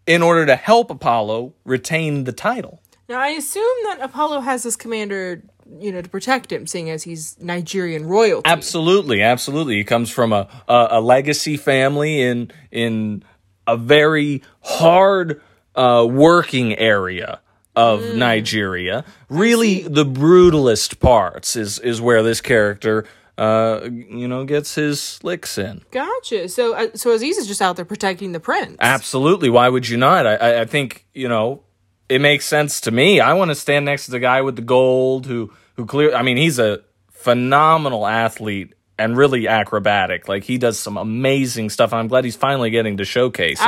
in 0.06 0.22
order 0.22 0.46
to 0.46 0.56
help 0.56 0.90
Apollo 0.90 1.52
retain 1.64 2.24
the 2.24 2.32
title. 2.32 2.80
now 3.08 3.18
I 3.20 3.28
assume 3.28 3.76
that 3.84 3.98
Apollo 4.00 4.40
has 4.40 4.62
this 4.62 4.76
commander, 4.76 5.42
you 5.78 5.92
know, 5.92 6.00
to 6.00 6.08
protect 6.08 6.50
him, 6.50 6.66
seeing 6.66 6.88
as 6.90 7.02
he's 7.02 7.36
Nigerian 7.40 8.06
royalty. 8.06 8.48
Absolutely, 8.48 9.20
absolutely. 9.22 9.76
He 9.76 9.84
comes 9.84 10.10
from 10.10 10.32
a 10.32 10.48
a, 10.68 10.88
a 10.92 11.00
legacy 11.00 11.56
family 11.56 12.22
in 12.22 12.50
in 12.70 13.22
a 13.66 13.76
very 13.76 14.42
hard 14.62 15.42
uh, 15.74 16.06
working 16.08 16.78
area 16.78 17.40
of 17.76 18.14
Nigeria. 18.14 19.04
Really, 19.28 19.82
the 19.82 20.04
brutalist 20.04 20.98
parts 20.98 21.54
is 21.54 21.78
is 21.78 22.00
where 22.00 22.22
this 22.22 22.40
character, 22.40 23.06
uh, 23.38 23.80
you 23.92 24.26
know, 24.26 24.44
gets 24.44 24.74
his 24.74 25.22
licks 25.22 25.58
in. 25.58 25.82
Gotcha. 25.90 26.48
So, 26.48 26.74
uh, 26.74 26.88
so 26.94 27.12
Aziz 27.12 27.36
is 27.36 27.46
just 27.46 27.62
out 27.62 27.76
there 27.76 27.84
protecting 27.84 28.32
the 28.32 28.40
prince. 28.40 28.76
Absolutely. 28.80 29.50
Why 29.50 29.68
would 29.68 29.88
you 29.88 29.98
not? 29.98 30.26
I, 30.26 30.34
I, 30.36 30.60
I 30.62 30.64
think 30.64 31.04
you 31.12 31.28
know 31.28 31.62
it 32.08 32.20
makes 32.20 32.46
sense 32.46 32.80
to 32.82 32.90
me. 32.90 33.20
I 33.20 33.34
want 33.34 33.50
to 33.50 33.54
stand 33.54 33.84
next 33.84 34.06
to 34.06 34.10
the 34.10 34.20
guy 34.20 34.42
with 34.42 34.56
the 34.56 34.62
gold 34.62 35.26
who 35.26 35.52
who 35.74 35.86
clear. 35.86 36.14
I 36.14 36.22
mean, 36.22 36.38
he's 36.38 36.58
a 36.58 36.80
phenomenal 37.10 38.06
athlete 38.06 38.72
and 38.98 39.16
really 39.16 39.48
acrobatic. 39.48 40.28
Like 40.28 40.44
he 40.44 40.58
does 40.58 40.78
some 40.78 40.96
amazing 40.96 41.70
stuff. 41.70 41.92
I'm 41.92 42.08
glad 42.08 42.24
he's 42.24 42.36
finally 42.36 42.70
getting 42.70 42.96
to 42.98 43.04
showcase 43.04 43.60
it. 43.60 43.64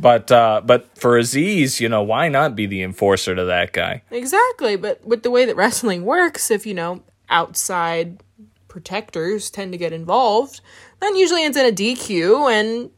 But 0.00 0.32
uh, 0.32 0.62
but 0.64 0.96
for 0.96 1.18
Aziz, 1.18 1.80
you 1.80 1.88
know, 1.88 2.02
why 2.02 2.28
not 2.28 2.56
be 2.56 2.66
the 2.66 2.82
enforcer 2.82 3.34
to 3.34 3.44
that 3.44 3.72
guy? 3.72 4.02
Exactly. 4.10 4.76
But 4.76 5.04
with 5.06 5.22
the 5.22 5.30
way 5.30 5.44
that 5.44 5.56
wrestling 5.56 6.04
works, 6.04 6.50
if 6.50 6.64
you 6.64 6.74
know 6.74 7.02
outside 7.28 8.22
protectors 8.68 9.50
tend 9.50 9.72
to 9.72 9.78
get 9.78 9.92
involved, 9.92 10.60
then 11.00 11.16
usually 11.16 11.44
ends 11.44 11.56
in 11.56 11.66
a 11.66 11.72
DQ, 11.72 12.50
and 12.50 12.90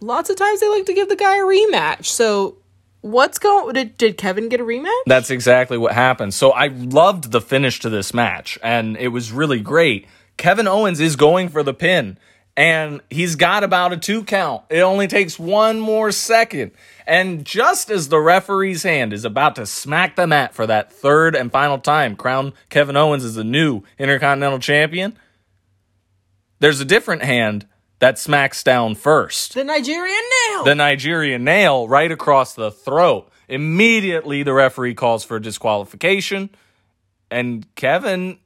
lots 0.00 0.30
of 0.30 0.36
times 0.36 0.60
they 0.60 0.68
like 0.68 0.86
to 0.86 0.94
give 0.94 1.08
the 1.08 1.16
guy 1.16 1.36
a 1.36 1.42
rematch. 1.42 2.06
So 2.06 2.56
what's 3.02 3.38
going? 3.38 3.74
Did 3.74 3.96
did 3.96 4.16
Kevin 4.18 4.48
get 4.48 4.60
a 4.60 4.64
rematch? 4.64 5.02
That's 5.06 5.30
exactly 5.30 5.78
what 5.78 5.92
happened. 5.92 6.34
So 6.34 6.50
I 6.50 6.68
loved 6.68 7.30
the 7.30 7.40
finish 7.40 7.78
to 7.80 7.88
this 7.88 8.12
match, 8.12 8.58
and 8.62 8.96
it 8.96 9.08
was 9.08 9.30
really 9.32 9.60
great. 9.60 10.06
Kevin 10.36 10.68
Owens 10.68 11.00
is 11.00 11.16
going 11.16 11.48
for 11.48 11.62
the 11.62 11.74
pin, 11.74 12.18
and 12.58 13.00
he's 13.08 13.36
got 13.36 13.62
about 13.62 13.92
a 13.92 13.96
two 13.96 14.24
count. 14.24 14.64
It 14.68 14.80
only 14.80 15.06
takes 15.06 15.38
one 15.38 15.78
more 15.78 16.10
second. 16.10 16.72
And 17.06 17.44
just 17.44 17.88
as 17.88 18.08
the 18.08 18.18
referee's 18.18 18.82
hand 18.82 19.12
is 19.12 19.24
about 19.24 19.54
to 19.56 19.64
smack 19.64 20.16
the 20.16 20.26
mat 20.26 20.52
for 20.54 20.66
that 20.66 20.92
third 20.92 21.36
and 21.36 21.52
final 21.52 21.78
time, 21.78 22.16
crown 22.16 22.52
Kevin 22.68 22.96
Owens 22.96 23.24
as 23.24 23.36
the 23.36 23.44
new 23.44 23.82
Intercontinental 23.96 24.58
Champion, 24.58 25.16
there's 26.58 26.80
a 26.80 26.84
different 26.84 27.22
hand 27.22 27.64
that 28.00 28.18
smacks 28.18 28.64
down 28.64 28.96
first 28.96 29.54
The 29.54 29.62
Nigerian 29.62 30.20
nail. 30.50 30.64
the 30.64 30.74
Nigerian 30.74 31.44
nail 31.44 31.86
right 31.86 32.10
across 32.10 32.54
the 32.54 32.72
throat. 32.72 33.30
Immediately, 33.48 34.42
the 34.42 34.52
referee 34.52 34.94
calls 34.94 35.22
for 35.22 35.38
disqualification. 35.38 36.50
And 37.30 37.72
Kevin, 37.76 38.40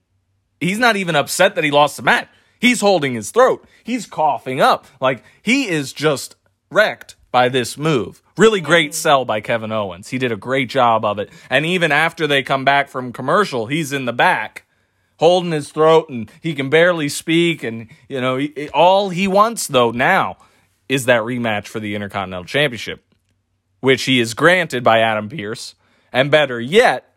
he's 0.61 0.79
not 0.79 0.97
even 0.97 1.17
upset 1.17 1.55
that 1.55 1.65
he 1.65 1.71
lost 1.71 1.97
the 1.97 2.03
match. 2.03 2.29
He's 2.63 2.81
holding 2.81 3.15
his 3.15 3.33
throat. 3.33 3.67
He's 3.83 4.07
coughing 4.07 4.61
up. 4.61 4.87
Like, 5.01 5.25
he 5.43 5.69
is 5.69 5.93
just 5.93 6.37
wrecked 6.71 7.17
by 7.33 7.49
this 7.49 7.77
move. 7.77 8.23
Really 8.37 8.61
great 8.61 8.93
mm-hmm. 8.93 9.03
sell 9.03 9.25
by 9.25 9.41
Kevin 9.41 9.73
Owens. 9.73 10.11
He 10.11 10.19
did 10.19 10.31
a 10.31 10.37
great 10.37 10.69
job 10.69 11.05
of 11.05 11.19
it. 11.19 11.29
And 11.51 11.67
even 11.67 11.91
after 11.91 12.29
they 12.29 12.45
come 12.45 12.65
back 12.65 12.89
from 12.89 13.13
commercial, 13.13 13.67
he's 13.67 13.93
in 13.93 14.05
the 14.05 14.13
back 14.13 14.65
holding 15.19 15.51
his 15.51 15.73
throat 15.73 16.09
and 16.09 16.31
he 16.41 16.55
can 16.55 16.71
barely 16.71 17.09
speak. 17.09 17.65
And, 17.65 17.89
you 18.09 18.21
know, 18.21 18.37
he, 18.37 18.69
all 18.69 19.09
he 19.09 19.27
wants, 19.27 19.67
though, 19.67 19.91
now 19.91 20.37
is 20.89 21.07
that 21.07 21.23
rematch 21.23 21.67
for 21.67 21.81
the 21.81 21.97
Intercontinental 21.97 22.45
Championship, 22.45 23.03
which 23.81 24.05
he 24.05 24.21
is 24.21 24.35
granted 24.35 24.85
by 24.85 25.01
Adam 25.01 25.29
Pearce. 25.29 25.75
And 26.13 26.31
better 26.31 26.61
yet, 26.61 27.17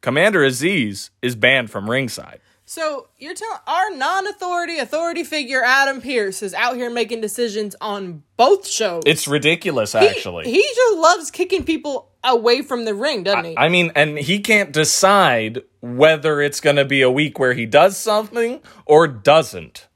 Commander 0.00 0.42
Aziz 0.42 1.10
is 1.20 1.36
banned 1.36 1.70
from 1.70 1.90
ringside. 1.90 2.40
So 2.72 3.08
you're 3.18 3.34
telling 3.34 3.58
our 3.66 3.94
non-authority 3.94 4.78
authority 4.78 5.24
figure 5.24 5.62
Adam 5.62 6.00
Pearce 6.00 6.42
is 6.42 6.54
out 6.54 6.74
here 6.74 6.88
making 6.88 7.20
decisions 7.20 7.76
on 7.82 8.22
both 8.38 8.66
shows. 8.66 9.02
It's 9.04 9.28
ridiculous, 9.28 9.92
He- 9.92 9.98
actually. 9.98 10.50
he, 10.50 10.62
just 10.62 10.96
loves 10.96 11.30
kicking 11.30 11.64
people 11.64 12.08
away 12.24 12.62
from 12.62 12.86
the 12.86 12.94
ring, 12.94 13.24
doesn't 13.24 13.44
he? 13.44 13.58
I 13.58 13.68
mean, 13.68 13.92
and 13.94 14.18
he 14.18 14.38
can't 14.38 14.72
decide 14.72 15.60
whether 15.82 16.40
it's 16.40 16.62
going 16.62 16.76
to 16.76 16.86
be 16.86 17.02
a 17.02 17.10
week 17.10 17.38
where 17.38 17.52
he 17.52 17.66
does 17.66 17.98
something 17.98 18.62
or 18.86 19.06
doesn't. 19.06 19.88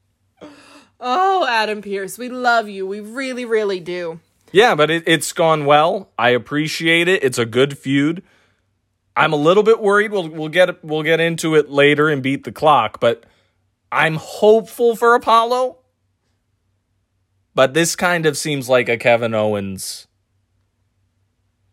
oh, 0.99 1.47
Adam 1.49 1.81
Pearce, 1.81 2.19
we 2.19 2.29
love 2.29 2.69
you. 2.69 2.85
We 2.85 2.99
really, 2.99 3.43
really 3.43 3.79
do. 3.79 4.19
Yeah, 4.51 4.75
but 4.75 4.91
it, 4.91 5.03
it's 5.07 5.33
gone 5.33 5.65
well. 5.65 6.11
I 6.19 6.29
appreciate 6.29 7.07
it. 7.07 7.23
It's 7.23 7.39
a 7.39 7.45
good 7.47 7.75
feud. 7.75 8.21
I'm 9.17 9.33
a 9.33 9.37
little 9.37 9.63
bit 9.63 9.81
worried. 9.81 10.11
We'll 10.11 10.29
we'll 10.29 10.49
get 10.49 10.83
we'll 10.83 11.03
get 11.03 11.19
into 11.19 11.55
it 11.55 11.69
later 11.69 12.07
and 12.07 12.21
beat 12.21 12.43
the 12.43 12.51
clock, 12.51 12.99
but 12.99 13.25
I'm 13.91 14.15
hopeful 14.15 14.95
for 14.95 15.15
Apollo. 15.15 15.77
But 17.55 17.73
this 17.73 17.95
kind 17.95 18.25
of 18.27 18.37
seems 18.37 18.69
like 18.69 18.87
a 18.87 18.97
Kevin 18.97 19.33
Owens 19.33 20.07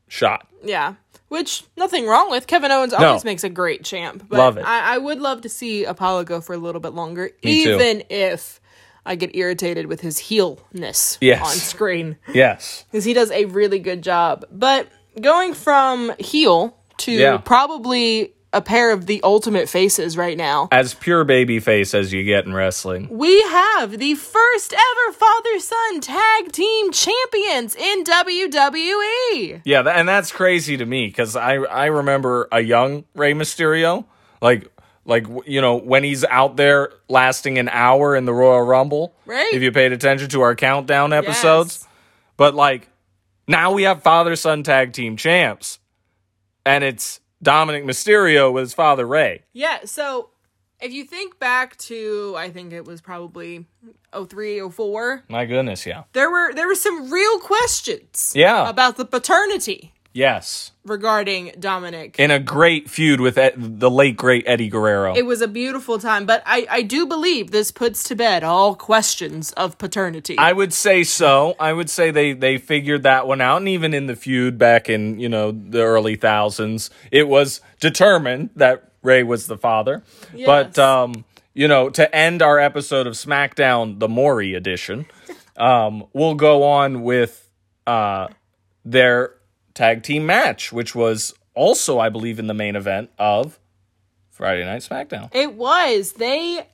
shot. 0.09 0.49
Yeah. 0.63 0.95
Which 1.29 1.65
nothing 1.77 2.07
wrong 2.07 2.31
with. 2.31 2.47
Kevin 2.47 2.71
Owens 2.71 2.93
always 2.95 3.25
makes 3.25 3.45
a 3.45 3.49
great 3.51 3.85
champ. 3.85 4.25
But 4.29 4.39
Love 4.39 4.57
it. 4.59 4.65
I, 4.65 4.95
I 4.95 4.99
would 4.99 5.21
love 5.21 5.43
to 5.43 5.49
see 5.49 5.85
Apollo 5.85 6.25
go 6.25 6.41
for 6.41 6.55
a 6.55 6.59
little 6.59 6.81
bit 6.81 6.93
longer, 6.95 7.31
Me 7.43 7.65
too. 7.65 7.73
even 7.75 8.05
if 8.09 8.61
I 9.05 9.17
get 9.17 9.35
irritated 9.35 9.87
with 9.87 10.01
his 10.01 10.19
heelness 10.19 11.19
Yes. 11.21 11.43
on 11.45 11.55
screen. 11.57 12.17
Yes. 12.33 12.85
Because 12.91 13.05
he 13.05 13.13
does 13.15 13.31
a 13.33 13.47
really 13.47 13.79
good 13.81 14.03
job. 14.03 14.45
But 14.51 14.89
going 15.21 15.55
from 15.55 16.13
heel 16.19 16.77
to 16.99 17.13
Yeah. 17.13 17.37
probably 17.39 18.33
a 18.53 18.61
pair 18.63 18.93
of 18.93 19.07
the 19.07 19.21
ultimate 19.25 19.69
faces 19.69 20.17
right 20.17 20.37
now. 20.37 20.69
As 20.71 20.95
pure 20.95 21.25
baby 21.25 21.59
face 21.59 21.93
as 21.93 22.13
you 22.13 22.23
get 22.23 22.45
in 22.47 22.55
wrestling. 22.55 23.09
We 23.11 23.43
have 23.43 23.99
the 23.99 24.15
first 24.15 24.73
ever 24.73 25.13
father 25.13 25.59
son 25.59 26.01
tag 26.01 26.53
team 26.53 26.93
champions 26.93 27.75
in 27.75 28.05
WWE. 28.05 29.61
Yeah, 29.65 29.81
and 29.81 30.09
that's 30.09 30.33
crazy 30.33 30.77
to 30.77 30.87
me 30.87 31.07
because 31.07 31.37
I 31.37 31.55
I 31.57 31.87
remember 31.87 32.49
a 32.53 32.61
young 32.61 33.05
Rey 33.15 33.33
Mysterio, 33.35 34.05
like 34.41 34.69
like 35.05 35.27
you 35.47 35.61
know 35.61 35.77
when 35.77 36.05
he's 36.05 36.25
out 36.25 36.57
there 36.57 36.91
lasting 37.09 37.59
an 37.59 37.69
hour 37.71 38.15
in 38.17 38.25
the 38.25 38.33
Royal 38.33 38.63
Rumble. 38.63 39.15
Right. 39.27 39.53
If 39.53 39.63
you 39.63 39.73
paid 39.73 39.93
attention 39.93 40.29
to 40.31 40.43
our 40.43 40.55
countdown 40.55 41.13
episodes, 41.13 41.81
Yes. 41.83 41.89
but 42.37 42.55
like 42.55 42.89
now 43.49 43.73
we 43.73 43.83
have 43.83 44.03
father 44.03 44.37
son 44.37 44.63
tag 44.63 44.93
team 44.93 45.17
champs, 45.17 45.79
and 46.67 46.85
it's 46.85 47.21
Dominik 47.43 47.85
Mysterio 47.85 48.53
with 48.53 48.63
his 48.63 48.75
father 48.75 49.07
Rey. 49.07 49.43
Yeah, 49.53 49.79
so 49.85 50.31
if 50.81 50.93
you 50.93 51.05
think 51.05 51.39
back 51.39 51.77
to 51.79 52.35
I 52.37 52.51
think 52.51 52.73
it 52.73 52.85
was 52.85 53.01
probably 53.01 53.65
03, 54.13 54.69
04, 54.69 55.23
My 55.29 55.47
goodness, 55.47 55.87
yeah, 55.87 56.05
there 56.13 56.31
were 56.31 56.53
there 56.53 56.67
were 56.67 56.75
some 56.75 57.11
real 57.11 57.39
questions 57.41 58.33
Yeah. 58.37 58.69
about 58.69 58.97
the 58.97 59.05
paternity 59.05 59.94
yes, 60.15 60.73
regarding 60.85 61.49
Dominik. 61.59 62.17
in 62.19 62.31
a 62.31 62.39
great 62.39 62.89
feud 62.89 63.21
with 63.21 63.37
Ed, 63.37 63.55
the 63.57 63.91
late 63.91 64.17
great 64.17 64.45
Eddie 64.47 64.71
Guerrero. 64.71 65.15
it 65.15 65.27
was 65.27 65.43
a 65.43 65.49
beautiful 65.49 65.99
time, 65.99 66.25
but 66.25 66.43
I, 66.47 66.67
I 66.71 66.83
do 66.83 67.05
believe 67.05 67.51
this 67.51 67.71
puts 67.71 68.03
to 68.05 68.15
bed 68.15 68.43
all 68.43 68.75
questions 68.75 69.53
of 69.53 69.77
paternity. 69.77 70.39
I 70.39 70.53
would 70.53 70.73
say 70.73 71.05
so. 71.05 71.57
I 71.61 71.75
would 71.75 71.91
say 71.91 72.11
they 72.11 72.33
they 72.33 72.57
figured 72.57 73.03
that 73.03 73.27
one 73.27 73.43
out, 73.43 73.59
and 73.59 73.69
even 73.69 73.93
in 73.93 74.07
the 74.07 74.17
feud 74.17 74.57
back 74.57 74.89
in 74.89 75.19
you 75.21 75.29
know 75.29 75.51
the 75.51 75.83
early 75.83 76.17
thousands, 76.17 76.89
it 77.11 77.29
was 77.29 77.61
determined 77.81 78.51
that 78.57 78.91
Rey 79.03 79.23
was 79.23 79.47
the 79.47 79.59
father. 79.59 80.03
But 80.47 80.79
um, 80.79 81.25
you 81.53 81.69
know, 81.69 81.91
to 81.91 82.15
end 82.15 82.41
our 82.41 82.59
episode 82.59 83.07
of 83.07 83.15
SmackDown, 83.15 83.99
the 83.99 84.09
Maury 84.09 84.55
edition, 84.55 85.07
um, 85.57 86.07
we'll 86.13 86.35
go 86.35 86.63
on 86.65 87.03
with 87.03 87.49
uh 87.87 88.29
their 88.85 89.35
tag 89.75 90.03
team 90.03 90.25
match, 90.27 90.73
which 90.73 90.95
was 90.95 91.35
also, 91.55 91.99
I 91.99 92.09
believe, 92.09 92.39
in 92.39 92.47
the 92.47 92.55
main 92.55 92.77
event 92.77 93.11
of 93.19 93.59
Friday 94.31 94.65
Night 94.65 94.83
SmackDown. 94.83 95.31
it 95.35 95.55
was. 95.55 96.13
They 96.15 96.67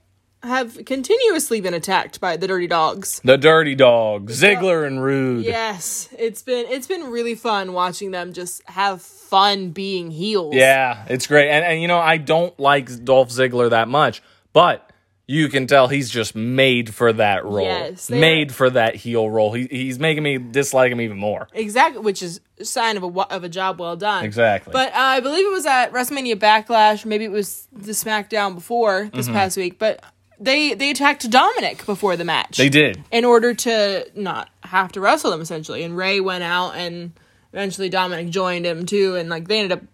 have 0.42 0.86
continuously 0.86 1.60
been 1.60 1.74
attacked 1.74 2.18
by 2.18 2.36
the 2.38 2.46
Dirty 2.46 2.66
Dogs. 2.66 3.20
The 3.22 3.36
Dirty 3.36 3.74
Dogs, 3.74 4.42
Ziggler 4.42 4.86
and 4.86 5.02
Roode. 5.02 5.44
Yes, 5.44 6.08
it's 6.18 6.42
been 6.42 6.66
it's 6.68 6.86
been 6.86 7.10
really 7.10 7.34
fun 7.34 7.74
watching 7.74 8.10
them 8.10 8.32
just 8.32 8.62
have 8.66 9.02
fun 9.02 9.70
being 9.70 10.10
heels. 10.10 10.54
Yeah, 10.54 11.04
it's 11.10 11.26
great. 11.26 11.50
And 11.50 11.64
and 11.64 11.82
you 11.82 11.88
know, 11.88 11.98
I 11.98 12.16
don't 12.16 12.58
like 12.58 13.04
Dolph 13.04 13.28
Ziggler 13.28 13.68
that 13.70 13.88
much, 13.88 14.22
but 14.54 14.89
you 15.32 15.48
can 15.48 15.68
tell 15.68 15.86
he's 15.86 16.10
just 16.10 16.34
made 16.34 16.92
for 16.92 17.12
that 17.12 17.44
role. 17.44 17.60
Yes, 17.62 18.10
made 18.10 18.52
for 18.52 18.68
that 18.70 18.96
heel 18.96 19.30
role. 19.30 19.52
He 19.52 19.68
he's 19.70 19.98
making 19.98 20.24
me 20.24 20.38
dislike 20.38 20.90
him 20.90 21.00
even 21.00 21.18
more. 21.18 21.46
Exactly, 21.52 22.00
which 22.02 22.20
is 22.22 22.40
a 22.58 22.64
sign 22.64 22.96
of 22.96 23.04
a 23.04 23.06
of 23.06 23.44
a 23.44 23.48
job 23.48 23.78
well 23.78 23.94
done. 23.96 24.24
Exactly. 24.24 24.72
But 24.72 24.92
uh, 24.92 24.96
I 24.98 25.20
believe 25.20 25.46
it 25.46 25.52
was 25.52 25.66
at 25.66 25.92
WrestleMania 25.92 26.34
Backlash. 26.34 27.04
Maybe 27.04 27.24
it 27.24 27.30
was 27.30 27.68
the 27.72 27.92
SmackDown 27.92 28.54
before 28.56 29.08
this 29.14 29.26
Mm-hmm. 29.26 29.34
past 29.34 29.56
week. 29.56 29.78
But 29.78 30.02
they 30.40 30.74
they 30.74 30.90
attacked 30.90 31.30
Dominik 31.30 31.86
before 31.86 32.16
the 32.16 32.24
match. 32.24 32.56
they 32.56 32.68
did. 32.68 33.02
in 33.12 33.24
order 33.24 33.54
to 33.54 34.06
not 34.16 34.50
have 34.64 34.90
to 34.92 35.00
wrestle 35.00 35.30
them 35.30 35.40
essentially. 35.42 35.84
And 35.84 35.96
Rey 35.96 36.18
went 36.20 36.42
out, 36.42 36.72
and 36.74 37.12
eventually 37.52 37.88
Dominik 37.88 38.30
joined 38.30 38.66
him 38.66 38.84
too. 38.84 39.14
And 39.14 39.28
like 39.28 39.46
they 39.46 39.60
ended 39.60 39.78
up, 39.78 39.84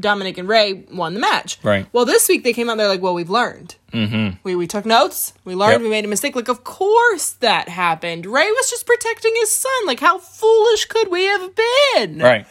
Dominik 0.00 0.38
and 0.38 0.48
Rey 0.48 0.84
won 0.92 1.14
the 1.14 1.20
match. 1.20 1.58
Right. 1.62 1.86
Well, 1.92 2.04
this 2.04 2.28
week 2.28 2.42
they 2.44 2.52
came 2.52 2.68
out. 2.68 2.76
They're 2.78 2.88
like, 2.88 3.00
well, 3.02 3.14
we've 3.14 3.30
learned. 3.30 3.76
Mm-hmm. 3.92 4.36
We 4.42 4.56
we 4.56 4.66
took 4.66 4.84
notes. 4.84 5.32
We 5.44 5.54
learned. 5.54 5.72
Yep. 5.74 5.80
We 5.82 5.88
made 5.90 6.04
a 6.04 6.08
mistake. 6.08 6.34
Like, 6.34 6.48
of 6.48 6.64
course 6.64 7.30
that 7.40 7.68
happened. 7.68 8.26
Rey 8.26 8.50
was 8.50 8.68
just 8.70 8.86
protecting 8.86 9.32
his 9.36 9.50
son. 9.52 9.72
Like, 9.86 10.00
how 10.00 10.18
foolish 10.18 10.86
could 10.86 11.08
we 11.10 11.24
have 11.26 11.52
been? 11.54 12.18
Right. 12.18 12.46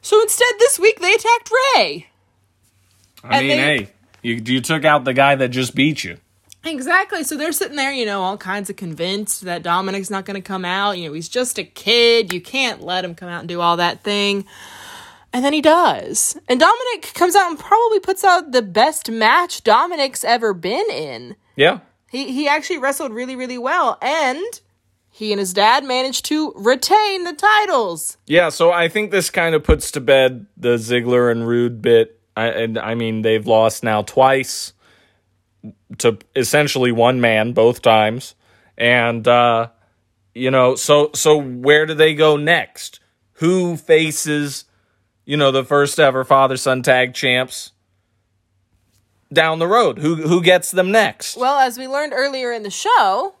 So 0.00 0.20
instead, 0.22 0.52
this 0.58 0.78
week 0.80 0.98
they 1.00 1.12
attacked 1.14 1.50
Rey. 1.76 2.08
I 3.24 3.38
And 3.38 3.46
mean, 3.48 3.56
they- 3.56 3.62
hey, 3.78 3.88
you 4.22 4.42
you 4.44 4.60
took 4.60 4.84
out 4.84 5.04
the 5.04 5.14
guy 5.14 5.36
that 5.36 5.48
just 5.48 5.74
beat 5.74 6.02
you. 6.04 6.16
Exactly. 6.64 7.24
So 7.24 7.36
they're 7.36 7.50
sitting 7.52 7.76
there, 7.76 7.92
you 7.92 8.06
know, 8.06 8.22
all 8.22 8.36
kinds 8.36 8.70
of 8.70 8.76
convinced 8.76 9.42
that 9.42 9.64
Dominik's 9.64 10.10
not 10.10 10.24
going 10.24 10.36
to 10.36 10.40
come 10.40 10.64
out. 10.64 10.96
You 10.96 11.08
know, 11.08 11.12
he's 11.12 11.28
just 11.28 11.58
a 11.58 11.64
kid. 11.64 12.32
You 12.32 12.40
can't 12.40 12.80
let 12.82 13.04
him 13.04 13.16
come 13.16 13.28
out 13.28 13.40
and 13.40 13.48
do 13.48 13.60
all 13.60 13.76
that 13.78 14.04
thing. 14.04 14.44
And 15.32 15.44
then 15.44 15.52
he 15.52 15.62
does. 15.62 16.38
And 16.48 16.60
Dominik 16.60 17.14
comes 17.14 17.34
out 17.34 17.50
and 17.50 17.58
probably 17.58 18.00
puts 18.00 18.22
out 18.24 18.52
the 18.52 18.62
best 18.62 19.10
match 19.10 19.64
Dominik's 19.64 20.24
ever 20.24 20.52
been 20.52 20.90
in. 20.90 21.36
Yeah. 21.56 21.80
He 22.10 22.32
he 22.32 22.48
actually 22.48 22.78
wrestled 22.78 23.12
really 23.12 23.36
really 23.36 23.58
well 23.58 23.98
and 24.02 24.60
he 25.10 25.32
and 25.32 25.38
his 25.38 25.52
dad 25.54 25.84
managed 25.84 26.24
to 26.26 26.52
retain 26.56 27.24
the 27.24 27.32
titles. 27.32 28.16
Yeah, 28.26 28.48
so 28.48 28.72
I 28.72 28.88
think 28.88 29.10
this 29.10 29.30
kind 29.30 29.54
of 29.54 29.62
puts 29.62 29.90
to 29.92 30.00
bed 30.00 30.46
the 30.56 30.76
Ziggler 30.76 31.30
and 31.30 31.46
Roode 31.46 31.82
bit. 31.82 32.18
I, 32.34 32.46
and 32.46 32.78
I 32.78 32.94
mean, 32.94 33.20
they've 33.20 33.46
lost 33.46 33.84
now 33.84 34.02
twice 34.02 34.72
to 35.98 36.18
essentially 36.34 36.92
one 36.92 37.20
man 37.20 37.52
both 37.52 37.82
times, 37.82 38.34
and 38.78 39.28
uh, 39.28 39.68
you 40.34 40.50
know, 40.50 40.76
so 40.76 41.10
so 41.14 41.36
where 41.36 41.84
do 41.84 41.92
they 41.92 42.14
go 42.14 42.38
next? 42.38 43.00
who 43.42 43.76
faces, 43.76 44.66
you 45.24 45.36
know, 45.36 45.50
the 45.50 45.64
first 45.64 45.98
ever 46.00 46.24
father 46.24 46.56
son 46.56 46.82
tag 46.82 47.14
champs 47.14 47.72
down 49.32 49.58
the 49.58 49.66
road. 49.66 49.98
Who 49.98 50.16
who 50.16 50.42
gets 50.42 50.70
them 50.70 50.90
next? 50.90 51.36
Well, 51.36 51.58
as 51.58 51.78
we 51.78 51.86
learned 51.86 52.12
earlier 52.14 52.52
in 52.52 52.62
the 52.62 52.70
show, 52.70 53.34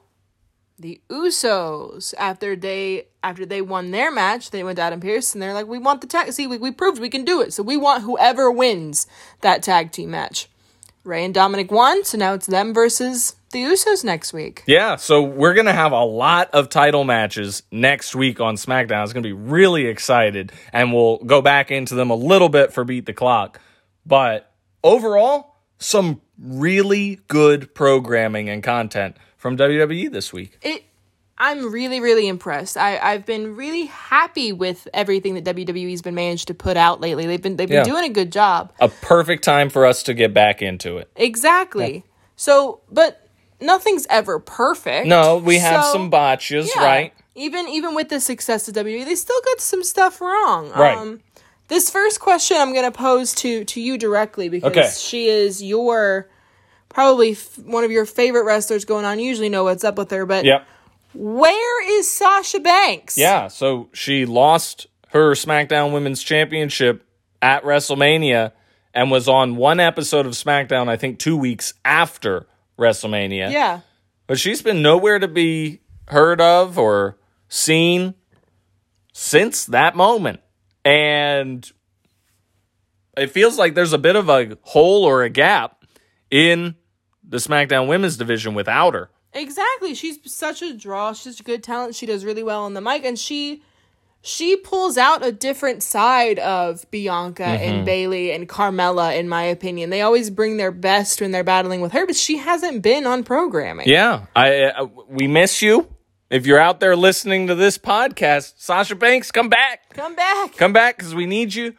the 0.78 1.00
Usos 1.10 2.14
after 2.18 2.56
they 2.56 3.08
after 3.22 3.44
they 3.44 3.62
won 3.62 3.90
their 3.90 4.10
match, 4.10 4.50
they 4.50 4.64
went 4.64 4.76
to 4.76 4.82
Adam 4.82 5.00
Pearce 5.00 5.34
and 5.34 5.42
they're 5.42 5.54
like, 5.54 5.66
"We 5.66 5.78
want 5.78 6.00
the 6.00 6.06
tag. 6.06 6.32
See, 6.32 6.46
we, 6.46 6.58
we 6.58 6.70
proved 6.70 7.00
we 7.00 7.10
can 7.10 7.24
do 7.24 7.40
it. 7.40 7.52
So 7.52 7.62
we 7.62 7.76
want 7.76 8.02
whoever 8.02 8.50
wins 8.50 9.06
that 9.40 9.62
tag 9.62 9.92
team 9.92 10.10
match." 10.10 10.48
Rey 11.04 11.24
and 11.24 11.34
Dominik 11.34 11.70
won, 11.70 12.04
so 12.04 12.16
now 12.16 12.34
it's 12.34 12.46
them 12.46 12.72
versus 12.72 13.34
the 13.52 13.62
Usos 13.62 14.02
next 14.04 14.32
week. 14.32 14.62
Yeah, 14.66 14.96
so 14.96 15.22
we're 15.22 15.54
going 15.54 15.66
to 15.66 15.72
have 15.72 15.92
a 15.92 16.04
lot 16.04 16.50
of 16.52 16.68
title 16.68 17.04
matches 17.04 17.62
next 17.70 18.14
week 18.14 18.40
on 18.40 18.56
SmackDown. 18.56 19.04
It's 19.04 19.12
going 19.12 19.22
to 19.22 19.28
be 19.28 19.32
really 19.32 19.86
excited, 19.86 20.52
and 20.72 20.92
we'll 20.92 21.18
go 21.18 21.40
back 21.40 21.70
into 21.70 21.94
them 21.94 22.10
a 22.10 22.16
little 22.16 22.48
bit 22.48 22.72
for 22.72 22.84
Beat 22.84 23.06
the 23.06 23.12
Clock. 23.12 23.60
But 24.04 24.52
overall, 24.82 25.56
some 25.78 26.20
really 26.38 27.20
good 27.28 27.74
programming 27.74 28.48
and 28.48 28.62
content 28.62 29.16
from 29.36 29.56
WWE 29.56 30.10
this 30.10 30.32
week. 30.32 30.58
It 30.62 30.84
I'm 31.38 31.72
really, 31.72 31.98
really 31.98 32.28
impressed. 32.28 32.76
I, 32.76 32.98
I've 32.98 33.26
been 33.26 33.56
really 33.56 33.86
happy 33.86 34.52
with 34.52 34.86
everything 34.94 35.34
that 35.34 35.44
WWE's 35.44 36.00
been 36.00 36.14
managed 36.14 36.46
to 36.48 36.54
put 36.54 36.76
out 36.76 37.00
lately. 37.00 37.26
They've 37.26 37.42
been 37.42 37.56
they've 37.56 37.66
been 37.68 37.78
Yeah. 37.78 37.82
doing 37.84 38.04
a 38.04 38.12
good 38.12 38.30
job. 38.30 38.72
A 38.80 38.88
perfect 38.88 39.42
time 39.42 39.68
for 39.68 39.84
us 39.84 40.04
to 40.04 40.14
get 40.14 40.32
back 40.32 40.62
into 40.62 40.98
it. 40.98 41.10
Exactly. 41.16 42.04
So, 42.36 42.80
but 42.90 43.21
nothing's 43.62 44.06
ever 44.10 44.38
perfect. 44.38 45.06
No, 45.06 45.38
we 45.38 45.58
have 45.58 45.84
So, 45.84 45.92
some 45.92 46.10
botches, 46.10 46.70
yeah. 46.76 46.84
right? 46.84 47.14
Even 47.34 47.68
even 47.68 47.94
with 47.94 48.08
the 48.10 48.20
success 48.20 48.68
of 48.68 48.74
WWE, 48.74 49.04
they 49.04 49.14
still 49.14 49.40
got 49.46 49.60
some 49.60 49.82
stuff 49.82 50.20
wrong. 50.20 50.70
Right. 50.70 50.96
Um, 50.96 51.20
this 51.68 51.88
first 51.88 52.20
question 52.20 52.58
I'm 52.58 52.72
going 52.74 52.84
to 52.84 52.96
pose 52.96 53.34
to 53.36 53.64
to 53.64 53.80
you 53.80 53.96
directly 53.96 54.48
because 54.48 54.70
Okay. 54.76 54.90
she 54.94 55.28
is 55.28 55.62
your 55.62 56.28
probably 56.90 57.32
f- 57.32 57.58
one 57.58 57.84
of 57.84 57.90
your 57.90 58.04
favorite 58.04 58.44
wrestlers 58.44 58.84
going 58.84 59.04
on. 59.06 59.18
You 59.18 59.24
usually 59.26 59.48
know 59.48 59.64
what's 59.64 59.82
up 59.84 59.96
with 59.96 60.10
her, 60.10 60.26
but 60.26 60.44
Yep. 60.44 60.66
where 61.14 61.98
is 61.98 62.10
Sasha 62.10 62.60
Banks? 62.60 63.16
Yeah, 63.16 63.48
so 63.48 63.88
she 63.94 64.26
lost 64.26 64.86
her 65.10 65.32
SmackDown 65.32 65.92
Women's 65.92 66.22
Championship 66.22 67.04
at 67.40 67.62
WrestleMania 67.64 68.52
and 68.94 69.10
was 69.10 69.26
on 69.28 69.56
one 69.56 69.80
episode 69.80 70.26
of 70.26 70.32
SmackDown, 70.32 70.88
I 70.88 70.96
think 70.96 71.18
two 71.18 71.36
weeks 71.36 71.72
after 71.84 72.46
WrestleMania. 72.78 73.50
Yeah. 73.50 73.80
But 74.26 74.38
she's 74.38 74.62
been 74.62 74.82
nowhere 74.82 75.18
to 75.18 75.28
be 75.28 75.80
heard 76.08 76.40
of 76.40 76.78
or 76.78 77.18
seen 77.48 78.14
since 79.12 79.66
that 79.66 79.96
moment. 79.96 80.40
And 80.84 81.70
it 83.16 83.30
feels 83.30 83.58
like 83.58 83.74
there's 83.74 83.92
a 83.92 83.98
bit 83.98 84.16
of 84.16 84.28
a 84.28 84.56
hole 84.62 85.04
or 85.04 85.22
a 85.22 85.28
gap 85.28 85.84
in 86.30 86.76
the 87.22 87.36
SmackDown 87.36 87.88
Women's 87.88 88.16
division 88.16 88.54
without 88.54 88.94
her. 88.94 89.10
Exactly. 89.32 89.94
She's 89.94 90.18
such 90.32 90.62
a 90.62 90.76
draw. 90.76 91.12
She's 91.12 91.34
such 91.34 91.40
a 91.40 91.44
good 91.44 91.62
talent. 91.62 91.94
She 91.94 92.06
does 92.06 92.24
really 92.24 92.42
well 92.42 92.64
on 92.64 92.74
the 92.74 92.80
mic 92.80 93.04
and 93.04 93.18
she 93.18 93.62
she 94.24 94.56
pulls 94.56 94.96
out 94.96 95.24
a 95.26 95.32
different 95.32 95.82
side 95.82 96.38
of 96.38 96.88
Bianca 96.90 97.42
Mm-hmm. 97.42 97.62
and 97.64 97.84
Bayley 97.84 98.30
and 98.32 98.48
Carmella 98.48 99.18
in 99.18 99.28
my 99.28 99.42
opinion. 99.42 99.90
They 99.90 100.00
always 100.02 100.30
bring 100.30 100.56
their 100.56 100.70
best 100.70 101.20
when 101.20 101.32
they're 101.32 101.42
battling 101.44 101.80
with 101.80 101.92
her, 101.92 102.06
but 102.06 102.16
she 102.16 102.38
hasn't 102.38 102.82
been 102.82 103.06
on 103.06 103.24
programming. 103.24 103.88
Yeah, 103.88 104.26
I 104.36 104.64
uh, 104.64 104.86
we 105.08 105.26
miss 105.26 105.60
you. 105.60 105.88
If 106.30 106.46
you're 106.46 106.58
out 106.60 106.80
there 106.80 106.96
listening 106.96 107.48
to 107.48 107.54
this 107.54 107.76
podcast, 107.76 108.54
Sasha 108.56 108.94
Banks, 108.94 109.30
come 109.30 109.50
back. 109.50 109.90
Come 109.92 110.14
back. 110.14 110.56
Come 110.56 110.72
back 110.72 110.96
because 110.96 111.14
we 111.14 111.26
need 111.26 111.52
you. 111.52 111.74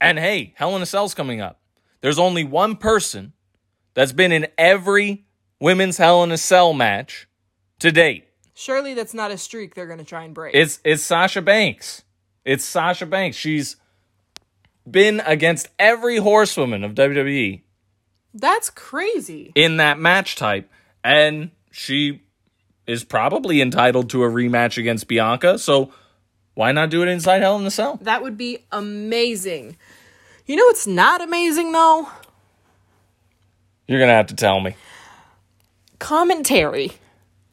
And 0.00 0.18
hey, 0.18 0.52
Hell 0.56 0.76
in 0.76 0.82
a 0.82 0.86
Cell's 0.86 1.14
coming 1.14 1.40
up. 1.40 1.60
There's 2.00 2.18
only 2.20 2.44
one 2.44 2.76
person 2.76 3.32
that's 3.94 4.12
been 4.12 4.30
in 4.30 4.46
every 4.56 5.26
women's 5.60 5.96
Hell 5.96 6.22
in 6.22 6.30
a 6.30 6.36
Cell 6.38 6.72
match 6.74 7.26
to 7.80 7.90
date. 7.90 8.27
Surely 8.58 8.92
that's 8.92 9.14
not 9.14 9.30
a 9.30 9.38
streak 9.38 9.76
they're 9.76 9.86
going 9.86 10.00
to 10.00 10.04
try 10.04 10.24
and 10.24 10.34
break. 10.34 10.52
It's 10.52 10.80
it's 10.82 11.04
Sasha 11.04 11.40
Banks. 11.40 12.02
It's 12.44 12.64
Sasha 12.64 13.06
Banks. 13.06 13.36
She's 13.36 13.76
been 14.90 15.20
against 15.24 15.68
every 15.78 16.16
horsewoman 16.16 16.82
of 16.82 16.96
WWE 16.96 17.60
that's 18.34 18.68
crazy. 18.68 19.52
in 19.54 19.76
that 19.76 20.00
match 20.00 20.34
type, 20.34 20.68
and 21.04 21.52
she 21.70 22.22
is 22.84 23.04
probably 23.04 23.60
entitled 23.60 24.10
to 24.10 24.24
a 24.24 24.28
rematch 24.28 24.76
against 24.76 25.06
Bianca. 25.06 25.56
So 25.60 25.92
why 26.54 26.72
not 26.72 26.90
do 26.90 27.00
it 27.04 27.08
inside 27.08 27.42
Hell 27.42 27.60
in 27.60 27.64
a 27.64 27.70
Cell? 27.70 28.00
That 28.02 28.22
would 28.22 28.36
be 28.36 28.64
amazing. 28.72 29.76
You 30.46 30.56
know 30.56 30.64
what's 30.64 30.84
not 30.84 31.22
amazing 31.22 31.70
though? 31.70 32.08
You're 33.86 34.00
gonna 34.00 34.14
have 34.14 34.26
to 34.26 34.34
tell 34.34 34.58
me. 34.58 34.74
Commentary. 36.00 36.94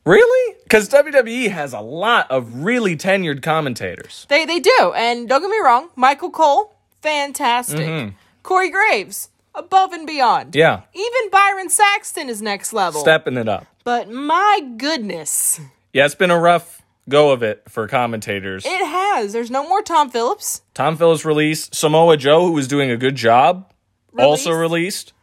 Really? 0.06 0.56
Because 0.64 0.88
WWE 0.90 1.50
has 1.50 1.74
a 1.74 1.80
lot 1.80 2.30
of 2.30 2.64
really 2.64 2.96
tenured 2.96 3.42
commentators. 3.42 4.26
They 4.30 4.46
they 4.46 4.60
do, 4.60 4.94
and 4.96 5.28
don't 5.28 5.42
get 5.42 5.50
me 5.50 5.60
wrong, 5.64 5.90
Michael 5.96 6.30
Cole, 6.32 6.76
fantastic. 7.02 7.80
Mm-hmm. 7.80 8.16
Corey 8.44 8.70
Graves, 8.70 9.30
above 9.56 9.94
and 9.94 10.06
beyond. 10.06 10.56
Yeah, 10.56 10.82
Even 10.94 11.30
Byron 11.32 11.70
Saxton 11.70 12.30
is 12.30 12.42
next 12.42 12.74
level. 12.74 13.02
stepping 13.02 13.38
it 13.38 13.50
up. 13.50 13.66
But 13.84 14.10
my 14.12 14.62
goodness, 14.78 15.60
Yeah, 15.94 16.06
it's 16.06 16.16
been 16.16 16.32
a 16.32 16.40
rough 16.40 16.82
go 17.10 17.32
of 17.32 17.42
it 17.44 17.64
for 17.70 17.88
commentators. 17.88 18.66
it 18.66 18.86
has. 18.86 19.34
There's 19.34 19.52
no 19.52 19.68
more 19.68 19.82
Tom 19.82 20.10
Phillips. 20.10 20.62
Tom 20.74 20.98
Phillips 20.98 21.26
released. 21.26 21.74
Samoa 21.76 22.18
Joe, 22.18 22.46
who 22.46 22.52
was 22.54 22.68
doing 22.68 22.90
a 22.92 22.98
good 22.98 23.16
job, 23.16 23.72
also 24.18 24.52
released. 24.52 25.14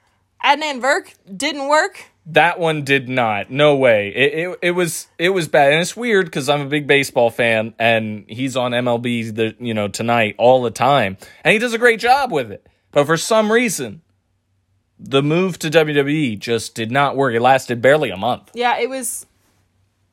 Adnan 0.45 0.81
Virk 0.81 1.15
didn't 1.37 1.69
work. 1.69 2.07
That 2.27 2.61
one 2.61 2.85
did 2.85 3.09
not. 3.09 3.51
No 3.51 3.77
way. 3.77 4.09
It 4.15 4.35
it, 4.35 4.59
it 4.63 4.71
was 4.73 5.09
it 5.19 5.31
was 5.31 5.49
bad, 5.49 5.73
and 5.73 5.81
it's 5.81 5.97
weird 5.97 6.27
because 6.27 6.49
I'm 6.49 6.61
a 6.61 6.67
big 6.67 6.87
baseball 6.87 7.31
fan, 7.31 7.75
and 7.79 8.25
he's 8.29 8.57
on 8.57 8.71
MLB 8.71 9.35
the 9.35 9.57
you 9.59 9.75
know 9.75 9.89
tonight 9.89 10.37
all 10.39 10.63
the 10.63 10.71
time, 10.71 11.17
and 11.43 11.53
he 11.53 11.59
does 11.59 11.73
a 11.73 11.79
great 11.79 11.99
job 11.99 12.31
with 12.31 12.53
it. 12.53 12.67
But 12.93 13.07
for 13.07 13.17
some 13.17 13.51
reason, 13.51 14.03
the 15.01 15.23
move 15.23 15.59
to 15.61 15.71
WWE 15.71 16.39
just 16.39 16.77
did 16.77 16.93
not 16.93 17.17
work. 17.17 17.35
It 17.35 17.41
lasted 17.41 17.83
barely 17.83 18.11
a 18.11 18.17
month. 18.17 18.51
Yeah, 18.55 18.79
it 18.79 18.89
was. 18.89 19.27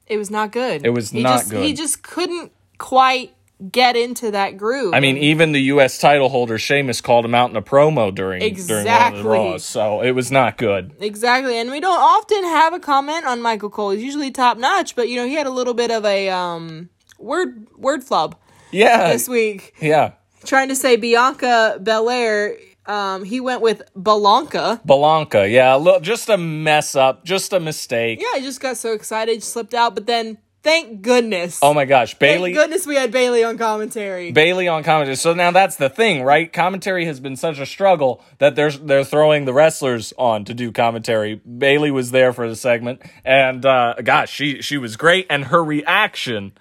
It 0.08 0.18
was 0.18 0.32
not 0.32 0.52
good. 0.52 0.84
It 0.84 0.90
was 0.90 1.12
He 1.12 1.22
not 1.22 1.42
just, 1.42 1.52
good. 1.52 1.64
He 1.64 1.74
just 1.74 2.02
couldn't 2.02 2.52
quite 2.80 3.36
get 3.72 3.96
into 3.98 4.32
that 4.32 4.58
groove. 4.58 4.94
I 4.94 5.00
mean, 5.00 5.18
even 5.18 5.52
the 5.52 5.62
U.S. 5.74 5.98
title 5.98 6.30
holder 6.30 6.58
Sheamus 6.58 7.02
called 7.02 7.26
him 7.26 7.36
out 7.36 7.50
in 7.50 7.56
a 7.56 7.62
promo 7.62 8.14
during 8.14 8.40
during 8.40 8.54
one 8.56 8.70
of 8.72 8.80
Exactly. 8.80 9.22
the 9.24 9.30
Raws, 9.30 9.66
so 9.66 10.02
it 10.02 10.12
was 10.12 10.32
not 10.32 10.58
good. 10.58 10.94
Exactly, 11.00 11.58
and 11.58 11.70
we 11.72 11.80
don't 11.80 12.00
often 12.00 12.44
have 12.44 12.74
a 12.74 12.80
comment 12.80 13.26
on 13.26 13.42
Michael 13.42 13.70
Cole. 13.70 13.90
He's 13.92 14.04
usually 14.04 14.32
top 14.32 14.58
notch, 14.58 14.96
but 14.96 15.10
you 15.10 15.16
know 15.18 15.26
he 15.26 15.34
had 15.34 15.48
a 15.48 15.52
little 15.52 15.74
bit 15.74 15.92
of 15.92 16.06
a 16.06 16.30
um 16.30 16.90
word 17.18 17.68
word 17.78 18.04
flub 18.04 18.36
Yeah, 18.72 19.12
this 19.12 19.28
week, 19.28 19.74
yeah. 19.82 20.14
trying 20.46 20.70
to 20.70 20.76
say 20.76 20.96
Bianca 20.96 21.80
Belair. 21.82 22.56
Um, 22.86 23.24
he 23.24 23.40
went 23.40 23.62
with 23.62 23.84
Balanca. 23.96 24.82
Belanca, 24.88 25.52
yeah, 25.52 25.76
a 25.76 25.78
little, 25.78 26.00
just 26.00 26.28
a 26.28 26.38
mess 26.38 26.96
up, 26.96 27.24
just 27.24 27.54
a 27.54 27.60
mistake. 27.60 28.20
Yeah, 28.20 28.30
I 28.34 28.40
just 28.42 28.60
got 28.62 28.78
so 28.78 28.94
excited, 28.94 29.44
slipped 29.44 29.76
out, 29.76 29.94
but 29.94 30.08
then 30.08 30.40
thank 30.64 31.02
goodness, 31.02 31.60
Oh 31.62 31.74
my 31.74 31.86
gosh, 31.86 32.14
Bayley. 32.16 32.54
thank 32.54 32.64
goodness 32.64 32.86
we 32.88 32.96
had 32.96 33.12
Bayley 33.12 33.44
on 33.44 33.58
commentary. 33.58 34.32
Bayley 34.32 34.68
on 34.68 34.84
commentary. 34.84 35.16
So 35.16 35.34
now 35.34 35.52
that's 35.52 35.76
the 35.78 35.90
thing, 35.90 36.24
right? 36.24 36.52
Commentary 36.52 37.06
has 37.06 37.20
been 37.20 37.36
such 37.36 37.60
a 37.60 37.66
struggle 37.66 38.24
that 38.40 38.56
they're 38.56 38.72
they're 38.72 39.04
throwing 39.04 39.46
the 39.46 39.54
wrestlers 39.54 40.14
on 40.18 40.46
to 40.46 40.54
do 40.54 40.72
commentary. 40.72 41.36
Bayley 41.36 41.92
was 41.92 42.12
there 42.12 42.34
for 42.34 42.48
the 42.50 42.56
segment, 42.56 43.02
and 43.26 43.66
uh, 43.66 43.96
gosh, 44.04 44.32
she 44.32 44.62
she 44.62 44.78
was 44.78 44.96
great, 44.98 45.28
and 45.30 45.46
her 45.46 45.64
reaction. 45.64 46.54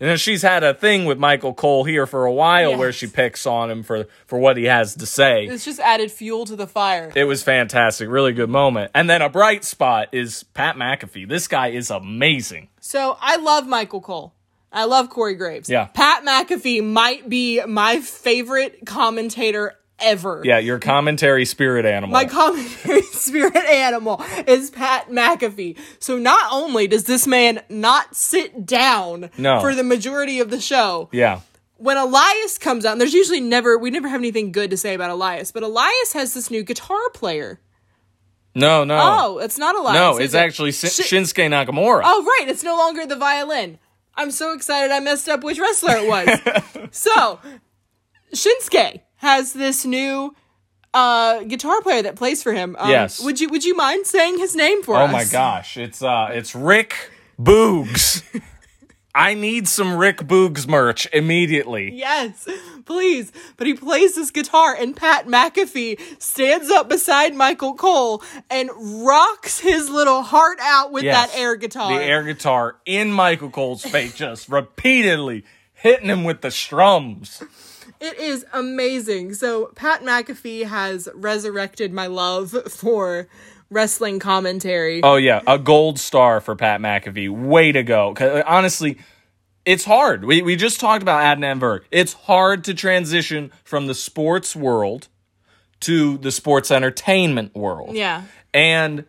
And 0.00 0.08
then 0.08 0.16
she's 0.16 0.40
had 0.40 0.64
a 0.64 0.72
thing 0.72 1.04
with 1.04 1.18
Michael 1.18 1.52
Cole 1.52 1.84
here 1.84 2.06
for 2.06 2.24
a 2.24 2.32
while, 2.32 2.78
where 2.78 2.90
she 2.90 3.06
picks 3.06 3.46
on 3.46 3.70
him 3.70 3.82
for 3.82 4.06
for 4.26 4.38
what 4.38 4.56
he 4.56 4.64
has 4.64 4.96
to 4.96 5.04
say. 5.06 5.44
it's 5.44 5.64
just 5.64 5.78
added 5.78 6.10
fuel 6.10 6.46
to 6.46 6.56
the 6.56 6.66
fire. 6.66 7.12
It 7.14 7.24
was 7.24 7.42
fantastic, 7.42 8.08
really 8.08 8.32
good 8.32 8.48
moment. 8.48 8.92
And 8.94 9.10
then 9.10 9.20
a 9.20 9.28
bright 9.28 9.62
spot 9.62 10.08
is 10.12 10.42
Pat 10.54 10.76
McAfee. 10.76 11.28
This 11.28 11.46
guy 11.48 11.68
is 11.68 11.90
amazing. 11.90 12.68
So 12.80 13.18
I 13.20 13.36
love 13.36 13.66
Michael 13.66 14.00
Cole. 14.00 14.32
I 14.72 14.84
love 14.84 15.10
Corey 15.10 15.34
Graves. 15.34 15.68
Yeah. 15.68 15.86
Pat 15.86 16.24
McAfee 16.24 16.82
might 16.84 17.28
be 17.28 17.62
my 17.66 18.00
favorite 18.00 18.86
commentator 18.86 19.74
ever. 20.02 20.42
Yeah, 20.44 20.58
your 20.58 20.78
commentary 20.78 21.44
spirit 21.44 21.84
animal. 21.86 22.12
My 22.12 22.24
commentary 22.24 23.02
spirit 23.12 23.56
animal 23.56 24.22
is 24.46 24.70
Pat 24.70 25.08
McAfee. 25.10 25.78
So 25.98 26.18
not 26.18 26.52
only 26.52 26.86
does 26.86 27.04
this 27.04 27.26
man 27.26 27.62
not 27.68 28.14
sit 28.16 28.66
down 28.66 29.30
No. 29.38 29.60
for 29.60 29.74
the 29.74 29.84
majority 29.84 30.40
of 30.40 30.50
the 30.50 30.60
show, 30.60 31.08
yeah. 31.12 31.40
when 31.76 31.96
Elias 31.96 32.58
comes 32.58 32.84
out, 32.84 32.92
and 32.92 33.00
there's 33.00 33.14
usually 33.14 33.40
never 33.40 33.78
we 33.78 33.90
never 33.90 34.08
have 34.08 34.20
anything 34.20 34.52
good 34.52 34.70
to 34.70 34.76
say 34.76 34.94
about 34.94 35.10
Elias, 35.10 35.52
but 35.52 35.62
Elias 35.62 36.12
has 36.14 36.34
this 36.34 36.50
new 36.50 36.62
guitar 36.62 37.10
player. 37.14 37.60
No, 38.54 38.82
no. 38.84 38.98
Oh, 39.00 39.38
it's 39.38 39.58
not 39.58 39.76
Elias. 39.76 39.94
no, 39.94 40.16
it's 40.18 40.34
it? 40.34 40.38
actually 40.38 40.72
Shi- 40.72 40.88
Shinsuke 40.88 41.46
Nakamura. 41.48 42.02
Oh, 42.04 42.24
right. 42.24 42.48
It's 42.48 42.64
no 42.64 42.76
longer 42.76 43.06
the 43.06 43.14
violin. 43.16 43.78
I'm 44.16 44.32
so 44.32 44.52
excited 44.54 44.90
I 44.90 44.98
messed 44.98 45.28
up 45.28 45.44
which 45.44 45.58
wrestler 45.60 45.96
it 45.98 46.08
was. 46.08 46.88
so, 46.90 47.38
Shinsuke 48.34 49.00
has 49.20 49.52
this 49.54 49.84
new 49.86 50.34
uh 50.92 51.44
guitar 51.44 51.80
player 51.82 52.02
that 52.02 52.16
plays 52.16 52.42
for 52.42 52.52
him. 52.52 52.74
Um, 52.78 52.90
Yes. 52.90 53.22
Would 53.22 53.40
you 53.40 53.48
would 53.48 53.64
you 53.64 53.76
mind 53.76 54.06
saying 54.06 54.38
his 54.38 54.54
name 54.56 54.82
for 54.82 54.96
Oh 54.96 55.04
us? 55.04 55.08
Oh 55.08 55.12
my 55.12 55.24
gosh, 55.24 55.76
it's 55.76 56.02
uh 56.02 56.28
it's 56.32 56.54
Rick 56.54 57.10
Boogs. 57.40 58.22
I 59.14 59.34
need 59.34 59.66
some 59.66 59.96
Rick 59.96 60.18
Boogs 60.18 60.68
merch 60.68 61.08
immediately. 61.12 61.92
Yes, 61.92 62.48
please. 62.84 63.32
But 63.56 63.66
he 63.66 63.74
plays 63.74 64.14
this 64.14 64.30
guitar, 64.30 64.72
and 64.78 64.94
Pat 64.96 65.26
McAfee 65.26 66.22
stands 66.22 66.70
up 66.70 66.88
beside 66.88 67.34
Michael 67.34 67.74
Cole 67.74 68.22
and 68.48 68.70
rocks 69.04 69.58
his 69.58 69.90
little 69.90 70.22
heart 70.22 70.58
out 70.62 70.92
with 70.92 71.02
Yes, 71.02 71.28
that 71.32 71.36
air 71.38 71.56
guitar. 71.56 71.92
The 71.98 72.04
air 72.04 72.22
guitar 72.22 72.76
in 72.86 73.10
Michael 73.10 73.50
Cole's 73.50 73.82
face, 73.82 74.14
just 74.14 74.48
repeatedly 74.48 75.44
hitting 75.74 76.08
him 76.08 76.22
with 76.22 76.40
the 76.42 76.52
strums. 76.52 77.42
It 78.00 78.18
is 78.18 78.46
amazing. 78.52 79.34
So 79.34 79.66
Pat 79.74 80.02
McAfee 80.02 80.64
has 80.66 81.08
resurrected 81.14 81.92
my 81.92 82.06
love 82.06 82.50
for 82.68 83.28
wrestling 83.68 84.18
commentary. 84.18 85.02
Oh 85.02 85.16
yeah, 85.16 85.42
a 85.46 85.58
gold 85.58 85.98
star 85.98 86.40
for 86.40 86.56
Pat 86.56 86.80
McAfee. 86.80 87.30
Way 87.30 87.72
to 87.72 87.82
go. 87.82 88.14
'Cause, 88.14 88.42
honestly, 88.46 88.98
it's 89.66 89.84
hard. 89.84 90.24
We 90.24 90.42
we 90.42 90.56
just 90.56 90.80
talked 90.80 91.02
about 91.02 91.20
Adnan 91.22 91.60
Virk. 91.60 91.80
It's 91.90 92.14
hard 92.14 92.64
to 92.64 92.74
transition 92.74 93.52
from 93.64 93.86
the 93.86 93.94
sports 93.94 94.56
world 94.56 95.08
to 95.80 96.18
the 96.18 96.30
sports 96.32 96.70
entertainment 96.70 97.54
world. 97.54 97.94
Yeah. 97.94 98.22
And 98.52 99.04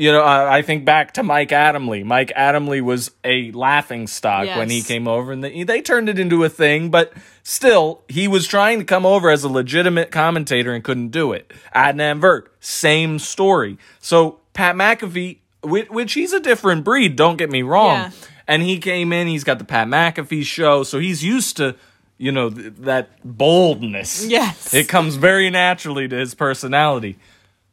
you 0.00 0.10
know, 0.10 0.22
I, 0.22 0.56
I 0.56 0.62
think 0.62 0.86
back 0.86 1.12
to 1.14 1.22
Mike 1.22 1.50
Adamle. 1.50 2.06
Mike 2.06 2.32
Adamle 2.34 2.80
was 2.80 3.10
a 3.22 3.52
laughing 3.52 4.06
stock 4.06 4.46
when 4.46 4.70
he 4.70 4.80
came 4.80 5.06
over, 5.06 5.30
and 5.30 5.44
they, 5.44 5.62
they 5.62 5.82
turned 5.82 6.08
it 6.08 6.18
into 6.18 6.42
a 6.42 6.48
thing. 6.48 6.88
But 6.88 7.12
still, 7.42 8.00
he 8.08 8.26
was 8.26 8.46
trying 8.46 8.78
to 8.78 8.86
come 8.86 9.04
over 9.04 9.28
as 9.28 9.44
a 9.44 9.48
legitimate 9.50 10.10
commentator 10.10 10.72
and 10.72 10.82
couldn't 10.82 11.10
do 11.10 11.34
it. 11.34 11.52
Adnan 11.76 12.18
Virk, 12.18 12.46
same 12.60 13.18
story. 13.18 13.76
So 14.00 14.40
Pat 14.54 14.74
McAfee, 14.74 15.36
which, 15.64 15.90
which 15.90 16.14
he's 16.14 16.32
a 16.32 16.40
different 16.40 16.82
breed. 16.82 17.14
Don't 17.14 17.36
get 17.36 17.50
me 17.50 17.60
wrong. 17.60 17.96
Yeah. 17.98 18.10
And 18.48 18.62
he 18.62 18.78
came 18.78 19.12
in. 19.12 19.28
He's 19.28 19.44
got 19.44 19.58
the 19.58 19.66
Pat 19.66 19.86
McAfee 19.86 20.44
show, 20.44 20.82
so 20.82 20.98
he's 20.98 21.22
used 21.22 21.58
to. 21.58 21.76
You 22.16 22.32
know 22.32 22.50
th- 22.50 22.74
that 22.80 23.08
boldness. 23.24 24.26
Yes. 24.26 24.74
it 24.74 24.88
comes 24.88 25.14
very 25.16 25.48
naturally 25.48 26.06
to 26.06 26.16
his 26.16 26.34
personality 26.34 27.18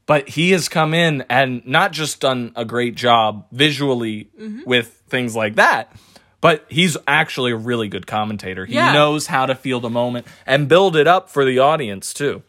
but 0.08 0.30
he 0.30 0.52
has 0.52 0.68
come 0.70 0.94
in 0.96 1.24
and 1.30 1.64
not 1.68 1.92
just 1.92 2.20
done 2.20 2.52
a 2.56 2.66
great 2.66 2.96
job 2.96 3.46
visually 3.52 4.30
Mm-hmm. 4.40 4.62
with 4.66 4.88
things 5.10 5.36
like 5.36 5.56
that 5.56 5.96
but 6.42 6.66
he's 6.70 6.96
actually 7.08 7.52
a 7.52 7.56
really 7.56 7.88
good 7.88 8.06
commentator 8.08 8.66
he 8.66 8.74
Yeah. 8.76 8.92
knows 8.94 9.28
how 9.28 9.46
to 9.46 9.56
feel 9.56 9.80
the 9.80 9.90
moment 9.90 10.26
and 10.46 10.68
build 10.68 10.96
it 10.96 11.08
up 11.08 11.30
for 11.30 11.46
the 11.46 11.60
audience 11.60 12.14
too 12.14 12.42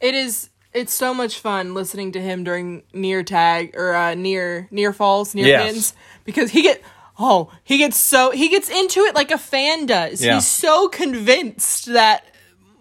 It 0.00 0.14
is 0.14 0.50
it's 0.72 0.92
so 0.92 1.14
much 1.14 1.38
fun 1.38 1.72
listening 1.74 2.10
to 2.12 2.20
him 2.20 2.42
during 2.44 2.82
near 2.92 3.22
tag 3.22 3.74
or 3.76 3.94
uh, 3.94 4.14
near 4.14 4.66
near 4.72 4.92
falls, 4.92 5.34
near 5.34 5.46
Yes. 5.46 5.64
pins 5.72 5.94
because 6.24 6.50
he 6.50 6.62
get 6.62 6.82
oh, 7.18 7.48
he 7.62 7.78
gets 7.78 7.96
so 7.96 8.32
he 8.32 8.48
gets 8.48 8.68
into 8.68 9.00
it 9.02 9.14
like 9.14 9.30
a 9.30 9.38
fan 9.38 9.86
does. 9.86 10.20
Yeah. 10.20 10.34
He's 10.34 10.48
so 10.48 10.88
convinced 10.88 11.86
that 11.92 12.24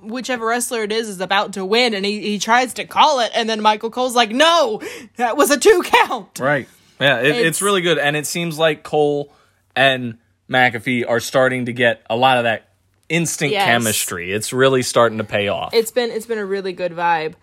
whichever 0.03 0.45
wrestler 0.45 0.83
it 0.83 0.91
is 0.91 1.07
is 1.09 1.19
about 1.21 1.53
to 1.53 1.65
win 1.65 1.93
and 1.93 2.05
he, 2.05 2.21
he 2.21 2.39
tries 2.39 2.73
to 2.75 2.85
call 2.85 3.19
it 3.19 3.31
and 3.33 3.49
then 3.49 3.61
Michael 3.61 3.89
Cole's 3.89 4.15
like, 4.15 4.31
"No, 4.31 4.81
that 5.17 5.37
was 5.37 5.51
a 5.51 5.57
two 5.59 5.81
count." 5.85 6.39
right 6.39 6.67
yeah 6.99 7.19
it, 7.19 7.27
it's, 7.27 7.37
It's- 7.39 7.61
really 7.61 7.81
good 7.81 7.97
and 7.97 8.15
it 8.15 8.27
seems 8.27 8.57
like 8.59 8.83
cole 8.83 9.33
and 9.75 10.17
mcafee 10.49 11.07
are 11.07 11.19
starting 11.19 11.65
to 11.65 11.73
get 11.73 12.03
a 12.09 12.15
lot 12.15 12.37
of 12.37 12.43
that 12.43 12.69
instant 13.09 13.51
Yes. 13.51 13.65
chemistry 13.65 14.31
it's 14.31 14.53
really 14.53 14.81
starting 14.83 15.17
to 15.17 15.23
pay 15.23 15.47
off 15.47 15.73
It's 15.73 15.91
been 15.91 16.09
it's 16.11 16.25
been 16.25 16.37
a 16.37 16.45
really 16.45 16.73
good 16.73 16.91
vibe. 16.93 17.33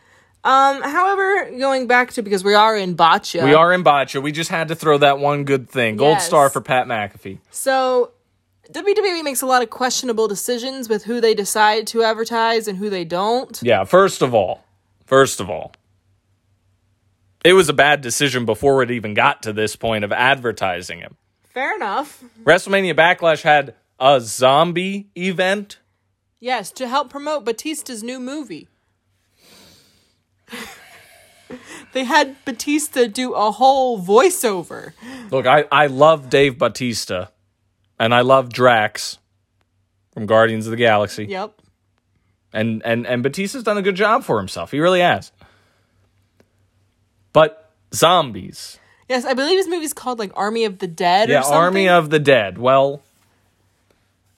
Um 0.43 0.81
however, 0.83 1.51
going 1.59 1.87
back 1.87 2.13
to 2.15 2.23
because 2.23 2.43
we 2.43 2.55
are 2.55 2.77
in 2.77 2.95
Botcha. 2.95 3.45
we 3.45 3.53
are 3.55 3.73
in 3.73 3.83
botcha 3.83 4.21
we 4.21 4.33
just 4.33 4.51
had 4.51 4.69
to 4.69 4.75
throw 4.75 4.97
that 4.99 5.19
one 5.19 5.45
good 5.45 5.69
thing 5.69 5.97
gold 5.97 6.15
Yes. 6.17 6.27
star 6.27 6.49
for 6.51 6.61
pat 6.61 6.87
mcafee 6.87 7.39
So 7.51 8.13
WWE 8.73 9.25
makes 9.25 9.43
a 9.43 9.47
lot 9.47 9.63
of 9.63 9.71
questionable 9.71 10.29
decisions 10.29 10.89
with 10.89 11.05
who 11.05 11.21
they 11.21 11.35
decide 11.35 11.87
to 11.89 12.03
advertise 12.03 12.69
and 12.69 12.79
who 12.79 12.89
they 12.89 13.05
don't. 13.05 13.59
Yeah, 13.63 13.85
first 13.85 14.23
of 14.23 14.33
all, 14.35 14.65
first 15.05 15.41
of 15.41 15.51
all, 15.51 15.73
it 17.45 17.55
was 17.55 17.69
a 17.69 17.73
bad 17.73 18.01
decision 18.01 18.45
before 18.45 18.83
it 18.83 18.91
even 18.91 19.15
got 19.15 19.43
to 19.43 19.53
this 19.53 19.77
point 19.77 20.05
of 20.05 20.13
advertising 20.13 21.01
him. 21.01 21.17
Fair 21.45 21.75
enough. 21.75 22.23
WrestleMania 22.45 22.95
Backlash 22.95 23.43
had 23.43 23.75
a 23.99 24.21
zombie 24.21 25.09
event. 25.17 25.79
Yes, 26.39 26.71
to 26.73 26.87
help 26.87 27.11
promote 27.11 27.45
Batista's 27.45 28.03
new 28.03 28.21
movie. 28.21 28.69
they 31.93 32.05
had 32.05 32.37
Batista 32.45 33.07
do 33.07 33.33
a 33.35 33.51
whole 33.51 34.01
voiceover. 34.01 34.93
Look, 35.31 35.47
I, 35.47 35.65
I 35.73 35.87
love 35.87 36.31
Dave 36.31 36.57
Batista 36.57 37.27
and 38.01 38.13
I 38.13 38.23
love 38.23 38.53
Drax 38.53 39.19
from 40.13 40.27
Guardians 40.27 40.67
of 40.67 40.73
the 40.73 40.77
Galaxy. 40.77 41.27
Yep. 41.27 41.55
And, 42.53 42.83
and, 42.85 43.07
and 43.07 43.23
Batista's 43.23 43.63
done 43.63 43.79
a 43.79 43.83
good 43.83 43.95
job 43.95 44.25
for 44.25 44.39
himself. 44.39 44.73
He 44.73 44.81
really 44.81 45.01
has. 45.01 45.31
But 47.33 47.71
zombies. 47.95 48.79
Yes, 49.09 49.25
I 49.25 49.35
believe 49.35 49.57
his 49.59 49.69
movie's 49.69 49.93
called 49.93 50.19
like 50.19 50.33
Army 50.35 50.65
of 50.65 50.79
the 50.79 50.87
Dead 50.89 51.29
Yeah, 51.29 51.41
or 51.41 51.43
something. 51.43 51.59
Army 51.59 51.89
of 51.89 52.11
the 52.11 52.19
Dead. 52.19 52.59
Well, 52.59 53.03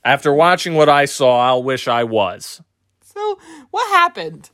after 0.05 0.33
watching 0.33 0.75
what 0.75 0.89
I 0.89 1.05
saw, 1.07 1.39
I'll 1.41 1.63
wish 1.63 1.89
I 1.89 2.05
was. 2.05 2.61
So, 3.03 3.39
what 3.71 3.89
happened? 3.91 4.51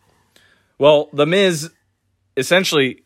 Well, 0.79 1.09
The 1.13 1.27
Miz 1.27 1.71
essentially, 2.37 3.03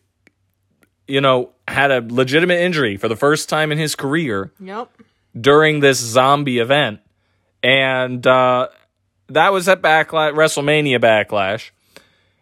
you 1.06 1.20
know, 1.20 1.50
had 1.68 1.90
a 1.90 2.00
legitimate 2.06 2.60
injury 2.60 2.96
for 2.96 3.08
the 3.08 3.16
first 3.16 3.48
time 3.48 3.72
in 3.72 3.78
his 3.78 3.94
career 3.94 4.52
Yep. 4.60 4.90
During 5.38 5.80
this 5.80 5.98
zombie 5.98 6.58
event. 6.58 7.00
And 7.62 8.26
uh, 8.26 8.68
that 9.28 9.52
was 9.52 9.68
at 9.68 9.82
Backlash, 9.82 10.34
WrestleMania 10.34 11.00
Backlash. 11.00 11.70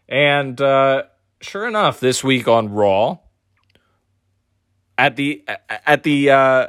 And 0.09 0.61
uh, 0.61 1.05
sure 1.41 1.67
enough, 1.69 2.01
this 2.01 2.25
week 2.25 2.49
on 2.49 2.73
Raw, 2.73 3.19
at 4.99 5.17
the 5.17 5.45
at 5.87 6.03
the 6.03 6.31
uh, 6.31 6.67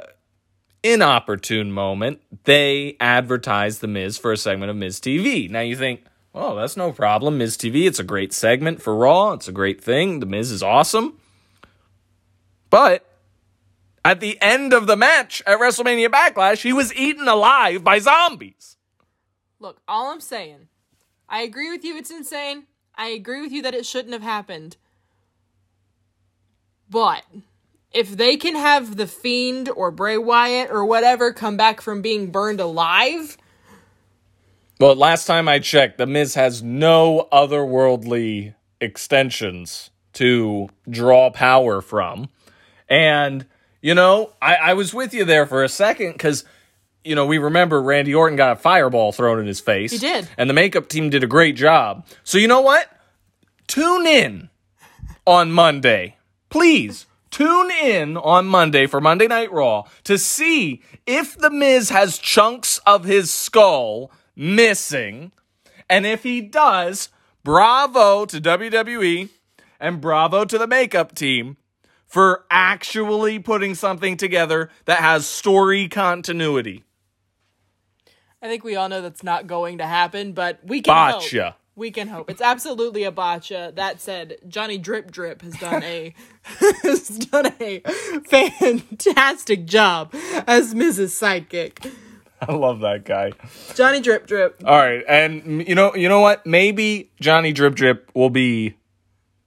inopportune 0.82 1.72
moment, 1.72 2.22
they 2.44 2.96
advertised 3.00 3.80
the 3.80 3.88
Miz 3.88 4.16
for 4.16 4.32
a 4.32 4.36
segment 4.36 4.70
of 4.70 4.76
Miz 4.76 5.00
TV. 5.00 5.50
Now 5.50 5.60
you 5.60 5.76
think, 5.76 6.04
oh, 6.34 6.56
that's 6.56 6.76
no 6.76 6.92
problem. 6.92 7.38
Miz 7.38 7.56
TV, 7.56 7.86
it's 7.86 7.98
a 7.98 8.04
great 8.04 8.32
segment 8.32 8.80
for 8.80 8.94
Raw. 8.94 9.32
It's 9.32 9.48
a 9.48 9.52
great 9.52 9.82
thing. 9.82 10.20
The 10.20 10.26
Miz 10.26 10.50
is 10.50 10.62
awesome. 10.62 11.18
But 12.70 13.06
at 14.04 14.20
the 14.20 14.40
end 14.42 14.72
of 14.72 14.86
the 14.86 14.96
match 14.96 15.42
at 15.46 15.58
WrestleMania 15.58 16.08
Backlash, 16.08 16.62
he 16.62 16.72
was 16.72 16.94
eaten 16.94 17.28
alive 17.28 17.84
by 17.84 17.98
zombies. 17.98 18.76
Look, 19.60 19.80
all 19.86 20.10
I'm 20.10 20.20
saying, 20.20 20.68
I 21.28 21.42
agree 21.42 21.70
with 21.70 21.84
you, 21.84 21.96
it's 21.96 22.10
insane. 22.10 22.64
I 22.96 23.08
agree 23.08 23.40
with 23.40 23.52
you 23.52 23.62
that 23.62 23.74
it 23.74 23.86
shouldn't 23.86 24.12
have 24.12 24.22
happened. 24.22 24.76
But 26.90 27.22
if 27.92 28.16
they 28.16 28.36
can 28.36 28.54
have 28.54 28.96
the 28.96 29.06
Fiend 29.06 29.68
or 29.70 29.90
Bray 29.90 30.18
Wyatt 30.18 30.70
or 30.70 30.84
whatever 30.84 31.32
come 31.32 31.56
back 31.56 31.80
from 31.80 32.02
being 32.02 32.30
burned 32.30 32.60
alive, 32.60 33.38
Well, 34.80 34.94
last 34.96 35.26
time 35.26 35.48
I 35.48 35.58
checked, 35.58 35.96
The 35.96 36.06
Miz 36.06 36.34
has 36.34 36.62
no 36.62 37.28
otherworldly 37.32 38.54
extensions 38.80 39.90
to 40.14 40.68
draw 40.90 41.30
power 41.30 41.80
from. 41.80 42.28
And, 42.88 43.46
you 43.82 43.94
know, 43.94 44.32
I, 44.40 44.54
I 44.54 44.74
was 44.74 44.94
with 44.94 45.12
you 45.12 45.24
there 45.24 45.44
for 45.44 45.62
a 45.62 45.68
second 45.68 46.12
because, 46.12 46.44
you 47.04 47.14
know, 47.14 47.26
we 47.26 47.38
remember 47.38 47.82
Randy 47.82 48.14
Orton 48.14 48.36
got 48.36 48.52
a 48.52 48.56
fireball 48.56 49.12
thrown 49.12 49.40
in 49.40 49.46
his 49.46 49.60
face. 49.60 49.90
He 49.90 49.98
did. 49.98 50.28
And 50.38 50.48
the 50.48 50.54
makeup 50.54 50.88
team 50.88 51.10
did 51.10 51.24
a 51.24 51.26
great 51.26 51.56
job. 51.56 52.06
So, 52.22 52.38
you 52.38 52.48
know 52.48 52.60
what? 52.60 52.88
Tune 53.66 54.06
in 54.06 54.48
on 55.26 55.50
Monday. 55.52 56.16
Please 56.48 57.06
tune 57.30 57.70
in 57.70 58.16
on 58.16 58.46
Monday 58.46 58.86
for 58.86 59.00
Monday 59.00 59.26
Night 59.26 59.50
Raw 59.50 59.84
to 60.04 60.16
see 60.16 60.82
if 61.06 61.36
The 61.36 61.50
Miz 61.50 61.90
has 61.90 62.18
chunks 62.18 62.78
of 62.86 63.04
his 63.04 63.32
skull 63.32 64.12
missing. 64.36 65.32
And 65.90 66.06
if 66.06 66.22
he 66.22 66.40
does, 66.40 67.08
bravo 67.42 68.26
to 68.26 68.40
WWE 68.40 69.30
and 69.80 70.00
bravo 70.00 70.44
to 70.44 70.58
the 70.58 70.66
makeup 70.68 71.14
team 71.14 71.56
for 72.12 72.44
actually 72.50 73.38
putting 73.38 73.74
something 73.74 74.18
together 74.18 74.68
that 74.84 74.98
has 74.98 75.24
story 75.26 75.88
continuity. 75.88 76.84
I 78.42 78.48
think 78.48 78.64
we 78.64 78.76
all 78.76 78.90
know 78.90 79.00
that's 79.00 79.22
not 79.22 79.46
going 79.46 79.78
to 79.78 79.86
happen, 79.86 80.34
but 80.34 80.60
we 80.62 80.82
can 80.82 80.92
hope. 80.94 81.54
We 81.74 81.90
can 81.90 82.08
hope. 82.08 82.28
It's 82.28 82.42
absolutely 82.42 83.04
a 83.04 83.10
botcha. 83.10 83.72
That 83.76 84.02
said, 84.02 84.36
Johnny 84.46 84.76
Drip 84.76 85.10
Drip 85.10 85.40
has 85.40 85.54
done 85.54 85.82
a 85.82 86.12
has 86.82 87.08
done 87.08 87.50
a 87.58 87.80
fantastic 88.26 89.64
job 89.64 90.14
as 90.46 90.74
Miz's 90.74 91.18
Sidekick. 91.18 91.94
I 92.46 92.52
love 92.52 92.80
that 92.80 93.06
guy. 93.06 93.32
Johnny 93.74 94.02
Drip 94.02 94.26
Drip. 94.26 94.62
All 94.66 94.76
right, 94.76 95.02
and 95.08 95.66
you 95.66 95.74
know, 95.74 95.94
you 95.94 96.10
know 96.10 96.20
what? 96.20 96.44
Maybe 96.44 97.10
Johnny 97.20 97.54
Drip 97.54 97.74
Drip 97.74 98.10
will 98.12 98.28
be 98.28 98.76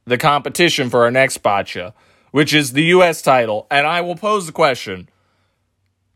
the 0.05 0.17
competition 0.17 0.89
for 0.89 1.03
our 1.03 1.11
next 1.11 1.37
botcha, 1.39 1.93
which 2.35 2.53
is 2.53 2.73
the 2.73 2.83
U.S. 2.95 3.21
title. 3.21 3.65
And 3.71 3.87
I 3.87 4.01
will 4.01 4.17
pose 4.17 4.45
the 4.45 4.51
question: 4.51 5.07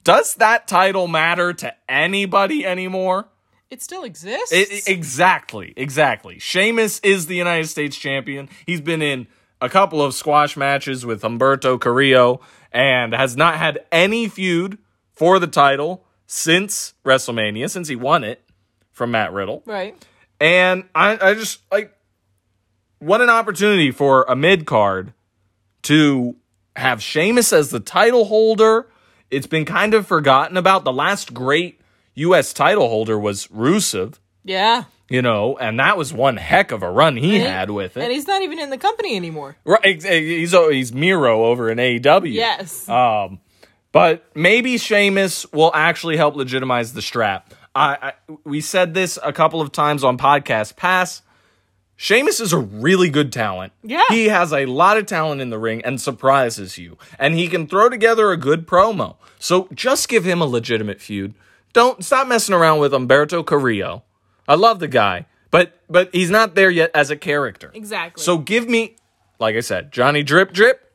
Does 0.04 0.36
that 0.36 0.68
title 0.68 1.08
matter 1.08 1.54
to 1.54 1.74
anybody 1.88 2.66
anymore? 2.66 3.30
It 3.70 3.82
still 3.82 4.04
exists. 4.04 4.52
It, 4.52 4.86
exactly, 4.86 5.74
exactly. 5.78 6.38
Sheamus 6.38 7.00
is 7.04 7.28
the 7.28 7.38
United 7.38 7.68
States 7.68 7.96
champion. 7.96 8.50
He's 8.66 8.82
been 8.82 9.02
in 9.02 9.28
a 9.62 9.70
couple 9.70 10.02
of 10.02 10.14
squash 10.14 10.58
matches 10.58 11.06
with 11.06 11.22
Humberto 11.22 11.80
Carrillo 11.80 12.42
and 12.74 13.14
has 13.14 13.38
not 13.38 13.56
had 13.56 13.86
any 13.90 14.28
feud 14.28 14.78
for 15.14 15.40
the 15.40 15.48
title 15.48 16.04
since 16.28 16.96
WrestleMania, 17.06 17.70
since 17.70 17.88
he 17.88 17.96
won 17.96 18.26
it 18.26 18.44
from 18.92 19.12
Matt 19.12 19.32
Riddle. 19.32 19.64
right. 19.66 19.96
And 20.42 20.84
I, 20.94 21.18
I 21.30 21.34
just 21.36 21.62
like 21.72 21.96
what 22.98 23.22
an 23.22 23.30
opportunity 23.30 23.92
for 23.92 24.26
a 24.28 24.36
mid 24.36 24.66
card 24.66 25.14
to 25.84 26.36
have 26.76 27.02
Sheamus 27.02 27.52
as 27.54 27.70
the 27.70 27.80
title 27.80 28.26
holder. 28.26 28.88
It's 29.32 29.48
been 29.48 29.66
kind 29.66 29.94
of 29.94 30.08
forgotten 30.08 30.58
about. 30.58 30.84
The 30.84 30.94
last 30.94 31.34
great 31.34 31.80
U.S. 32.16 32.52
title 32.54 32.90
holder 32.90 33.18
was 33.20 33.48
Rusev, 33.48 34.16
Yeah. 34.44 34.86
you 35.10 35.22
know, 35.22 35.58
and 35.58 35.80
that 35.80 35.98
was 35.98 36.12
one 36.12 36.38
heck 36.38 36.72
of 36.72 36.82
a 36.84 36.90
run 36.90 37.16
he 37.16 37.40
had 37.40 37.70
with 37.70 37.96
it. 37.98 38.04
And 38.04 38.12
he's 38.12 38.28
not 38.28 38.42
even 38.42 38.60
in 38.60 38.70
the 38.72 38.78
company 38.78 39.16
anymore. 39.16 39.56
Right, 39.66 39.80
ex- 39.84 40.04
he's 40.06 40.52
he's 40.52 40.94
Miro 40.94 41.46
over 41.46 41.70
in 41.70 41.78
AEW. 41.78 42.34
Yes. 42.34 42.90
Um, 42.90 43.40
but 43.92 44.26
maybe 44.36 44.78
Sheamus 44.78 45.46
will 45.52 45.72
actually 45.74 46.18
help 46.18 46.36
legitimize 46.36 46.94
the 46.94 47.02
strap. 47.02 47.54
I, 47.76 48.14
I 48.30 48.34
we 48.44 48.62
said 48.62 48.94
this 48.94 49.18
a 49.24 49.32
couple 49.32 49.62
of 49.62 49.72
times 49.72 50.04
on 50.04 50.18
podcast 50.18 50.76
pass. 50.76 51.22
Sheamus 52.02 52.40
is 52.40 52.54
a 52.54 52.58
really 52.58 53.10
good 53.10 53.34
talent. 53.34 53.74
Yeah. 53.84 54.06
He 54.08 54.30
has 54.30 54.54
a 54.54 54.66
lot 54.68 54.96
of 54.96 55.06
talent 55.06 55.42
in 55.42 55.50
the 55.50 55.58
ring 55.60 55.82
and 55.84 56.00
surprises 56.00 56.78
you. 56.78 56.98
And 57.20 57.36
he 57.36 57.50
can 57.50 57.68
throw 57.68 57.90
together 57.90 58.32
a 58.32 58.38
good 58.38 58.66
promo. 58.66 59.18
So 59.38 59.68
just 59.74 60.08
give 60.08 60.24
him 60.24 60.40
a 60.40 60.46
legitimate 60.46 61.02
feud. 61.02 61.34
Don't 61.74 62.06
stop 62.06 62.26
messing 62.26 62.56
around 62.56 62.80
with 62.80 62.94
Humberto 62.94 63.46
Carrillo. 63.46 64.04
I 64.48 64.56
love 64.56 64.80
the 64.80 64.88
guy, 64.88 65.26
but 65.52 65.78
but 65.90 66.10
he's 66.14 66.30
not 66.30 66.56
there 66.56 66.70
yet 66.70 66.90
as 66.96 67.12
a 67.12 67.18
character. 67.18 67.70
exactly. 67.74 68.24
So 68.24 68.38
give 68.38 68.70
me, 68.70 68.96
like 69.38 69.58
I 69.58 69.60
said, 69.60 69.92
Johnny 69.92 70.24
Drip 70.24 70.54
Drip 70.54 70.94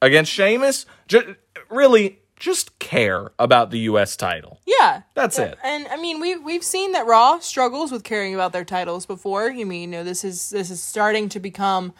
against 0.00 0.30
Sheamus. 0.30 0.86
Ju- 1.08 1.34
really, 1.68 2.20
just 2.36 2.78
care 2.78 3.30
about 3.38 3.70
the 3.70 3.78
U.S. 3.80 4.16
title. 4.16 4.60
yeah, 4.66 5.02
That's 5.14 5.38
Yeah, 5.38 5.46
it. 5.46 5.58
And 5.64 5.86
I 5.88 5.96
mean, 5.96 6.20
we 6.20 6.36
we've 6.36 6.64
seen 6.64 6.92
that 6.92 7.06
Raw 7.06 7.38
struggles 7.40 7.92
with 7.92 8.04
caring 8.04 8.34
about 8.34 8.52
their 8.52 8.64
titles 8.64 9.06
before. 9.06 9.48
You 9.50 9.66
mean, 9.66 9.92
you 9.92 9.98
know, 9.98 10.04
this 10.04 10.24
is 10.24 10.50
this 10.50 10.70
is 10.70 10.82
starting 10.82 11.28
to 11.30 11.40
become 11.40 11.92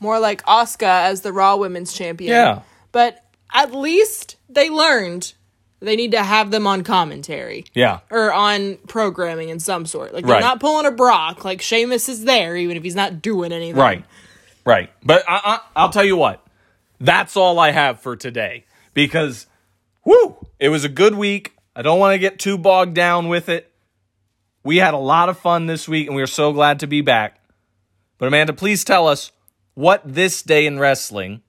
more 0.00 0.18
like 0.18 0.42
Asuka 0.46 1.04
as 1.04 1.20
the 1.20 1.32
Raw 1.32 1.56
Women's 1.56 1.92
Champion. 1.92 2.30
Yeah. 2.32 2.62
But 2.90 3.22
at 3.54 3.72
least 3.72 4.36
they 4.48 4.68
learned 4.70 5.34
they 5.80 5.96
need 5.96 6.12
to 6.12 6.22
have 6.22 6.50
them 6.52 6.66
on 6.66 6.82
commentary. 6.84 7.64
Yeah. 7.74 8.00
Or 8.10 8.32
on 8.32 8.76
programming 8.88 9.48
in 9.48 9.58
some 9.60 9.84
sort. 9.84 10.14
Like 10.14 10.24
they're 10.24 10.34
Right. 10.34 10.40
not 10.40 10.60
pulling 10.60 10.86
a 10.86 10.90
Brock. 10.92 11.44
Like 11.44 11.60
Sheamus 11.60 12.08
is 12.08 12.24
there, 12.24 12.56
even 12.56 12.76
if 12.76 12.82
he's 12.84 12.94
not 12.94 13.20
doing 13.20 13.52
anything. 13.52 13.80
Right. 13.80 14.04
Right. 14.64 14.90
But 15.02 15.24
I, 15.28 15.40
I, 15.44 15.60
I'll 15.74 15.90
tell 15.90 16.04
you 16.04 16.16
what, 16.16 16.44
that's 17.00 17.36
all 17.36 17.58
I 17.58 17.72
have 17.72 18.00
for 18.00 18.14
today 18.14 18.64
because, 18.94 19.46
whoo, 20.04 20.36
it 20.58 20.68
was 20.68 20.84
a 20.84 20.88
good 20.88 21.14
week. 21.14 21.54
I 21.74 21.82
don't 21.82 21.98
want 21.98 22.14
to 22.14 22.18
get 22.18 22.38
too 22.38 22.58
bogged 22.58 22.94
down 22.94 23.28
with 23.28 23.48
it. 23.48 23.72
We 24.64 24.76
had 24.76 24.94
a 24.94 24.98
lot 24.98 25.28
of 25.28 25.38
fun 25.38 25.66
this 25.66 25.88
week 25.88 26.06
and 26.06 26.14
we 26.14 26.22
are 26.22 26.26
so 26.26 26.52
glad 26.52 26.80
to 26.80 26.86
be 26.86 27.00
back. 27.00 27.40
But 28.18 28.28
Amanda, 28.28 28.52
please 28.52 28.84
tell 28.84 29.08
us 29.08 29.32
what 29.74 30.02
this 30.04 30.42
day 30.42 30.66
in 30.66 30.78
wrestling 30.78 31.42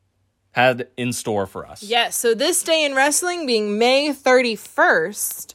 had 0.51 0.87
in 0.97 1.13
store 1.13 1.45
for 1.45 1.67
us. 1.67 1.83
Yes, 1.83 2.15
so 2.15 2.33
this 2.33 2.63
day 2.63 2.85
in 2.85 2.95
wrestling 2.95 3.45
being 3.45 3.77
May 3.77 4.13
31st, 4.13 5.53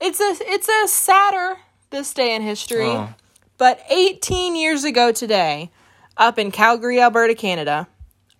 it's 0.00 0.20
a 0.20 0.36
it's 0.40 0.68
a 0.68 0.88
sadder 0.88 1.58
this 1.90 2.12
day 2.14 2.34
in 2.34 2.42
history. 2.42 2.86
Oh. 2.86 3.14
But 3.56 3.80
18 3.90 4.56
years 4.56 4.84
ago 4.84 5.12
today, 5.12 5.70
up 6.16 6.38
in 6.38 6.50
Calgary, 6.50 7.00
Alberta, 7.00 7.34
Canada, 7.34 7.88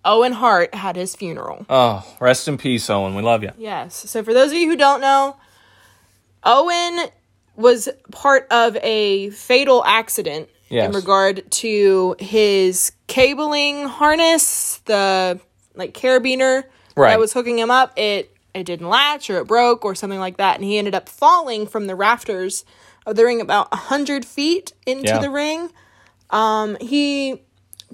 Owen 0.04 0.32
Hart 0.32 0.74
had 0.74 0.96
his 0.96 1.14
funeral. 1.16 1.64
Oh, 1.68 2.04
rest 2.20 2.46
in 2.48 2.58
peace, 2.58 2.88
Owen. 2.90 3.14
We 3.14 3.22
love 3.22 3.42
you. 3.42 3.50
Yes. 3.56 3.94
So 4.10 4.22
for 4.22 4.34
those 4.34 4.50
of 4.50 4.56
you 4.58 4.68
who 4.68 4.76
don't 4.76 5.00
know, 5.00 5.36
Owen 6.44 7.06
was 7.56 7.88
part 8.10 8.46
of 8.50 8.76
a 8.82 9.30
fatal 9.30 9.84
accident 9.84 10.48
Yes. 10.70 10.88
in 10.88 10.92
regard 10.94 11.48
to 11.52 12.16
his 12.18 12.92
cabling 13.06 13.84
harness, 13.86 14.80
the 14.86 15.38
like 15.74 15.94
carabiner 15.94 16.64
Right. 16.96 17.10
that 17.10 17.18
was 17.18 17.32
hooking 17.32 17.58
him 17.58 17.70
up. 17.70 17.96
It 17.98 18.30
it 18.54 18.64
didn't 18.66 18.88
latch 18.88 19.28
or 19.30 19.38
it 19.38 19.46
broke 19.48 19.84
or 19.84 19.94
something 19.94 20.18
like 20.20 20.36
that, 20.36 20.56
and 20.56 20.64
he 20.64 20.78
ended 20.78 20.94
up 20.94 21.08
falling 21.08 21.66
from 21.66 21.86
the 21.86 21.94
rafters 21.94 22.64
of 23.04 23.16
the 23.16 23.24
ring 23.24 23.40
about 23.40 23.72
hundred 23.74 24.24
feet 24.24 24.72
into 24.86 25.08
Yeah. 25.08 25.18
the 25.18 25.30
ring. 25.30 25.70
Um, 26.30 26.76
he 26.80 27.42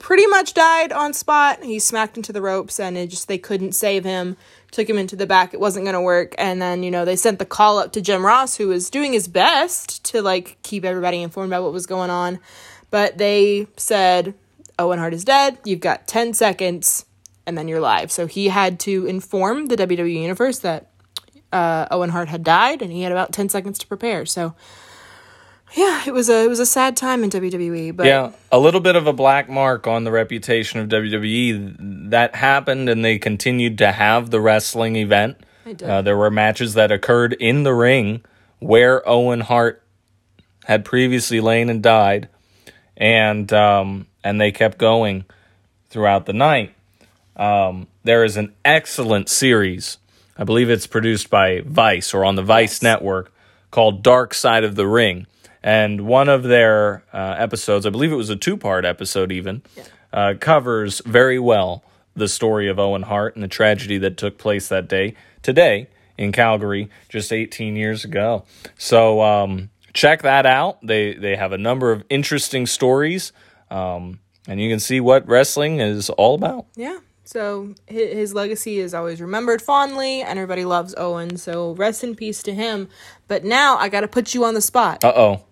pretty 0.00 0.26
much 0.26 0.54
died 0.54 0.92
on 0.92 1.12
spot. 1.12 1.62
He 1.62 1.78
smacked 1.78 2.16
into 2.16 2.32
the 2.32 2.42
ropes 2.42 2.80
and 2.80 2.98
it 2.98 3.08
just 3.08 3.28
they 3.28 3.38
couldn't 3.38 3.72
save 3.72 4.02
him. 4.02 4.36
Took 4.72 4.88
him 4.88 4.98
into 4.98 5.14
the 5.14 5.26
back. 5.26 5.54
It 5.54 5.60
wasn't 5.60 5.84
going 5.84 5.94
to 5.94 6.00
work. 6.00 6.34
And 6.38 6.60
then, 6.60 6.82
you 6.82 6.90
know, 6.90 7.04
they 7.04 7.16
sent 7.16 7.38
the 7.38 7.44
call 7.44 7.78
up 7.78 7.92
to 7.92 8.00
Jim 8.00 8.24
Ross 8.24 8.56
who 8.56 8.68
was 8.68 8.90
doing 8.90 9.12
his 9.12 9.28
best 9.28 10.02
to 10.06 10.22
like 10.22 10.58
keep 10.62 10.84
everybody 10.84 11.22
informed 11.22 11.50
about 11.50 11.62
what 11.62 11.72
was 11.72 11.86
going 11.86 12.10
on. 12.10 12.40
But 12.90 13.18
they 13.18 13.68
said 13.76 14.34
Owen 14.78 14.98
Hart 14.98 15.14
is 15.14 15.24
dead. 15.24 15.58
You've 15.64 15.80
got 15.80 16.08
10 16.08 16.34
seconds 16.34 17.04
and 17.46 17.56
then 17.56 17.68
you're 17.68 17.80
live. 17.80 18.10
So 18.10 18.26
he 18.26 18.48
had 18.48 18.80
to 18.80 19.06
inform 19.06 19.66
the 19.66 19.76
WWE 19.76 20.22
universe 20.22 20.60
that 20.60 20.90
uh, 21.52 21.86
Owen 21.90 22.10
Hart 22.10 22.28
had 22.28 22.42
died 22.42 22.80
and 22.80 22.90
he 22.90 23.02
had 23.02 23.12
about 23.12 23.32
10 23.32 23.48
seconds 23.48 23.78
to 23.80 23.86
prepare. 23.86 24.24
So 24.24 24.54
yeah, 25.74 26.02
it 26.06 26.12
was 26.12 26.28
a 26.28 26.44
it 26.44 26.48
was 26.48 26.60
a 26.60 26.66
sad 26.66 26.96
time 26.96 27.22
in 27.22 27.30
WWE, 27.30 27.94
but 27.94 28.06
Yeah, 28.06 28.32
a 28.50 28.58
little 28.58 28.80
bit 28.80 28.96
of 28.96 29.06
a 29.06 29.12
black 29.12 29.48
mark 29.48 29.86
on 29.86 30.04
the 30.04 30.10
reputation 30.10 30.80
of 30.80 30.88
WWE. 30.88 32.10
That 32.10 32.34
happened, 32.34 32.88
and 32.88 33.04
they 33.04 33.18
continued 33.18 33.78
to 33.78 33.92
have 33.92 34.30
the 34.30 34.40
wrestling 34.40 34.96
event. 34.96 35.36
did. 35.64 35.82
Uh, 35.82 36.02
there 36.02 36.16
were 36.16 36.30
matches 36.30 36.74
that 36.74 36.90
occurred 36.90 37.34
in 37.34 37.62
the 37.62 37.74
ring 37.74 38.24
where 38.58 39.06
Owen 39.08 39.40
Hart 39.40 39.82
had 40.64 40.84
previously 40.84 41.40
lain 41.40 41.70
and 41.70 41.82
died, 41.82 42.28
and 42.96 43.52
um, 43.52 44.06
and 44.22 44.40
they 44.40 44.52
kept 44.52 44.78
going 44.78 45.24
throughout 45.88 46.26
the 46.26 46.32
night. 46.32 46.74
Um, 47.36 47.86
there 48.04 48.24
is 48.24 48.36
an 48.36 48.54
excellent 48.64 49.28
series, 49.28 49.98
I 50.36 50.44
believe 50.44 50.70
it's 50.70 50.86
produced 50.86 51.30
by 51.30 51.60
Vice 51.60 52.12
or 52.12 52.24
on 52.24 52.34
the 52.34 52.42
Vice 52.42 52.82
network, 52.82 53.32
called 53.70 54.02
Dark 54.02 54.34
Side 54.34 54.64
of 54.64 54.74
the 54.74 54.86
Ring. 54.86 55.26
And 55.62 56.02
one 56.02 56.28
of 56.28 56.42
their 56.42 57.04
uh, 57.12 57.34
episodes, 57.38 57.84
I 57.84 57.90
believe 57.90 58.12
it 58.12 58.16
was 58.16 58.30
a 58.30 58.36
two 58.36 58.56
part 58.56 58.84
episode 58.84 59.30
even, 59.32 59.62
uh, 60.12 60.34
covers 60.40 61.00
very 61.04 61.38
well 61.38 61.84
the 62.16 62.28
story 62.28 62.68
of 62.68 62.78
Owen 62.78 63.02
Hart 63.02 63.34
and 63.34 63.42
the 63.42 63.48
tragedy 63.48 63.98
that 63.98 64.16
took 64.16 64.38
place 64.38 64.68
that 64.68 64.88
day, 64.88 65.14
today 65.42 65.88
in 66.18 66.32
Calgary, 66.32 66.90
just 67.08 67.32
18 67.32 67.76
years 67.76 68.04
ago. 68.04 68.44
So 68.76 69.22
um, 69.22 69.70
check 69.92 70.22
that 70.22 70.46
out. 70.46 70.78
They, 70.84 71.14
they 71.14 71.36
have 71.36 71.52
a 71.52 71.58
number 71.58 71.92
of 71.92 72.04
interesting 72.10 72.66
stories, 72.66 73.32
um, 73.70 74.20
and 74.48 74.60
you 74.60 74.68
can 74.70 74.80
see 74.80 75.00
what 75.00 75.26
wrestling 75.28 75.80
is 75.80 76.10
all 76.10 76.34
about. 76.34 76.66
Yeah. 76.74 76.98
So 77.24 77.74
his 77.86 78.34
legacy 78.34 78.80
is 78.80 78.92
always 78.92 79.20
remembered 79.20 79.62
fondly, 79.62 80.20
and 80.20 80.36
everybody 80.36 80.64
loves 80.64 80.96
Owen. 80.98 81.36
So 81.36 81.74
rest 81.74 82.02
in 82.02 82.16
peace 82.16 82.42
to 82.42 82.52
him. 82.52 82.88
But 83.28 83.44
now 83.44 83.76
I 83.76 83.88
got 83.88 84.00
to 84.00 84.08
put 84.08 84.34
you 84.34 84.44
on 84.44 84.54
the 84.54 84.60
spot 84.60 85.04
Uh 85.04 85.12
oh. 85.14 85.44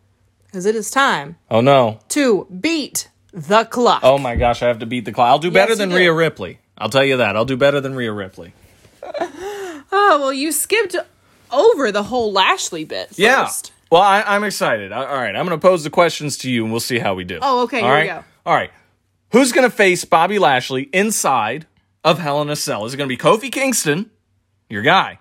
Because 0.49 0.67
it 0.67 0.75
is 0.75 0.91
time 0.91 1.37
Oh 1.51 1.61
no. 1.61 2.01
to 2.11 2.47
beat 2.61 3.09
the 3.33 3.65
clock. 3.65 4.01
Oh 4.03 4.19
my 4.19 4.35
gosh, 4.37 4.63
I 4.63 4.69
have 4.69 4.81
to 4.81 4.87
beat 4.87 5.05
the 5.05 5.13
clock. 5.13 5.29
I'll 5.29 5.39
do 5.39 5.51
better 5.51 5.73
Yes, 5.73 5.79
than. 5.79 5.93
Rhea 5.93 6.13
Ripley. 6.13 6.59
I'll 6.77 6.89
tell 6.91 7.05
you 7.05 7.19
that. 7.19 7.37
I'll 7.37 7.45
do 7.45 7.57
better 7.57 7.81
than 7.81 7.95
Rhea 7.95 8.13
Ripley. 8.13 8.53
Oh, 9.91 10.19
well, 10.21 10.33
you 10.33 10.53
skipped 10.53 10.95
over 11.51 11.91
the 11.93 12.03
whole 12.05 12.33
Lashley 12.33 12.85
bit. 12.85 13.09
First. 13.09 13.19
Yeah. 13.19 13.49
Well, 13.91 14.03
I, 14.03 14.23
I'm 14.23 14.45
excited. 14.45 14.93
All 14.93 15.05
right, 15.05 15.35
I'm 15.35 15.47
going 15.47 15.59
to 15.59 15.67
pose 15.67 15.83
the 15.83 15.91
questions 15.91 16.37
to 16.39 16.51
you, 16.51 16.63
and 16.63 16.71
we'll 16.71 16.81
see 16.81 16.99
how 16.99 17.15
we 17.15 17.25
do. 17.25 17.39
Oh, 17.41 17.63
okay, 17.63 17.81
All 17.81 17.87
here 17.87 18.05
we 18.05 18.09
right? 18.11 18.21
go. 18.21 18.25
All 18.45 18.55
right. 18.55 18.71
Who's 19.33 19.53
going 19.53 19.69
to 19.69 19.75
face 19.75 20.05
Bobby 20.05 20.39
Lashley 20.39 20.83
inside 20.93 21.67
of 22.05 22.19
Hell 22.19 22.43
in 22.43 22.51
a 22.51 22.57
Cell? 22.57 22.85
Is 22.85 22.95
it 22.95 22.97
going 22.99 23.09
to 23.09 23.15
be 23.17 23.21
Kofi 23.21 23.51
Kingston, 23.51 24.11
your 24.69 24.83
guy, 24.83 25.19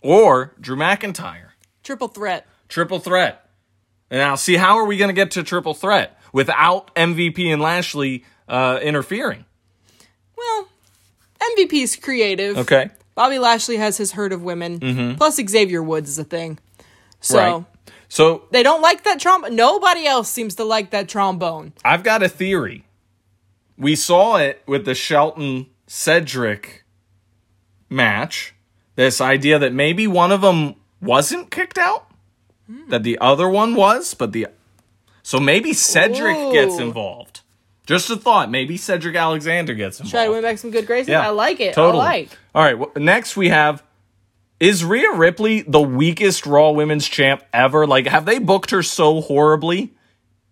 or 0.00 0.52
Drew 0.60 0.76
McIntyre? 0.76 1.50
Triple 1.84 2.08
threat. 2.08 2.46
Triple 2.68 2.98
threat. 2.98 3.41
Now, 4.12 4.34
see, 4.34 4.56
how 4.56 4.76
are 4.76 4.84
we 4.84 4.98
going 4.98 5.08
to 5.08 5.14
get 5.14 5.32
to 5.32 5.42
triple 5.42 5.74
threat 5.74 6.20
without 6.32 6.94
MVP 6.94 7.46
and 7.52 7.62
Lashley 7.62 8.24
uh, 8.46 8.78
interfering? 8.82 9.44
Well, 10.36 10.68
MVP's 11.40 11.96
creative. 11.96 12.58
Okay. 12.58 12.90
Bobby 13.14 13.38
Lashley 13.38 13.76
has 13.76 13.96
his 13.96 14.12
herd 14.12 14.32
of 14.32 14.42
women. 14.42 14.78
Mm-hmm. 14.80 15.14
Plus, 15.16 15.36
Xavier 15.36 15.82
Woods 15.82 16.10
is 16.10 16.18
a 16.18 16.24
thing. 16.24 16.58
So 17.20 17.38
Right. 17.38 17.64
So 18.08 18.44
they 18.50 18.62
don't 18.62 18.82
like 18.82 19.04
that 19.04 19.18
trombone. 19.20 19.56
Nobody 19.56 20.06
else 20.06 20.28
seems 20.28 20.56
to 20.56 20.64
like 20.64 20.90
that 20.90 21.08
trombone. 21.08 21.72
I've 21.82 22.02
got 22.02 22.22
a 22.22 22.28
theory. 22.28 22.84
We 23.78 23.96
saw 23.96 24.36
it 24.36 24.62
with 24.66 24.84
the 24.84 24.94
Shelton 24.94 25.68
Cedric 25.86 26.84
match. 27.88 28.54
This 28.96 29.22
idea 29.22 29.58
that 29.58 29.72
maybe 29.72 30.06
one 30.06 30.30
of 30.30 30.42
them 30.42 30.74
wasn't 31.00 31.50
kicked 31.50 31.78
out, 31.78 32.06
that 32.88 33.02
the 33.02 33.18
other 33.20 33.48
one 33.48 33.74
was, 33.74 34.14
but 34.14 34.32
the 34.32 34.48
so 35.22 35.38
maybe 35.38 35.72
Cedric 35.72 36.36
Ooh. 36.36 36.52
gets 36.52 36.78
involved. 36.78 37.40
Just 37.86 38.10
a 38.10 38.16
thought. 38.16 38.50
Maybe 38.50 38.76
Cedric 38.76 39.16
Alexander 39.16 39.74
gets 39.74 39.98
involved. 39.98 40.12
Try 40.12 40.24
to 40.26 40.30
win 40.30 40.42
back 40.42 40.58
some 40.58 40.70
good 40.70 40.86
graces. 40.86 41.08
Yeah, 41.08 41.26
I 41.26 41.30
like 41.30 41.60
it. 41.60 41.74
Totally. 41.74 42.02
I 42.02 42.06
like. 42.06 42.38
All 42.54 42.62
right. 42.62 42.78
Well, 42.78 42.92
next 42.96 43.36
we 43.36 43.48
have. 43.48 43.82
Is 44.60 44.84
Rhea 44.84 45.12
Ripley 45.14 45.62
the 45.62 45.80
weakest 45.80 46.46
Raw 46.46 46.70
Women's 46.70 47.08
Champ 47.08 47.42
ever? 47.52 47.84
Like, 47.84 48.06
have 48.06 48.24
they 48.24 48.38
booked 48.38 48.70
her 48.70 48.82
so 48.82 49.20
horribly? 49.20 49.92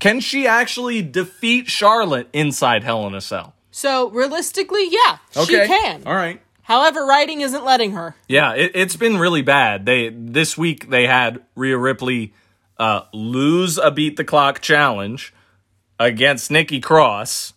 Can 0.00 0.18
she 0.18 0.48
actually 0.48 1.02
defeat 1.02 1.68
Charlotte 1.68 2.28
inside 2.32 2.82
Hell 2.82 3.06
in 3.06 3.14
a 3.14 3.20
Cell? 3.20 3.54
So 3.70 4.10
realistically, 4.10 4.88
yeah, 4.90 5.18
she 5.44 5.54
can. 5.54 6.02
All 6.06 6.14
right. 6.14 6.40
However, 6.70 7.04
writing 7.04 7.40
isn't 7.40 7.64
letting 7.64 7.94
her. 7.94 8.14
Yeah, 8.28 8.54
it, 8.54 8.70
it's 8.76 8.94
been 8.94 9.18
really 9.18 9.42
bad. 9.42 9.86
They 9.86 10.10
this 10.10 10.56
week 10.56 10.88
they 10.88 11.04
had 11.04 11.42
Rhea 11.56 11.76
Ripley 11.76 12.32
uh, 12.78 13.06
lose 13.12 13.76
a 13.76 13.90
beat 13.90 14.16
the 14.16 14.22
clock 14.22 14.60
challenge 14.60 15.34
against 15.98 16.48
Nikki 16.48 16.78
Cross 16.78 17.54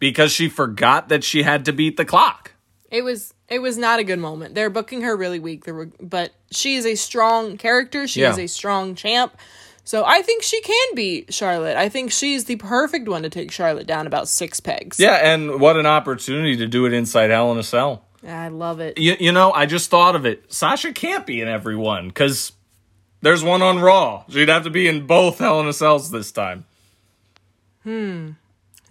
because 0.00 0.32
she 0.32 0.48
forgot 0.48 1.10
that 1.10 1.22
she 1.22 1.44
had 1.44 1.64
to 1.66 1.72
beat 1.72 1.96
the 1.96 2.04
clock. 2.04 2.54
It 2.90 3.04
was 3.04 3.34
it 3.48 3.60
was 3.60 3.78
not 3.78 4.00
a 4.00 4.04
good 4.04 4.18
moment. 4.18 4.56
They're 4.56 4.68
booking 4.68 5.02
her 5.02 5.16
really 5.16 5.38
weak. 5.38 5.64
Were, 5.68 5.92
but 6.00 6.32
she 6.50 6.74
is 6.74 6.84
a 6.84 6.96
strong 6.96 7.56
character. 7.56 8.08
She 8.08 8.22
is 8.22 8.36
a 8.36 8.48
strong 8.48 8.96
champ. 8.96 9.36
So 9.92 10.06
I 10.06 10.22
think 10.22 10.42
she 10.42 10.58
can 10.62 10.94
beat 10.94 11.34
Charlotte. 11.34 11.76
I 11.76 11.90
think 11.90 12.12
she's 12.12 12.46
the 12.46 12.56
perfect 12.56 13.06
one 13.10 13.24
to 13.24 13.28
take 13.28 13.52
Charlotte 13.52 13.86
down 13.86 14.06
about 14.06 14.26
six 14.26 14.58
pegs. 14.58 14.98
Yeah, 14.98 15.16
and 15.16 15.60
what 15.60 15.76
an 15.76 15.84
opportunity 15.84 16.56
to 16.56 16.66
do 16.66 16.86
it 16.86 16.94
inside 16.94 17.28
Hell 17.28 17.52
in 17.52 17.58
a 17.58 17.62
Cell. 17.62 18.02
I 18.26 18.48
love 18.48 18.80
it. 18.80 18.96
You, 18.96 19.16
you 19.20 19.32
know, 19.32 19.52
I 19.52 19.66
just 19.66 19.90
thought 19.90 20.16
of 20.16 20.24
it. 20.24 20.50
Sasha 20.50 20.94
can't 20.94 21.26
be 21.26 21.42
in 21.42 21.48
every 21.48 21.76
one 21.76 22.08
because 22.08 22.52
there's 23.20 23.44
one 23.44 23.60
on 23.60 23.80
Raw. 23.80 24.24
She'd 24.30 24.48
have 24.48 24.64
to 24.64 24.70
be 24.70 24.88
in 24.88 25.06
both 25.06 25.40
Hell 25.40 25.60
in 25.60 25.66
a 25.66 25.74
Cells 25.74 26.10
this 26.10 26.32
time. 26.32 26.64
Hmm. 27.82 28.30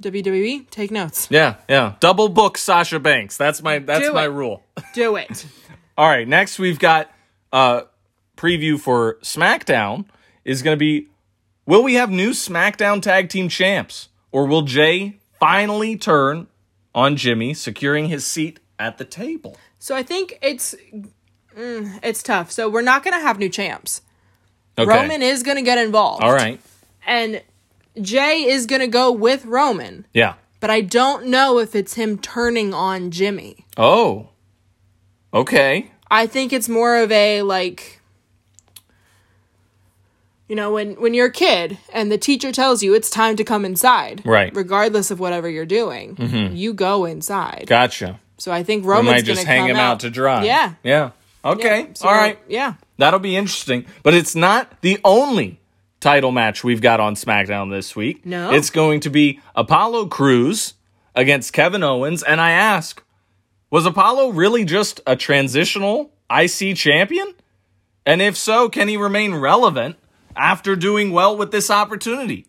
WWE, 0.04 0.70
take 0.70 0.92
notes. 0.92 1.30
Yeah, 1.32 1.56
yeah. 1.68 1.96
Double 2.00 2.30
book 2.30 2.60
Sasha 2.60 3.00
Banks. 3.00 3.38
That's 3.38 3.64
my 3.64 3.80
that's 3.80 4.06
Do 4.06 4.14
my 4.14 4.26
it. 4.26 4.28
rule. 4.28 4.64
Do 4.94 5.16
it. 5.16 5.48
All 5.98 6.08
right, 6.08 6.28
next 6.28 6.60
we've 6.60 6.78
got 6.78 7.12
uh 7.52 7.86
preview 8.38 8.80
for 8.80 9.16
SmackDown 9.24 10.06
is 10.46 10.62
going 10.62 10.76
to 10.76 10.80
be 10.80 11.08
will 11.66 11.84
we 11.84 11.96
have 11.96 12.10
new 12.10 12.32
SmackDown 12.32 13.02
tag 13.02 13.30
team 13.30 13.50
champs 13.50 14.10
or 14.32 14.46
will 14.46 14.64
Jey 14.64 15.20
finally 15.40 15.98
turn 15.98 16.48
on 16.94 17.16
Jimmy 17.16 17.54
securing 17.54 18.08
his 18.08 18.26
seat 18.26 18.60
at 18.80 18.98
the 18.98 19.06
table? 19.06 19.58
So 19.80 19.96
I 19.96 20.04
think 20.04 20.38
it's 20.42 20.76
mm, 21.58 22.00
it's 22.04 22.24
tough. 22.24 22.52
So 22.52 22.70
we're 22.70 22.82
not 22.82 23.04
going 23.04 23.18
to 23.18 23.26
have 23.26 23.40
new 23.40 23.50
champs. 23.50 24.02
Okay. 24.78 24.90
Roman 24.90 25.22
is 25.22 25.44
going 25.44 25.58
to 25.58 25.64
get 25.64 25.78
involved. 25.78 26.24
All 26.24 26.34
right. 26.34 26.60
And 27.06 27.42
Jey 28.00 28.46
is 28.50 28.66
going 28.66 28.82
to 28.82 28.88
go 28.88 29.12
with 29.12 29.46
Roman. 29.46 30.06
Yeah. 30.14 30.36
But 30.60 30.70
I 30.70 30.82
don't 30.82 31.28
know 31.28 31.58
if 31.58 31.76
it's 31.76 31.96
him 31.96 32.20
turning 32.20 32.74
on 32.74 33.12
Jimmy. 33.12 33.66
Oh. 33.76 34.30
Okay. 35.34 35.92
I 36.10 36.28
think 36.28 36.54
it's 36.54 36.70
more 36.70 36.98
of 36.98 37.12
a 37.12 37.42
like 37.42 38.01
you 40.52 40.56
know 40.58 40.74
when 40.74 41.00
when 41.00 41.14
you're 41.14 41.28
a 41.28 41.32
kid 41.32 41.78
and 41.94 42.12
the 42.12 42.18
teacher 42.18 42.52
tells 42.52 42.84
you 42.84 42.94
it's 42.94 43.10
time 43.10 43.38
to 43.38 43.44
come 43.46 43.64
inside 43.64 44.22
Right. 44.26 44.54
regardless 44.54 45.10
of 45.10 45.18
whatever 45.20 45.48
you're 45.50 45.66
doing 45.66 46.18
mm-hmm. 46.18 46.54
you 46.54 46.74
go 46.74 47.06
inside 47.06 47.64
Gotcha. 47.68 48.20
so 48.38 48.52
i 48.52 48.62
think 48.62 48.84
We 48.84 48.90
roman's 48.92 49.16
might 49.24 49.26
just 49.26 49.46
hang 49.46 49.70
him 49.70 49.78
out 49.78 50.02
to 50.02 50.10
dry. 50.10 50.44
yeah 50.44 50.74
Yeah. 50.84 51.12
Okay. 51.44 51.88
So, 51.94 52.08
All 52.08 52.14
right. 52.14 52.38
yeah 52.48 52.74
That'll 52.98 53.20
be 53.20 53.36
interesting. 53.36 53.86
But 54.04 54.14
it's 54.14 54.36
not 54.36 54.80
the 54.82 55.00
only 55.04 55.60
title 56.00 56.32
match 56.32 56.64
we've 56.64 56.82
got 56.82 57.00
on 57.00 57.16
SmackDown 57.16 57.72
this 57.72 57.96
week. 57.96 58.24
No. 58.28 58.52
It's 58.52 58.70
going 58.70 59.00
to 59.00 59.10
be 59.10 59.40
Apollo 59.56 60.06
Crews 60.08 60.76
against 61.16 61.52
Kevin 61.52 61.82
Owens. 61.82 62.22
And 62.22 62.40
I 62.40 62.52
ask, 62.52 63.02
was 63.72 63.88
Apollo 63.88 64.34
really 64.34 64.66
just 64.66 65.02
a 65.08 65.16
transitional 65.16 66.12
IC 66.30 66.76
champion? 66.76 67.34
And 68.06 68.22
if 68.22 68.38
so, 68.38 68.70
can 68.70 68.88
he 68.88 68.98
remain 68.98 69.34
relevant 69.34 69.96
after 70.36 70.76
doing 70.76 71.12
well 71.12 71.36
with 71.38 71.52
this 71.52 71.70
opportunity? 71.70 72.46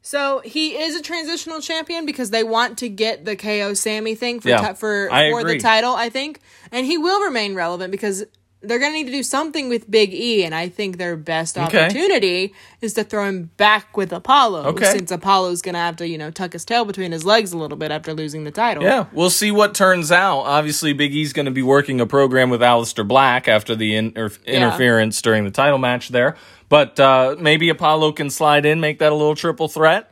so 0.00 0.40
he 0.44 0.76
is 0.78 0.94
a 0.94 1.02
transitional 1.02 1.60
champion 1.60 2.06
because 2.06 2.30
they 2.30 2.44
want 2.44 2.78
to 2.78 2.88
get 2.88 3.24
the 3.24 3.34
ko 3.34 3.74
sami 3.74 4.14
thing 4.14 4.38
for 4.38 4.48
Yeah, 4.48 4.68
ti- 4.68 4.74
for 4.74 5.08
for 5.10 5.42
the 5.44 5.58
title 5.58 5.92
i 5.94 6.08
think 6.08 6.38
and 6.70 6.86
he 6.86 6.96
will 6.96 7.20
remain 7.24 7.54
relevant 7.56 7.90
because 7.90 8.24
they're 8.60 8.78
going 8.80 8.90
to 8.92 8.98
need 8.98 9.06
to 9.06 9.12
do 9.12 9.22
something 9.22 9.68
with 9.68 9.88
Big 9.88 10.12
E, 10.12 10.42
and 10.42 10.52
I 10.52 10.68
think 10.68 10.98
their 10.98 11.16
best 11.16 11.56
Okay. 11.56 11.84
opportunity 11.84 12.52
is 12.80 12.92
to 12.94 13.04
throw 13.04 13.24
him 13.24 13.52
back 13.56 13.96
with 13.96 14.12
Apollo, 14.12 14.64
Okay. 14.70 14.84
since 14.86 15.12
Apollo's 15.12 15.62
going 15.62 15.74
to 15.76 15.78
have 15.78 15.94
to, 15.98 16.08
you 16.08 16.18
know, 16.18 16.32
tuck 16.32 16.54
his 16.54 16.64
tail 16.64 16.84
between 16.84 17.12
his 17.12 17.24
legs 17.24 17.52
a 17.52 17.56
little 17.56 17.76
bit 17.78 17.92
after 17.92 18.12
losing 18.12 18.42
the 18.42 18.50
title. 18.50 18.82
Yeah, 18.82 19.04
we'll 19.12 19.30
see 19.30 19.52
what 19.52 19.76
turns 19.76 20.10
out. 20.10 20.40
Obviously, 20.40 20.92
Big 20.92 21.14
E's 21.14 21.32
going 21.32 21.46
to 21.46 21.52
be 21.52 21.62
working 21.62 22.00
a 22.00 22.06
program 22.06 22.50
with 22.50 22.60
Aleister 22.60 23.06
Black 23.06 23.46
after 23.46 23.76
the 23.76 23.94
inter- 23.94 24.32
interference 24.44 25.22
during 25.22 25.44
the 25.44 25.52
title 25.52 25.78
match 25.78 26.08
there. 26.08 26.34
But 26.68 27.00
uh, 27.00 27.36
maybe 27.38 27.68
Apollo 27.68 28.12
can 28.12 28.30
slide 28.30 28.66
in, 28.66 28.80
make 28.80 28.98
that 28.98 29.12
a 29.12 29.14
little 29.14 29.34
triple 29.34 29.68
threat. 29.68 30.10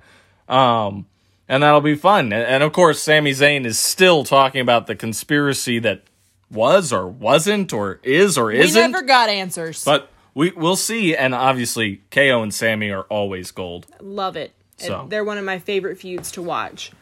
Um, 0.49 1.07
and 1.49 1.63
that'll 1.63 1.81
be 1.81 1.95
fun. 1.95 2.33
And, 2.33 2.63
of 2.63 2.73
course, 2.73 3.01
Sami 3.01 3.33
Zayn 3.33 3.65
is 3.65 3.79
still 3.79 4.25
talking 4.25 4.61
about 4.61 4.87
the 4.87 4.97
conspiracy 4.97 5.79
that 5.81 6.03
was 6.51 6.93
or 6.93 7.07
wasn't 7.07 7.73
or 7.73 8.01
is 8.03 8.39
or 8.39 8.51
isn't. 8.51 8.81
We 8.81 8.89
never 8.93 9.05
got 9.05 9.29
answers. 9.29 9.85
but 9.85 10.11
we, 10.35 10.51
we'll 10.53 10.77
see. 10.77 11.17
And 11.17 11.35
obviously, 11.35 12.03
KO 12.11 12.43
and 12.43 12.53
Sami 12.53 12.91
are 12.91 13.05
always 13.05 13.51
gold. 13.51 13.87
Love 14.01 14.37
it. 14.37 14.53
So. 14.79 15.07
They're 15.09 15.25
one 15.25 15.39
of 15.39 15.45
my 15.45 15.59
favorite 15.59 15.99
feuds 15.99 16.31
to 16.33 16.43
watch. 16.43 16.93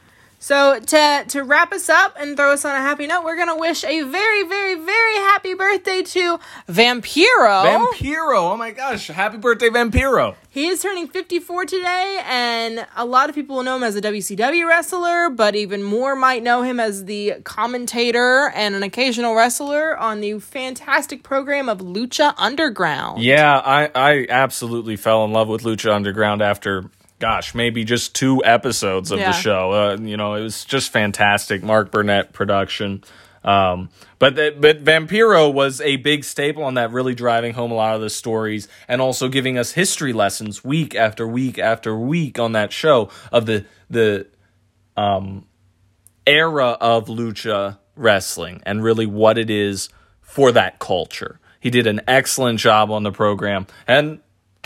So 0.44 0.78
to 0.78 1.24
to 1.28 1.42
wrap 1.42 1.72
us 1.72 1.88
up 1.88 2.18
and 2.20 2.36
throw 2.36 2.52
us 2.52 2.66
on 2.66 2.76
a 2.76 2.78
happy 2.80 3.06
note, 3.06 3.24
we're 3.24 3.38
gonna 3.38 3.56
wish 3.56 3.82
a 3.82 4.02
very, 4.02 4.42
very, 4.42 4.74
very 4.74 5.14
happy 5.14 5.54
birthday 5.54 6.02
to 6.02 6.38
Vampiro. 6.68 7.64
Vampiro. 7.64 8.52
Oh 8.52 8.56
my 8.58 8.70
gosh. 8.70 9.06
Happy 9.06 9.38
birthday, 9.38 9.70
Vampiro. 9.70 10.34
He 10.50 10.66
is 10.66 10.82
turning 10.82 11.08
54 11.08 11.64
today, 11.64 12.20
and 12.26 12.86
a 12.94 13.06
lot 13.06 13.30
of 13.30 13.34
people 13.34 13.56
will 13.56 13.62
know 13.62 13.76
him 13.76 13.84
as 13.84 13.96
a 13.96 14.02
WCW 14.02 14.68
wrestler, 14.68 15.30
but 15.30 15.56
even 15.56 15.82
more 15.82 16.14
might 16.14 16.42
know 16.42 16.60
him 16.60 16.78
as 16.78 17.06
the 17.06 17.36
commentator 17.44 18.52
and 18.54 18.74
an 18.74 18.82
occasional 18.82 19.34
wrestler 19.34 19.96
on 19.96 20.20
the 20.20 20.40
fantastic 20.40 21.22
program 21.22 21.70
of 21.70 21.78
Lucha 21.78 22.34
Underground. 22.36 23.22
Yeah, 23.22 23.56
I, 23.56 23.90
I 23.94 24.26
absolutely 24.28 24.96
fell 24.96 25.24
in 25.24 25.32
love 25.32 25.48
with 25.48 25.62
Lucha 25.62 25.90
Underground 25.90 26.42
after, 26.42 26.90
gosh, 27.24 27.54
maybe 27.54 27.84
just 27.84 28.14
two 28.14 28.44
episodes 28.44 29.10
of 29.10 29.18
Yeah. 29.18 29.32
the 29.32 29.32
show. 29.32 29.72
Uh, 29.72 29.96
you 29.98 30.18
know, 30.18 30.34
it 30.34 30.42
was 30.42 30.62
just 30.66 30.92
fantastic. 30.92 31.62
Mark 31.62 31.90
Burnett 31.90 32.34
production. 32.34 33.02
Um, 33.42 33.88
but 34.18 34.36
the, 34.36 34.54
but 34.58 34.84
Vampiro 34.84 35.50
was 35.50 35.80
a 35.80 35.96
big 35.96 36.24
staple 36.24 36.62
on 36.64 36.74
that, 36.74 36.92
really 36.92 37.14
driving 37.14 37.54
home 37.54 37.72
a 37.72 37.74
lot 37.76 37.94
of 37.94 38.02
the 38.02 38.10
stories 38.10 38.68
and 38.88 39.00
also 39.00 39.28
giving 39.28 39.56
us 39.56 39.72
history 39.72 40.12
lessons 40.12 40.62
week 40.62 40.94
after 40.94 41.26
week 41.26 41.58
after 41.58 41.96
week 41.98 42.38
on 42.38 42.52
that 42.52 42.72
show 42.74 43.08
of 43.32 43.46
the 43.46 43.64
the 43.88 44.26
um, 44.98 45.46
era 46.26 46.76
of 46.80 47.06
lucha 47.06 47.78
wrestling 47.96 48.60
and 48.66 48.82
really 48.84 49.06
what 49.06 49.38
it 49.38 49.48
is 49.48 49.88
for 50.20 50.52
that 50.52 50.78
culture. 50.78 51.40
He 51.58 51.70
did 51.70 51.86
an 51.86 52.02
excellent 52.06 52.58
job 52.58 52.90
on 52.90 53.02
the 53.02 53.12
program, 53.12 53.66
and 53.86 54.20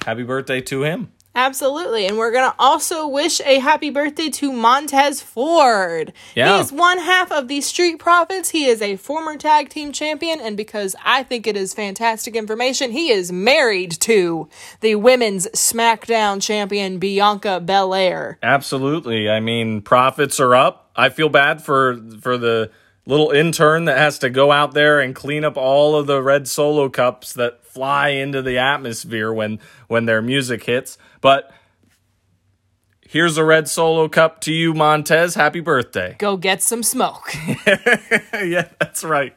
happy 0.04 0.24
birthday 0.24 0.60
to 0.62 0.82
him. 0.82 1.12
Absolutely. 1.34 2.06
And 2.06 2.18
we're 2.18 2.32
going 2.32 2.50
to 2.50 2.56
also 2.58 3.06
wish 3.06 3.40
a 3.42 3.60
happy 3.60 3.90
birthday 3.90 4.28
to 4.30 4.52
Montez 4.52 5.20
Ford. 5.22 6.12
Yeah. 6.34 6.56
He 6.56 6.62
is 6.62 6.72
one 6.72 6.98
half 6.98 7.30
of 7.30 7.46
the 7.48 7.60
Street 7.60 7.98
Profits. 7.98 8.50
He 8.50 8.66
is 8.66 8.82
a 8.82 8.96
former 8.96 9.36
tag 9.36 9.68
team 9.68 9.92
champion. 9.92 10.40
And 10.40 10.56
because 10.56 10.96
I 11.04 11.22
think 11.22 11.46
it 11.46 11.56
is 11.56 11.74
fantastic 11.74 12.34
information, 12.34 12.90
he 12.90 13.12
is 13.12 13.30
married 13.30 13.92
to 14.00 14.48
the 14.80 14.96
women's 14.96 15.46
SmackDown 15.48 16.42
champion, 16.42 16.98
Bianca 16.98 17.60
Belair. 17.60 18.38
Absolutely. 18.42 19.30
I 19.30 19.38
mean, 19.38 19.80
profits 19.80 20.40
are 20.40 20.56
up. 20.56 20.90
I 20.96 21.08
feel 21.08 21.28
bad 21.28 21.62
for 21.62 22.00
for 22.20 22.36
the 22.36 22.72
little 23.06 23.30
intern 23.30 23.86
that 23.86 23.96
has 23.96 24.18
to 24.18 24.28
go 24.28 24.52
out 24.52 24.74
there 24.74 25.00
and 25.00 25.14
clean 25.14 25.44
up 25.44 25.56
all 25.56 25.96
of 25.96 26.06
the 26.06 26.20
red 26.20 26.46
solo 26.46 26.90
cups 26.90 27.32
that 27.32 27.64
fly 27.64 28.08
into 28.08 28.42
the 28.42 28.58
atmosphere 28.58 29.32
when 29.32 29.60
when 29.86 30.04
their 30.06 30.20
music 30.20 30.64
hits. 30.64 30.98
But 31.20 31.50
here's 33.02 33.36
a 33.36 33.44
red 33.44 33.68
solo 33.68 34.08
cup 34.08 34.40
to 34.42 34.52
you, 34.52 34.74
Montez. 34.74 35.34
Happy 35.34 35.60
birthday. 35.60 36.16
Go 36.18 36.36
get 36.36 36.62
some 36.62 36.82
smoke. 36.82 37.34
yeah, 37.66 38.68
that's 38.80 39.04
right. 39.04 39.34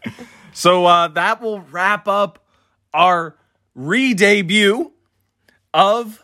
So 0.53 0.85
uh, 0.85 1.07
that 1.09 1.41
will 1.41 1.61
wrap 1.61 2.07
up 2.07 2.45
our 2.93 3.35
re 3.73 4.13
debut 4.13 4.91
of 5.73 6.23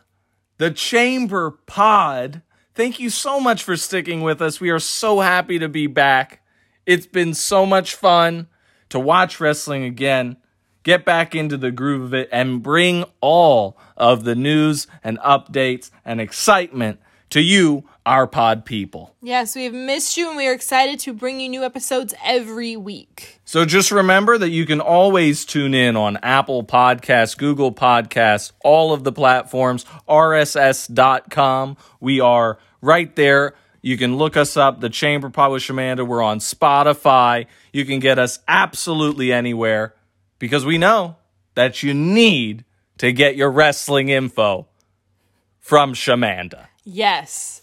the 0.58 0.72
Chamber 0.72 1.52
Pod. 1.66 2.42
Thank 2.76 3.00
you 3.00 3.10
so 3.10 3.40
much 3.40 3.64
for 3.64 3.76
sticking 3.76 4.22
with 4.22 4.42
us. 4.42 4.60
We 4.60 4.70
are 4.70 4.80
so 4.80 5.20
happy 5.20 5.58
to 5.60 5.70
be 5.70 5.88
back. 5.88 6.42
It's 6.86 7.08
been 7.08 7.34
so 7.34 7.66
much 7.66 7.96
fun 7.96 8.48
to 8.90 9.00
watch 9.00 9.40
wrestling 9.40 9.84
again, 9.84 10.38
get 10.88 11.04
back 11.04 11.36
into 11.36 11.58
the 11.58 11.70
groove 11.70 12.02
of 12.02 12.14
it, 12.14 12.30
and 12.32 12.64
bring 12.64 13.04
all 13.20 13.78
of 13.98 14.24
the 14.24 14.36
news 14.36 14.88
and 15.04 15.20
updates 15.20 15.92
and 16.06 16.22
excitement 16.22 16.98
to 17.30 17.42
you, 17.42 17.84
our 18.06 18.26
pod 18.26 18.64
people. 18.64 19.14
Yes, 19.22 19.54
we 19.54 19.66
have 19.66 19.74
missed 19.74 20.16
you 20.16 20.30
and 20.30 20.38
we 20.38 20.48
are 20.48 20.54
excited 20.54 20.98
to 21.02 21.14
bring 21.14 21.42
you 21.42 21.50
new 21.50 21.62
episodes 21.62 22.14
every 22.24 22.78
week. 22.78 23.42
So 23.44 23.66
just 23.66 23.92
remember 23.92 24.38
that 24.38 24.50
you 24.50 24.66
can 24.66 24.80
always 24.80 25.44
tune 25.44 25.74
in 25.74 25.98
on 25.98 26.16
Apple 26.24 26.64
Podcasts, 26.64 27.38
Google 27.38 27.74
Podcasts, 27.74 28.54
all 28.64 28.94
of 28.94 29.04
the 29.04 29.12
platforms, 29.12 29.84
rss.com. 30.08 31.76
We 32.00 32.22
are 32.22 32.60
right 32.80 33.14
there. 33.18 33.56
You 33.82 33.98
can 33.98 34.16
look 34.16 34.38
us 34.38 34.56
up, 34.56 34.80
The 34.80 34.90
Chamber 34.90 35.30
Pod 35.30 35.52
with 35.52 35.64
Shamanda. 35.64 36.08
We're 36.08 36.24
on 36.24 36.40
Spotify. 36.40 37.48
You 37.74 37.84
can 37.84 38.00
get 38.00 38.18
us 38.18 38.40
absolutely 38.48 39.34
anywhere 39.34 39.96
because 40.40 40.66
we 40.66 40.78
know 40.78 41.16
that 41.56 41.84
you 41.84 41.94
need 41.94 42.66
to 42.98 43.12
get 43.12 43.36
your 43.36 43.52
wrestling 43.52 44.10
info 44.10 44.68
from 45.60 45.94
Shamanda. 45.94 46.68
Yes. 46.84 47.62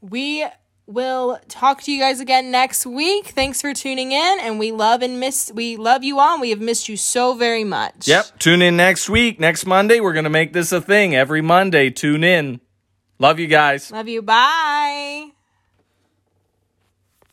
We 0.00 0.46
will 0.86 1.38
talk 1.48 1.82
to 1.82 1.92
you 1.92 2.00
guys 2.00 2.20
again 2.20 2.50
next 2.50 2.84
week. 2.84 3.28
Thanks 3.28 3.60
for 3.60 3.72
tuning 3.72 4.12
in 4.12 4.38
and 4.40 4.58
we 4.58 4.72
love 4.72 5.02
and 5.02 5.20
miss 5.20 5.50
we 5.54 5.76
love 5.76 6.02
you 6.02 6.18
all. 6.18 6.34
And 6.34 6.40
we 6.40 6.50
have 6.50 6.60
missed 6.60 6.88
you 6.88 6.96
so 6.96 7.34
very 7.34 7.64
much. 7.64 8.08
Yep. 8.08 8.38
Tune 8.38 8.62
in 8.62 8.76
next 8.76 9.08
week. 9.08 9.38
Next 9.38 9.66
Monday, 9.66 10.00
we're 10.00 10.12
going 10.12 10.24
to 10.24 10.30
make 10.30 10.52
this 10.52 10.72
a 10.72 10.80
thing. 10.80 11.14
Every 11.14 11.42
Monday, 11.42 11.90
tune 11.90 12.24
in. 12.24 12.60
Love 13.18 13.38
you 13.38 13.46
guys. 13.46 13.90
Love 13.90 14.08
you. 14.08 14.22
Bye. 14.22 15.32